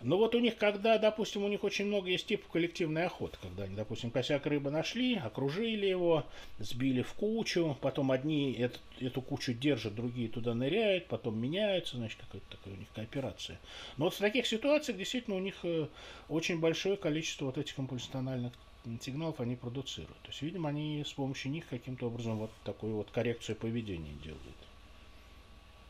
Но 0.02 0.18
вот 0.18 0.34
у 0.34 0.40
них, 0.40 0.56
когда, 0.56 0.98
допустим, 0.98 1.44
у 1.44 1.48
них 1.48 1.64
очень 1.64 1.86
много 1.86 2.10
есть 2.10 2.26
типов 2.26 2.48
коллективной 2.48 3.06
охоты, 3.06 3.38
когда 3.40 3.64
они, 3.64 3.74
допустим, 3.74 4.10
косяк 4.10 4.46
рыбы 4.46 4.70
нашли, 4.70 5.16
окружили 5.16 5.86
его, 5.86 6.24
сбили 6.58 7.02
в 7.02 7.12
кучу, 7.14 7.76
потом 7.80 8.10
одни 8.10 8.52
эту, 8.52 8.78
эту 9.00 9.22
кучу 9.22 9.54
держат, 9.54 9.94
другие 9.94 10.28
туда 10.28 10.54
ныряют, 10.54 11.06
потом 11.06 11.38
меняются, 11.38 11.96
значит, 11.96 12.18
какая-то 12.20 12.56
такая 12.56 12.74
у 12.74 12.76
них 12.76 12.88
кооперация. 12.94 13.58
Но 13.96 14.06
вот 14.06 14.14
в 14.14 14.18
таких 14.18 14.46
ситуациях 14.46 14.98
действительно 14.98 15.36
у 15.36 15.40
них 15.40 15.56
э, 15.62 15.86
очень 16.28 16.58
большое 16.58 16.96
количество 16.96 17.46
вот 17.46 17.58
этих 17.58 17.78
импульсиональных 17.78 18.52
сигналов 19.00 19.40
они 19.40 19.56
продуцируют. 19.56 20.18
То 20.22 20.28
есть, 20.28 20.42
видимо, 20.42 20.68
они 20.68 21.04
с 21.06 21.12
помощью 21.12 21.52
них 21.52 21.68
каким-то 21.68 22.06
образом 22.06 22.38
вот 22.38 22.50
такую 22.64 22.96
вот 22.96 23.10
коррекцию 23.10 23.56
поведения 23.56 24.14
делают. 24.24 24.56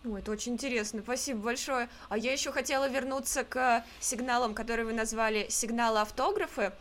Ой, 0.04 0.18
это 0.18 0.32
очень 0.32 0.54
интересно. 0.54 1.00
Спасибо 1.02 1.40
большое. 1.40 1.88
А 2.08 2.18
я 2.18 2.32
еще 2.32 2.50
хотела 2.50 2.88
вернуться 2.88 3.44
к 3.44 3.84
сигналам, 4.00 4.54
которые 4.54 4.86
вы 4.86 4.92
назвали 4.92 5.46
сигналы 5.48 6.00
автографы. 6.00 6.72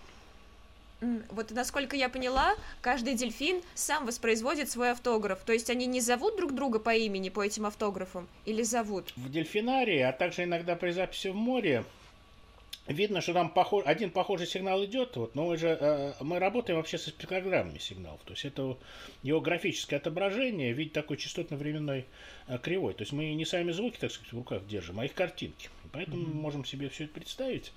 Вот 1.30 1.50
насколько 1.52 1.96
я 1.96 2.10
поняла, 2.10 2.56
каждый 2.82 3.16
дельфин 3.16 3.62
сам 3.74 4.06
воспроизводит 4.06 4.70
свой 4.70 4.92
автограф. 4.92 5.40
То 5.44 5.54
есть 5.54 5.70
они 5.70 5.86
не 5.88 6.00
зовут 6.00 6.38
друг 6.38 6.54
друга 6.54 6.80
по 6.80 6.94
имени 6.96 7.30
по 7.30 7.44
этим 7.44 7.66
автографам 7.66 8.28
или 8.46 8.62
зовут? 8.64 9.12
В 9.16 9.32
дельфинарии, 9.32 10.00
а 10.00 10.14
также 10.14 10.44
иногда 10.44 10.76
при 10.76 10.92
записи 10.92 11.30
в 11.30 11.36
море 11.36 11.84
видно, 12.91 13.21
что 13.21 13.34
там 13.34 13.49
похож, 13.49 13.84
один 13.86 14.12
похожий 14.12 14.47
сигнал 14.47 14.84
идет, 14.86 15.15
вот, 15.15 15.36
но 15.36 15.45
мы 15.45 15.58
же 15.58 15.77
э, 15.80 16.13
мы 16.21 16.39
работаем 16.39 16.77
вообще 16.77 16.97
со 16.97 17.10
спектрограммами 17.10 17.77
сигналов, 17.77 18.21
то 18.23 18.34
есть 18.34 18.45
это 18.45 18.77
его 19.23 19.41
графическое 19.41 19.97
отображение 19.97 20.73
в 20.73 20.77
виде 20.77 20.91
такой 20.91 21.17
частотно-временной 21.17 22.06
э, 22.47 22.58
кривой, 22.60 22.93
то 22.93 23.04
есть 23.04 23.12
мы 23.12 23.34
не 23.34 23.45
сами 23.45 23.71
звуки, 23.71 23.97
так 23.97 24.12
сказать, 24.12 24.34
в 24.34 24.38
руках 24.38 24.65
держим, 24.67 24.99
а 24.99 25.06
их 25.06 25.13
картинки, 25.13 25.69
поэтому 25.91 26.23
mm-hmm. 26.23 26.34
мы 26.34 26.41
можем 26.41 26.65
себе 26.65 26.89
все 26.89 27.06
это 27.06 27.13
представить. 27.13 27.71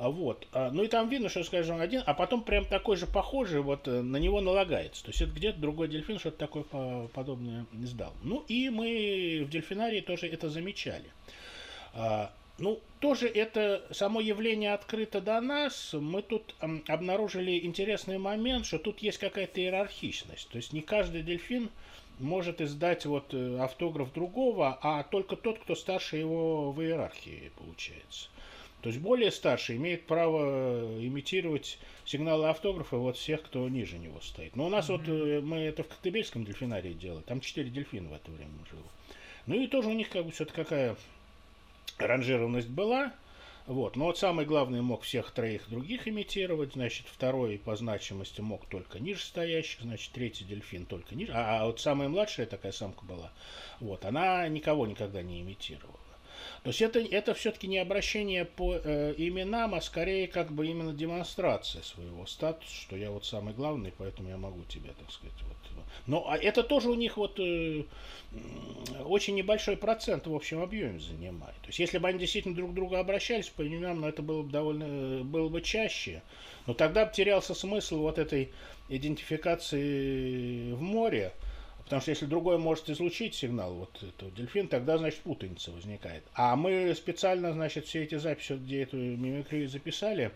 А, 0.00 0.08
вот. 0.08 0.48
А, 0.52 0.70
ну 0.70 0.82
и 0.82 0.88
там 0.88 1.10
видно, 1.10 1.28
что, 1.28 1.44
скажем, 1.44 1.78
один, 1.78 2.02
а 2.06 2.14
потом 2.14 2.42
прям 2.42 2.64
такой 2.64 2.96
же 2.96 3.06
похожий 3.06 3.60
вот 3.60 3.86
э, 3.86 4.00
на 4.00 4.16
него 4.16 4.40
налагается. 4.40 5.04
То 5.04 5.10
есть 5.10 5.20
это 5.20 5.30
где-то 5.30 5.60
другой 5.60 5.88
дельфин 5.88 6.18
что-то 6.18 6.38
такое 6.38 6.64
подобное 7.08 7.66
издал. 7.74 8.14
Ну 8.22 8.42
и 8.48 8.70
мы 8.70 9.44
в 9.46 9.50
дельфинарии 9.50 10.00
тоже 10.00 10.26
это 10.26 10.48
замечали. 10.48 11.04
Ну, 12.60 12.78
тоже 13.00 13.26
это 13.26 13.82
само 13.90 14.20
явление 14.20 14.74
открыто 14.74 15.22
до 15.22 15.40
нас. 15.40 15.94
Мы 15.94 16.20
тут 16.20 16.54
м, 16.60 16.84
обнаружили 16.88 17.64
интересный 17.64 18.18
момент, 18.18 18.66
что 18.66 18.78
тут 18.78 18.98
есть 19.00 19.16
какая-то 19.16 19.62
иерархичность. 19.62 20.48
То 20.50 20.56
есть 20.58 20.74
не 20.74 20.82
каждый 20.82 21.22
дельфин 21.22 21.70
может 22.18 22.60
издать 22.60 23.06
вот 23.06 23.32
э, 23.32 23.58
автограф 23.58 24.12
другого, 24.12 24.78
а 24.82 25.02
только 25.04 25.36
тот, 25.36 25.58
кто 25.58 25.74
старше 25.74 26.18
его 26.18 26.70
в 26.70 26.82
иерархии, 26.82 27.50
получается. 27.56 28.28
То 28.82 28.90
есть 28.90 29.00
более 29.00 29.30
старший 29.30 29.76
имеет 29.76 30.06
право 30.06 31.02
имитировать 31.02 31.78
сигналы 32.04 32.50
автографа 32.50 32.98
вот 32.98 33.16
всех, 33.16 33.42
кто 33.42 33.66
ниже 33.70 33.96
него 33.96 34.20
стоит. 34.20 34.54
Но 34.54 34.66
у 34.66 34.68
нас 34.68 34.90
mm-hmm. 34.90 34.98
вот 34.98 35.08
э, 35.08 35.40
мы 35.40 35.56
это 35.60 35.82
в 35.82 35.88
Коктебельском 35.88 36.44
дельфинарии 36.44 36.92
делали, 36.92 37.22
там 37.22 37.40
четыре 37.40 37.70
дельфина 37.70 38.10
в 38.10 38.14
это 38.14 38.30
время 38.30 38.52
жило. 38.70 38.84
Ну 39.46 39.54
и 39.54 39.66
тоже 39.66 39.88
у 39.88 39.94
них 39.94 40.10
как 40.10 40.26
бы 40.26 40.32
все-таки 40.32 40.56
какая 40.56 40.96
ранжированность 42.00 42.68
была. 42.68 43.12
Вот. 43.66 43.94
Но 43.94 44.06
вот 44.06 44.18
самый 44.18 44.46
главный 44.46 44.80
мог 44.80 45.02
всех 45.02 45.30
троих 45.30 45.68
других 45.68 46.08
имитировать, 46.08 46.72
значит, 46.72 47.06
второй 47.06 47.58
по 47.58 47.76
значимости 47.76 48.40
мог 48.40 48.66
только 48.66 48.98
ниже 48.98 49.20
стоящих, 49.20 49.82
значит, 49.82 50.12
третий 50.12 50.44
дельфин 50.44 50.86
только 50.86 51.14
ниже. 51.14 51.32
А, 51.32 51.60
а 51.60 51.66
вот 51.66 51.78
самая 51.80 52.08
младшая 52.08 52.46
такая 52.46 52.72
самка 52.72 53.04
была, 53.04 53.30
вот, 53.78 54.04
она 54.04 54.48
никого 54.48 54.86
никогда 54.86 55.22
не 55.22 55.40
имитировала. 55.40 55.99
То 56.62 56.68
есть 56.68 56.82
это, 56.82 57.00
это 57.00 57.32
все-таки 57.32 57.66
не 57.66 57.78
обращение 57.78 58.44
по 58.44 58.74
э, 58.74 59.14
именам, 59.16 59.74
а 59.74 59.80
скорее 59.80 60.28
как 60.28 60.52
бы 60.52 60.66
именно 60.66 60.92
демонстрация 60.92 61.82
своего 61.82 62.26
статуса, 62.26 62.74
что 62.74 62.96
я 62.96 63.10
вот 63.10 63.24
самый 63.24 63.54
главный, 63.54 63.94
поэтому 63.96 64.28
я 64.28 64.36
могу 64.36 64.62
тебя, 64.64 64.90
так 64.98 65.10
сказать, 65.10 65.36
вот. 65.42 65.56
Но 66.06 66.28
а 66.28 66.36
это 66.36 66.62
тоже 66.62 66.90
у 66.90 66.94
них 66.94 67.16
вот 67.16 67.38
э, 67.38 67.84
очень 69.04 69.34
небольшой 69.34 69.76
процент 69.76 70.26
в 70.26 70.34
общем 70.34 70.60
объеме 70.60 70.98
занимает. 71.00 71.56
То 71.62 71.68
есть 71.68 71.78
если 71.78 71.98
бы 71.98 72.08
они 72.08 72.18
действительно 72.18 72.54
друг 72.54 72.72
к 72.72 72.74
другу 72.74 72.96
обращались 72.96 73.48
по 73.48 73.66
именам, 73.66 74.00
ну, 74.00 74.08
это 74.08 74.22
было 74.22 74.42
бы 74.42 74.50
довольно 74.50 75.24
было 75.24 75.48
бы 75.48 75.62
чаще, 75.62 76.22
но 76.66 76.74
тогда 76.74 77.06
бы 77.06 77.12
терялся 77.12 77.54
смысл 77.54 77.98
вот 77.98 78.18
этой 78.18 78.50
идентификации 78.88 80.72
в 80.72 80.80
море, 80.80 81.32
Потому 81.90 82.02
что 82.02 82.10
если 82.12 82.26
другой 82.26 82.56
может 82.56 82.88
излучить 82.88 83.34
сигнал, 83.34 83.74
вот 83.74 84.00
этого 84.00 84.30
дельфин, 84.30 84.68
тогда, 84.68 84.96
значит, 84.96 85.18
путаница 85.22 85.72
возникает. 85.72 86.22
А 86.34 86.54
мы 86.54 86.94
специально, 86.94 87.52
значит, 87.52 87.84
все 87.86 88.04
эти 88.04 88.14
записи, 88.14 88.52
где 88.52 88.82
эту 88.84 88.96
мимикрию 88.96 89.68
записали, 89.68 90.30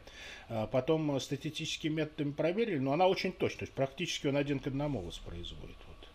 а 0.49 0.67
потом 0.67 1.21
статистическими 1.21 1.93
методами 1.93 2.33
проверили, 2.33 2.79
но 2.79 2.93
она 2.93 3.07
очень 3.07 3.31
точна. 3.31 3.61
То 3.61 3.65
есть 3.67 3.73
практически 3.73 4.27
он 4.27 4.37
один 4.37 4.59
к 4.59 4.67
одному 4.67 5.01
воспроизводит 5.03 5.77
вот, 5.87 6.09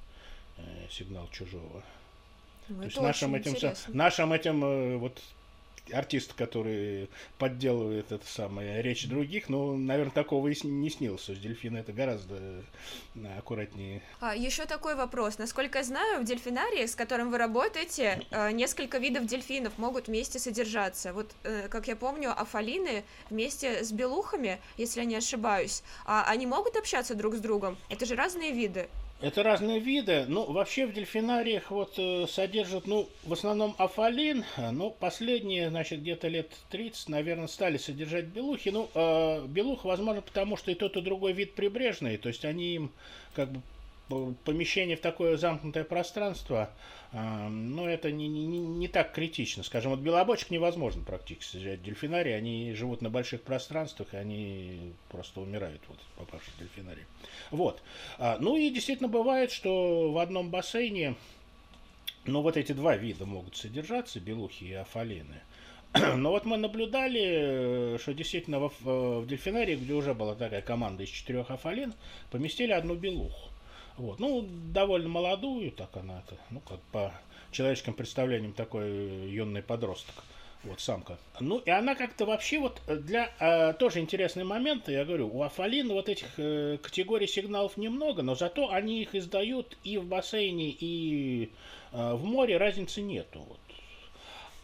э, 0.57 0.87
сигнал 0.91 1.29
чужого. 1.31 1.83
Ну, 2.67 2.79
То 2.79 2.83
есть 2.83 2.99
нашим 2.99 3.33
этим, 3.33 3.55
нашим 3.93 4.33
этим 4.33 4.65
э, 4.65 4.97
вот 4.97 5.21
артист, 5.93 6.33
который 6.33 7.09
подделывает 7.37 8.11
это 8.11 8.25
самое 8.25 8.81
речь 8.81 9.07
других, 9.07 9.49
ну, 9.49 9.75
наверное, 9.77 10.11
такого 10.11 10.47
и 10.47 10.67
не 10.67 10.89
снился. 10.89 11.35
С 11.35 11.39
дельфина 11.39 11.77
это 11.77 11.93
гораздо 11.93 12.63
э, 13.15 13.37
аккуратнее. 13.37 14.01
А, 14.19 14.35
еще 14.35 14.65
такой 14.65 14.95
вопрос. 14.95 15.37
Насколько 15.37 15.79
я 15.79 15.83
знаю, 15.83 16.21
в 16.21 16.25
дельфинарии, 16.25 16.85
с 16.85 16.95
которым 16.95 17.31
вы 17.31 17.37
работаете, 17.37 18.25
э, 18.31 18.51
несколько 18.51 18.97
видов 18.97 19.25
дельфинов 19.25 19.77
могут 19.77 20.07
вместе 20.07 20.39
содержаться. 20.39 21.13
Вот, 21.13 21.31
э, 21.43 21.67
как 21.69 21.87
я 21.87 21.95
помню, 21.95 22.31
афалины 22.39 23.03
вместе 23.29 23.83
с 23.83 23.91
белухами, 23.91 24.59
если 24.77 25.01
я 25.01 25.05
не 25.05 25.15
ошибаюсь, 25.15 25.83
а 26.05 26.23
они 26.27 26.45
могут 26.45 26.75
общаться 26.75 27.15
друг 27.15 27.35
с 27.35 27.39
другом? 27.39 27.77
Это 27.89 28.05
же 28.05 28.15
разные 28.15 28.51
виды. 28.51 28.89
Это 29.21 29.43
разные 29.43 29.79
виды. 29.79 30.25
Ну, 30.29 30.49
вообще 30.49 30.85
в 30.85 30.93
дельфинариях 30.93 31.71
вот 31.71 31.95
э, 31.97 32.25
содержат, 32.29 32.87
ну, 32.87 33.09
в 33.23 33.33
основном 33.33 33.75
афалин. 33.77 34.45
Ну, 34.71 34.91
последние, 34.91 35.69
значит, 35.69 35.99
где-то 35.99 36.29
лет 36.29 36.49
30, 36.69 37.09
наверное, 37.09 37.47
стали 37.47 37.75
содержать 37.75 38.25
белухи. 38.25 38.69
Ну, 38.69 38.89
э, 38.93 39.45
белух, 39.47 39.83
возможно, 39.83 40.21
потому 40.21 40.55
что 40.55 40.71
и 40.71 40.75
тот, 40.75 40.95
и 40.95 41.01
другой 41.01 41.33
вид 41.33 41.53
прибрежный. 41.53 42.15
То 42.15 42.29
есть 42.29 42.45
они 42.45 42.75
им 42.75 42.91
как 43.33 43.51
бы 43.51 43.61
помещение 44.43 44.97
в 44.97 45.01
такое 45.01 45.37
замкнутое 45.37 45.83
пространство, 45.83 46.71
э, 47.11 47.47
ну, 47.47 47.85
это 47.85 48.11
не, 48.11 48.27
не, 48.27 48.45
не 48.45 48.87
так 48.87 49.13
критично. 49.13 49.63
Скажем, 49.63 49.91
вот 49.91 49.99
белобочек 49.99 50.49
невозможно 50.49 51.03
практически 51.03 51.51
содержать 51.51 51.79
в 51.79 51.83
дельфинарии. 51.83 52.31
Они 52.31 52.73
живут 52.73 53.01
на 53.01 53.09
больших 53.09 53.43
пространствах, 53.43 54.13
и 54.13 54.17
они 54.17 54.93
просто 55.09 55.41
умирают, 55.41 55.81
вот, 55.87 55.99
попавшие 56.17 56.53
в 56.55 56.59
дельфинарий. 56.59 57.03
Вот. 57.51 57.81
А, 58.17 58.37
ну 58.39 58.57
и 58.57 58.69
действительно 58.69 59.09
бывает, 59.09 59.51
что 59.51 60.11
в 60.11 60.17
одном 60.17 60.49
бассейне, 60.49 61.15
ну 62.25 62.41
вот 62.41 62.57
эти 62.57 62.71
два 62.71 62.97
вида 62.97 63.25
могут 63.25 63.55
содержаться, 63.55 64.19
белухи 64.19 64.63
и 64.63 64.73
афалины. 64.73 65.41
Но 66.15 66.31
вот 66.31 66.45
мы 66.45 66.57
наблюдали, 66.57 67.97
что 67.99 68.13
действительно 68.13 68.59
в, 68.59 68.73
в 68.81 69.27
дельфинарии, 69.27 69.75
где 69.75 69.93
уже 69.93 70.13
была 70.13 70.35
такая 70.35 70.61
команда 70.61 71.03
из 71.03 71.09
четырех 71.09 71.49
афалин, 71.49 71.93
поместили 72.31 72.71
одну 72.71 72.95
белуху. 72.95 73.49
Вот. 73.99 74.19
Ну, 74.19 74.47
довольно 74.73 75.09
молодую, 75.09 75.71
так 75.71 75.95
она, 75.97 76.23
ну, 76.51 76.61
как 76.61 76.79
по 76.93 77.13
человеческим 77.51 77.93
представлениям, 77.93 78.53
такой 78.53 79.29
юный 79.29 79.61
подросток. 79.61 80.15
Вот, 80.63 80.79
самка. 80.79 81.17
Ну, 81.39 81.59
и 81.59 81.69
она 81.69 81.95
как-то 81.95 82.25
вообще 82.25 82.59
вот 82.59 82.81
для... 82.87 83.29
Э, 83.39 83.73
тоже 83.73 83.99
интересный 83.99 84.45
момент, 84.45 84.87
я 84.87 85.03
говорю, 85.03 85.29
у 85.33 85.43
Афалины 85.43 85.93
вот 85.93 86.09
этих 86.09 86.27
э, 86.37 86.77
категорий 86.81 87.27
сигналов 87.27 87.75
немного, 87.77 88.23
но 88.23 88.35
зато 88.35 88.69
они 88.69 89.01
их 89.01 89.15
издают 89.15 89.77
и 89.83 89.97
в 89.97 90.05
бассейне, 90.05 90.69
и 90.69 91.51
э, 91.91 92.13
в 92.13 92.23
море, 92.25 92.57
разницы 92.57 93.01
нету. 93.01 93.39
Вот. 93.39 93.59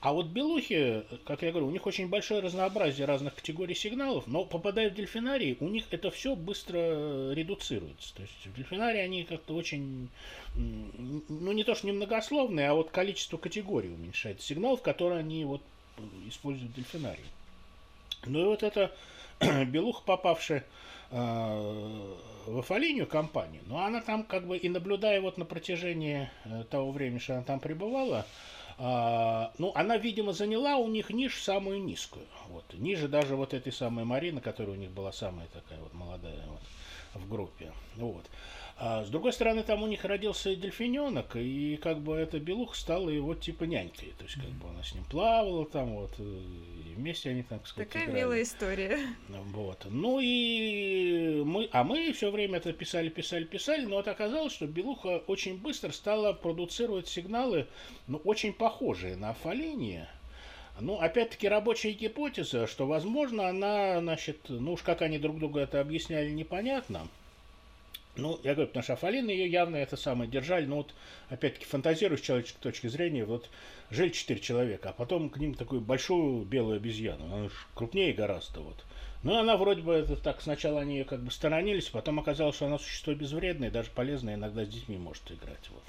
А 0.06 0.14
вот 0.14 0.28
белухи, 0.28 1.04
как 1.26 1.42
я 1.42 1.50
говорю, 1.50 1.66
у 1.66 1.72
них 1.72 1.88
очень 1.88 2.08
большое 2.08 2.40
разнообразие 2.40 3.08
разных 3.08 3.34
категорий 3.34 3.74
сигналов, 3.74 4.28
но 4.28 4.46
попадая 4.46 4.92
в 4.92 4.94
дельфинарий, 4.94 5.58
у 5.60 5.68
них 5.68 5.86
это 5.90 6.12
все 6.12 6.36
быстро 6.36 7.34
редуцируется. 7.34 8.14
То 8.14 8.22
есть 8.22 8.46
в 8.46 8.56
дельфинарии 8.56 9.00
они 9.00 9.24
как-то 9.24 9.56
очень, 9.56 10.10
ну 10.54 11.52
не 11.54 11.64
то 11.64 11.74
что 11.74 11.88
немногословные, 11.88 12.70
а 12.70 12.76
вот 12.76 12.92
количество 12.92 13.38
категорий 13.38 13.90
уменьшается 13.90 14.46
сигналов, 14.46 14.84
которые 14.84 15.22
они 15.22 15.44
вот 15.44 15.64
используют 16.28 16.76
дельфинарий. 16.76 17.26
Ну 18.28 18.42
и 18.44 18.46
вот 18.46 18.62
эта 18.62 18.96
белуха, 19.66 20.04
попавшая 20.06 20.60
э, 20.60 20.64
в 21.12 22.60
Афалинию 22.60 23.08
компанию, 23.08 23.62
но 23.66 23.80
она 23.80 24.02
там 24.02 24.24
как 24.24 24.48
бы 24.48 24.58
и 24.58 24.70
наблюдая 24.70 25.22
вот 25.22 25.38
на 25.38 25.46
протяжении 25.46 26.30
э, 26.46 26.64
того 26.70 26.92
времени, 26.92 27.20
что 27.20 27.34
она 27.34 27.44
там 27.44 27.60
пребывала, 27.60 28.26
э, 28.78 29.48
ну, 29.58 29.72
она, 29.76 29.98
видимо, 29.98 30.34
заняла 30.34 30.78
у 30.78 30.88
них 30.88 31.10
нишу 31.10 31.42
самую 31.42 31.84
низкую. 31.84 32.26
Вот, 32.50 32.66
ниже 32.74 33.08
даже 33.08 33.36
вот 33.36 33.54
этой 33.54 33.72
самой 33.72 34.06
Марины, 34.06 34.42
которая 34.42 34.76
у 34.76 34.80
них 34.80 34.92
была 34.92 35.12
самая 35.12 35.48
такая 35.48 35.80
вот 35.80 35.94
молодая 35.94 36.44
вот, 36.48 37.22
в 37.22 37.30
группе. 37.30 37.72
Вот. 37.96 38.26
А 38.78 39.06
с 39.06 39.10
другой 39.10 39.32
стороны, 39.32 39.64
там 39.64 39.84
у 39.84 39.88
них 39.88 40.04
родился 40.04 40.54
дельфиненок, 40.54 41.38
и 41.38 41.78
как 41.78 42.02
бы 42.02 42.16
эта 42.18 42.40
белуха 42.40 42.76
стала 42.76 43.10
его 43.10 43.34
типа 43.34 43.64
нянькой. 43.64 44.14
То 44.18 44.26
есть, 44.26 44.36
как 44.36 44.50
бы 44.50 44.68
она 44.70 44.84
с 44.84 44.94
ним 44.94 45.06
плавала 45.06 45.66
там, 45.66 45.96
вот, 45.96 46.20
и 46.20 46.94
вместе 46.96 47.30
они, 47.30 47.44
так 47.44 47.66
сказать, 47.68 47.88
Такая 47.88 48.04
играли. 48.04 48.20
милая 48.20 48.42
история. 48.44 49.00
Вот. 49.30 49.86
Ну 49.90 50.20
и 50.22 51.42
мы, 51.46 51.70
а 51.72 51.86
мы 51.86 52.12
все 52.12 52.32
время 52.32 52.58
это 52.58 52.74
писали, 52.74 53.08
писали, 53.08 53.46
писали, 53.46 53.86
но 53.86 53.96
вот 53.96 54.10
оказалось, 54.10 54.52
что 54.52 54.68
белуха 54.68 55.24
очень 55.28 55.58
быстро 55.58 55.94
стала 55.94 56.34
продуцировать 56.34 57.08
сигналы, 57.08 57.68
ну, 58.08 58.18
очень 58.26 58.52
похожие 58.52 59.16
на 59.16 59.30
афаление. 59.30 60.10
Ну, 60.82 61.00
опять-таки, 61.00 61.48
рабочая 61.48 61.94
гипотеза, 61.94 62.68
что, 62.68 62.86
возможно, 62.86 63.48
она, 63.48 64.02
значит, 64.02 64.50
ну 64.50 64.74
уж 64.74 64.82
как 64.82 65.02
они 65.02 65.18
друг 65.18 65.40
другу 65.40 65.60
это 65.60 65.80
объясняли, 65.80 66.32
непонятно. 66.32 67.08
Ну, 68.18 68.40
я 68.44 68.54
говорю, 68.54 68.68
потому 68.68 68.84
что 68.84 68.94
Афалины 68.94 69.30
ее 69.30 69.48
явно 69.48 69.76
это 69.76 69.98
самое 69.98 70.30
держали. 70.30 70.66
Ну, 70.66 70.78
вот, 70.78 70.94
опять-таки, 71.30 71.66
фантазирую 71.66 72.18
с 72.18 72.22
человеческой 72.22 72.62
точки 72.62 72.88
зрения, 72.88 73.26
вот 73.26 73.50
жили 73.90 74.10
четыре 74.10 74.40
человека, 74.40 74.90
а 74.90 74.94
потом 74.94 75.30
к 75.30 75.38
ним 75.38 75.54
такую 75.54 75.82
большую 75.82 76.46
белую 76.46 76.78
обезьяну. 76.78 77.26
Она 77.26 77.50
крупнее 77.74 78.14
гораздо, 78.14 78.62
вот. 78.62 78.86
Ну, 79.24 79.36
она 79.38 79.58
вроде 79.58 79.82
бы, 79.82 79.94
это 79.94 80.16
так, 80.16 80.42
сначала 80.42 80.82
они 80.82 81.00
ее 81.00 81.04
как 81.04 81.24
бы 81.24 81.32
сторонились, 81.32 81.90
потом 81.90 82.20
оказалось, 82.20 82.56
что 82.56 82.68
она 82.68 82.78
существо 82.78 83.14
безвредное, 83.14 83.72
даже 83.72 83.90
полезное, 83.90 84.36
иногда 84.36 84.66
с 84.66 84.70
детьми 84.70 84.98
может 84.98 85.32
играть, 85.32 85.70
вот. 85.70 85.84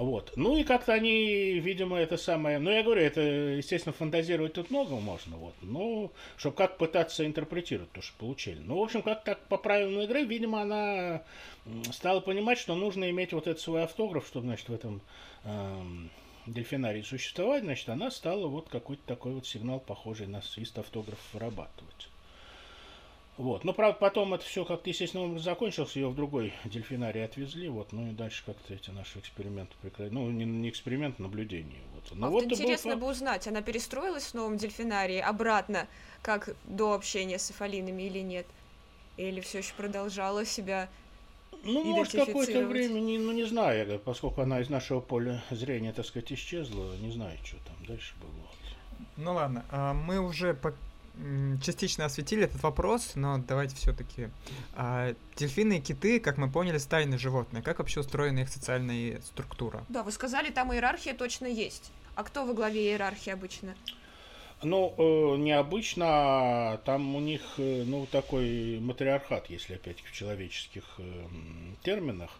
Вот. 0.00 0.32
Ну 0.34 0.56
и 0.56 0.64
как-то 0.64 0.94
они, 0.94 1.60
видимо, 1.60 1.98
это 1.98 2.16
самое... 2.16 2.58
Ну, 2.58 2.70
я 2.70 2.82
говорю, 2.82 3.02
это, 3.02 3.20
естественно, 3.20 3.92
фантазировать 3.92 4.54
тут 4.54 4.70
много 4.70 4.94
можно, 4.94 5.36
вот. 5.36 5.52
Ну, 5.60 6.10
чтобы 6.38 6.56
как 6.56 6.78
пытаться 6.78 7.26
интерпретировать 7.26 7.92
то, 7.92 8.00
что 8.00 8.16
получили. 8.16 8.60
Ну, 8.60 8.78
в 8.78 8.82
общем, 8.82 9.02
как 9.02 9.24
так 9.24 9.46
по 9.48 9.58
правилам 9.58 10.00
игры, 10.00 10.24
видимо, 10.24 10.62
она 10.62 11.22
стала 11.92 12.20
понимать, 12.20 12.58
что 12.58 12.74
нужно 12.74 13.10
иметь 13.10 13.34
вот 13.34 13.46
этот 13.46 13.60
свой 13.60 13.82
автограф, 13.84 14.26
чтобы, 14.26 14.46
значит, 14.46 14.70
в 14.70 14.72
этом 14.72 15.02
эм, 15.44 16.10
дельфинарии 16.46 17.02
существовать, 17.02 17.64
значит, 17.64 17.90
она 17.90 18.10
стала 18.10 18.46
вот 18.46 18.70
какой-то 18.70 19.02
такой 19.04 19.34
вот 19.34 19.46
сигнал, 19.46 19.80
похожий 19.80 20.28
на 20.28 20.40
свист 20.40 20.78
автограф, 20.78 21.18
вырабатывать. 21.34 22.08
Вот. 23.40 23.64
Но, 23.64 23.72
правда, 23.72 23.98
потом 23.98 24.34
это 24.34 24.44
все 24.44 24.66
как-то 24.66 24.90
естественно 24.90 25.24
образом 25.24 25.42
закончилось, 25.42 25.96
ее 25.96 26.10
в 26.10 26.14
другой 26.14 26.52
дельфинарий 26.66 27.24
отвезли, 27.24 27.70
вот, 27.70 27.90
ну 27.90 28.10
и 28.10 28.10
дальше 28.10 28.42
как-то 28.44 28.74
эти 28.74 28.90
наши 28.90 29.18
эксперименты 29.18 29.72
прекратили. 29.80 30.14
Ну, 30.14 30.30
не, 30.30 30.44
не 30.44 30.68
эксперимент, 30.68 31.18
наблюдение. 31.18 31.80
Вот. 31.94 32.04
Ну, 32.12 32.26
а 32.26 32.28
вот 32.28 32.44
интересно 32.44 32.96
был... 32.96 33.06
бы 33.06 33.12
узнать, 33.12 33.48
она 33.48 33.62
перестроилась 33.62 34.24
в 34.26 34.34
новом 34.34 34.58
дельфинарии 34.58 35.20
обратно, 35.20 35.88
как 36.20 36.54
до 36.64 36.92
общения 36.92 37.38
с 37.38 37.50
эфалинами 37.50 38.02
или 38.02 38.18
нет? 38.18 38.46
Или 39.16 39.40
все 39.40 39.58
еще 39.58 39.72
продолжала 39.72 40.44
себя 40.44 40.90
ну, 41.64 41.82
может, 41.82 42.12
какое-то 42.12 42.66
время, 42.66 43.00
не, 43.00 43.16
ну, 43.16 43.32
не 43.32 43.44
знаю, 43.44 43.98
поскольку 44.00 44.42
она 44.42 44.60
из 44.60 44.68
нашего 44.68 45.00
поля 45.00 45.42
зрения, 45.50 45.94
так 45.94 46.04
сказать, 46.04 46.30
исчезла, 46.30 46.94
не 46.96 47.10
знаю, 47.10 47.38
что 47.42 47.56
там 47.64 47.86
дальше 47.86 48.12
было. 48.20 48.30
Ну 49.16 49.32
ладно, 49.32 49.64
а 49.70 49.94
мы 49.94 50.20
уже 50.20 50.52
по 50.52 50.74
частично 51.62 52.06
осветили 52.06 52.44
этот 52.44 52.62
вопрос, 52.62 53.12
но 53.14 53.38
давайте 53.38 53.76
все-таки. 53.76 54.28
А, 54.74 55.14
дельфины 55.36 55.78
и 55.78 55.80
киты, 55.80 56.20
как 56.20 56.38
мы 56.38 56.50
поняли, 56.50 56.78
стайные 56.78 57.18
животные. 57.18 57.62
Как 57.62 57.78
вообще 57.78 58.00
устроена 58.00 58.40
их 58.40 58.48
социальная 58.48 59.20
структура? 59.22 59.84
Да, 59.88 60.02
вы 60.02 60.12
сказали, 60.12 60.50
там 60.50 60.72
иерархия 60.72 61.14
точно 61.14 61.46
есть. 61.46 61.92
А 62.14 62.22
кто 62.22 62.44
во 62.44 62.54
главе 62.54 62.90
иерархии 62.90 63.30
обычно? 63.30 63.74
Ну, 64.62 64.94
э, 64.98 65.36
необычно, 65.38 66.04
а 66.06 66.76
там 66.84 67.16
у 67.16 67.20
них, 67.20 67.40
э, 67.56 67.84
ну, 67.86 68.06
такой 68.06 68.78
матриархат, 68.80 69.48
если 69.48 69.74
опять 69.74 70.02
в 70.02 70.12
человеческих 70.12 70.84
э, 70.98 71.26
терминах. 71.82 72.30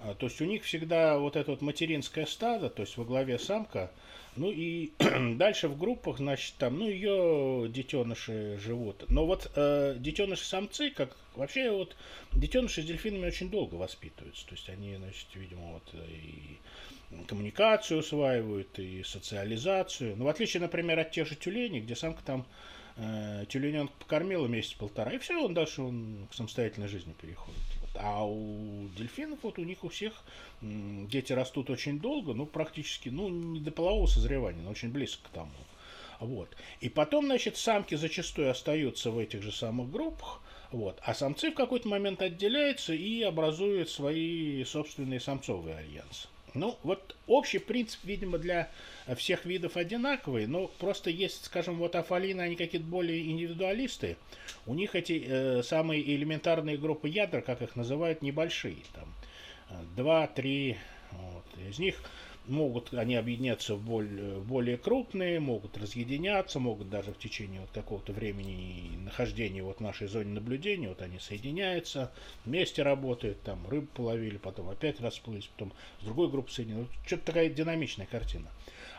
А, 0.00 0.14
то 0.14 0.26
есть 0.26 0.40
у 0.42 0.44
них 0.44 0.64
всегда 0.64 1.18
вот 1.18 1.36
это 1.36 1.50
вот 1.50 1.62
материнское 1.62 2.26
стадо, 2.26 2.68
то 2.68 2.82
есть 2.82 2.98
во 2.98 3.04
главе 3.04 3.38
самка, 3.38 3.90
ну 4.36 4.50
и 4.50 4.92
дальше 5.36 5.68
в 5.68 5.78
группах, 5.78 6.18
значит, 6.18 6.54
там, 6.58 6.78
ну, 6.78 6.88
ее 6.88 7.68
детеныши 7.68 8.58
живут. 8.62 9.04
Но 9.10 9.26
вот 9.26 9.50
э, 9.54 9.96
детеныши-самцы, 9.98 10.90
как 10.90 11.16
вообще 11.34 11.70
вот 11.70 11.96
детеныши 12.32 12.82
с 12.82 12.84
дельфинами 12.84 13.26
очень 13.26 13.50
долго 13.50 13.74
воспитываются. 13.74 14.46
То 14.46 14.54
есть 14.54 14.68
они, 14.68 14.96
значит, 14.96 15.26
видимо, 15.34 15.72
вот 15.72 15.94
и 16.08 16.58
коммуникацию 17.26 18.00
усваивают, 18.00 18.78
и 18.78 19.02
социализацию. 19.02 20.16
Ну, 20.16 20.24
в 20.24 20.28
отличие, 20.28 20.60
например, 20.60 20.98
от 20.98 21.10
тех 21.10 21.26
же 21.26 21.34
тюленей, 21.34 21.80
где 21.80 21.96
самка 21.96 22.22
там 22.22 22.46
э, 22.96 23.44
тюлененка 23.48 23.92
покормила 23.98 24.46
месяц-полтора, 24.46 25.12
и 25.12 25.18
все, 25.18 25.42
он 25.42 25.54
дальше 25.54 25.82
он 25.82 26.28
к 26.30 26.34
самостоятельной 26.34 26.88
жизни 26.88 27.14
переходит. 27.20 27.58
А 27.94 28.24
у 28.24 28.88
дельфинов, 28.96 29.40
вот 29.42 29.58
у 29.58 29.64
них 29.64 29.82
у 29.84 29.88
всех 29.88 30.22
дети 30.60 31.32
растут 31.32 31.70
очень 31.70 31.98
долго, 31.98 32.34
ну, 32.34 32.46
практически, 32.46 33.08
ну, 33.08 33.28
не 33.28 33.60
до 33.60 33.70
полового 33.72 34.06
созревания, 34.06 34.62
но 34.62 34.70
очень 34.70 34.90
близко 34.90 35.28
к 35.28 35.32
тому. 35.32 35.50
Вот. 36.20 36.56
И 36.80 36.88
потом, 36.88 37.26
значит, 37.26 37.56
самки 37.56 37.94
зачастую 37.94 38.50
остаются 38.50 39.10
в 39.10 39.18
этих 39.18 39.42
же 39.42 39.52
самых 39.52 39.90
группах, 39.90 40.40
вот, 40.70 40.98
а 41.02 41.14
самцы 41.14 41.50
в 41.50 41.54
какой-то 41.54 41.88
момент 41.88 42.22
отделяются 42.22 42.94
и 42.94 43.22
образуют 43.22 43.90
свои 43.90 44.62
собственные 44.64 45.18
самцовые 45.18 45.78
альянсы. 45.78 46.28
Ну, 46.54 46.78
вот 46.82 47.16
общий 47.26 47.58
принцип, 47.58 48.00
видимо, 48.04 48.38
для 48.38 48.70
всех 49.16 49.44
видов 49.44 49.76
одинаковый, 49.76 50.46
но 50.46 50.66
просто 50.66 51.10
есть, 51.10 51.44
скажем, 51.44 51.76
вот 51.76 51.94
афалины, 51.94 52.40
они 52.40 52.56
какие-то 52.56 52.86
более 52.86 53.30
индивидуалисты, 53.30 54.16
у 54.66 54.74
них 54.74 54.94
эти 54.94 55.22
э, 55.24 55.62
самые 55.62 56.02
элементарные 56.02 56.76
группы 56.76 57.08
ядер, 57.08 57.42
как 57.42 57.62
их 57.62 57.76
называют, 57.76 58.22
небольшие, 58.22 58.78
там, 58.94 59.14
э, 59.70 59.74
два, 59.96 60.26
три, 60.26 60.76
вот, 61.12 61.44
из 61.68 61.78
них 61.78 62.02
могут 62.46 62.92
они 62.94 63.14
объединяться 63.14 63.74
в 63.74 63.82
более, 63.82 64.40
более 64.40 64.76
крупные, 64.76 65.40
могут 65.40 65.76
разъединяться, 65.76 66.58
могут 66.58 66.90
даже 66.90 67.12
в 67.12 67.18
течение 67.18 67.60
вот 67.60 67.70
какого-то 67.70 68.12
времени 68.12 68.96
нахождения 69.04 69.62
вот 69.62 69.78
в 69.78 69.80
нашей 69.80 70.08
зоне 70.08 70.32
наблюдения, 70.32 70.88
вот 70.88 71.02
они 71.02 71.18
соединяются, 71.18 72.12
вместе 72.44 72.82
работают, 72.82 73.42
там 73.42 73.66
рыбу 73.68 73.88
половили, 73.94 74.38
потом 74.38 74.68
опять 74.68 75.00
расплылись, 75.00 75.46
потом 75.46 75.72
с 76.00 76.04
другой 76.04 76.28
группой 76.28 76.50
соединяются. 76.50 76.94
Что-то 77.06 77.26
такая 77.26 77.48
динамичная 77.48 78.06
картина. 78.06 78.48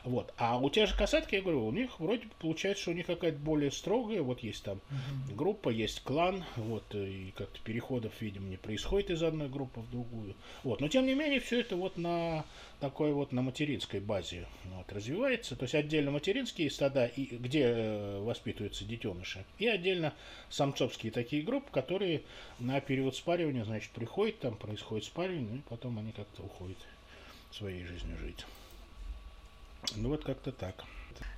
Вот. 0.03 0.33
А 0.37 0.57
у 0.57 0.69
тех 0.69 0.89
же 0.89 0.95
касатки, 0.95 1.35
я 1.35 1.41
говорю, 1.41 1.65
у 1.65 1.71
них 1.71 1.99
вроде 1.99 2.27
получается, 2.39 2.83
что 2.83 2.91
у 2.91 2.95
них 2.95 3.05
какая-то 3.05 3.37
более 3.37 3.71
строгая, 3.71 4.21
вот 4.21 4.41
есть 4.41 4.63
там 4.63 4.77
uh-huh. 4.89 5.35
группа, 5.35 5.69
есть 5.69 6.01
клан, 6.01 6.43
вот, 6.55 6.83
и 6.95 7.33
как-то 7.35 7.59
переходов, 7.63 8.13
видимо, 8.19 8.47
не 8.49 8.57
происходит 8.57 9.11
из 9.11 9.23
одной 9.23 9.49
группы 9.49 9.81
в 9.81 9.91
другую. 9.91 10.35
Вот. 10.63 10.81
Но 10.81 10.87
тем 10.87 11.05
не 11.05 11.13
менее, 11.13 11.39
все 11.39 11.59
это 11.61 11.75
вот 11.75 11.97
на 11.97 12.45
такой 12.79 13.13
вот 13.13 13.31
на 13.31 13.43
материнской 13.43 13.99
базе 13.99 14.47
вот, 14.65 14.91
развивается. 14.91 15.55
То 15.55 15.63
есть 15.63 15.75
отдельно 15.75 16.11
материнские 16.11 16.71
стада, 16.71 17.05
и, 17.05 17.25
где 17.25 17.65
э, 17.65 18.19
воспитываются 18.21 18.85
детеныши, 18.85 19.45
и 19.59 19.67
отдельно 19.67 20.13
самцовские 20.49 21.11
такие 21.11 21.43
группы, 21.43 21.69
которые 21.71 22.23
на 22.59 22.81
период 22.81 23.15
спаривания, 23.15 23.63
значит, 23.65 23.91
приходят, 23.91 24.39
там 24.39 24.57
происходит 24.57 25.05
спаривание, 25.05 25.47
ну 25.51 25.57
и 25.57 25.61
потом 25.69 25.99
они 25.99 26.11
как-то 26.11 26.41
уходят 26.41 26.77
своей 27.51 27.85
жизнью 27.85 28.17
жить. 28.17 28.45
Ну 29.95 30.09
вот 30.09 30.23
как-то 30.23 30.51
так. 30.51 30.75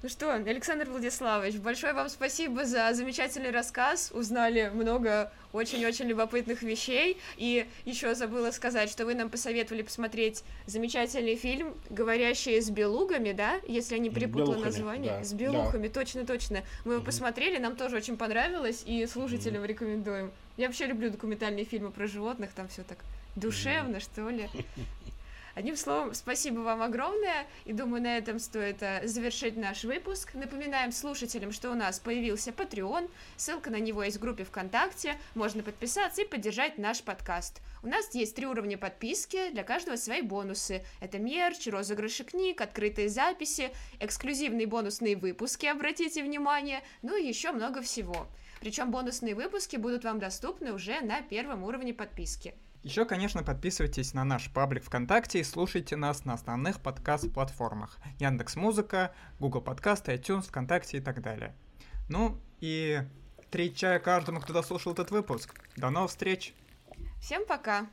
Ну 0.01 0.09
что, 0.09 0.33
Александр 0.33 0.89
Владиславович, 0.89 1.55
большое 1.55 1.93
вам 1.93 2.09
спасибо 2.09 2.65
за 2.65 2.93
замечательный 2.93 3.51
рассказ. 3.51 4.11
Узнали 4.13 4.69
много 4.73 5.31
очень-очень 5.53 6.05
любопытных 6.07 6.61
вещей. 6.61 7.17
И 7.37 7.65
еще 7.85 8.13
забыла 8.13 8.51
сказать, 8.51 8.89
что 8.89 9.05
вы 9.05 9.15
нам 9.15 9.29
посоветовали 9.29 9.81
посмотреть 9.81 10.43
замечательный 10.65 11.35
фильм 11.35 11.73
«Говорящие 11.89 12.61
с 12.61 12.69
белугами», 12.69 13.31
да? 13.31 13.61
Если 13.65 13.95
я 13.95 14.01
не 14.01 14.09
перепутала 14.09 14.55
белухами, 14.55 14.65
название. 14.65 15.11
Да, 15.19 15.23
с 15.23 15.33
белухами, 15.33 15.87
точно-точно. 15.87 16.57
Да. 16.57 16.63
Мы 16.83 16.93
его 16.95 17.03
посмотрели, 17.03 17.57
нам 17.57 17.77
тоже 17.77 17.95
очень 17.95 18.17
понравилось, 18.17 18.83
и 18.85 19.05
слушателям 19.05 19.61
угу. 19.61 19.69
рекомендуем. 19.69 20.31
Я 20.57 20.67
вообще 20.67 20.85
люблю 20.85 21.11
документальные 21.11 21.63
фильмы 21.63 21.91
про 21.91 22.07
животных, 22.07 22.51
там 22.53 22.67
все 22.67 22.83
так 22.83 22.97
душевно, 23.35 23.99
что 23.99 24.29
ли. 24.29 24.49
Одним 25.55 25.75
словом, 25.75 26.15
спасибо 26.15 26.61
вам 26.61 26.81
огромное, 26.81 27.45
и 27.65 27.73
думаю, 27.73 28.01
на 28.01 28.17
этом 28.17 28.39
стоит 28.39 28.81
э, 28.81 29.05
завершить 29.05 29.55
наш 29.55 29.83
выпуск. 29.83 30.33
Напоминаем 30.33 30.91
слушателям, 30.91 31.51
что 31.51 31.69
у 31.69 31.75
нас 31.75 31.99
появился 31.99 32.49
Patreon, 32.49 33.07
ссылка 33.37 33.69
на 33.69 33.75
него 33.75 34.01
есть 34.01 34.17
в 34.17 34.19
группе 34.19 34.45
ВКонтакте, 34.45 35.15
можно 35.35 35.61
подписаться 35.61 36.23
и 36.23 36.27
поддержать 36.27 36.79
наш 36.79 37.03
подкаст. 37.03 37.61
У 37.83 37.87
нас 37.87 38.15
есть 38.15 38.35
три 38.35 38.47
уровня 38.47 38.79
подписки, 38.79 39.51
для 39.51 39.63
каждого 39.63 39.95
свои 39.95 40.23
бонусы. 40.23 40.81
Это 41.01 41.19
мерч, 41.19 41.67
розыгрыши 41.67 42.23
книг, 42.23 42.59
открытые 42.59 43.09
записи, 43.09 43.69
эксклюзивные 43.99 44.65
бонусные 44.65 45.15
выпуски, 45.15 45.67
обратите 45.67 46.23
внимание, 46.23 46.81
ну 47.03 47.15
и 47.15 47.27
еще 47.27 47.51
много 47.51 47.83
всего. 47.83 48.25
Причем 48.59 48.89
бонусные 48.89 49.35
выпуски 49.35 49.75
будут 49.75 50.03
вам 50.03 50.17
доступны 50.17 50.73
уже 50.73 51.01
на 51.01 51.21
первом 51.21 51.63
уровне 51.63 51.93
подписки. 51.93 52.55
Еще, 52.83 53.05
конечно, 53.05 53.43
подписывайтесь 53.43 54.13
на 54.13 54.25
наш 54.25 54.51
паблик 54.51 54.83
ВКонтакте 54.83 55.39
и 55.39 55.43
слушайте 55.45 55.95
нас 55.95 56.25
на 56.25 56.33
основных 56.33 56.81
подкаст-платформах. 56.81 57.97
Яндекс 58.19 58.57
Музыка, 58.57 59.13
Google 59.39 59.61
Подкасты, 59.61 60.13
iTunes, 60.13 60.49
ВКонтакте 60.49 60.97
и 60.97 60.99
так 60.99 61.21
далее. 61.21 61.55
Ну 62.09 62.37
и 62.59 63.01
три 63.49 63.73
чая 63.73 63.99
каждому, 63.99 64.41
кто 64.41 64.51
дослушал 64.51 64.91
этот 64.91 65.11
выпуск. 65.11 65.55
До 65.77 65.91
новых 65.91 66.09
встреч! 66.09 66.53
Всем 67.21 67.45
пока! 67.45 67.87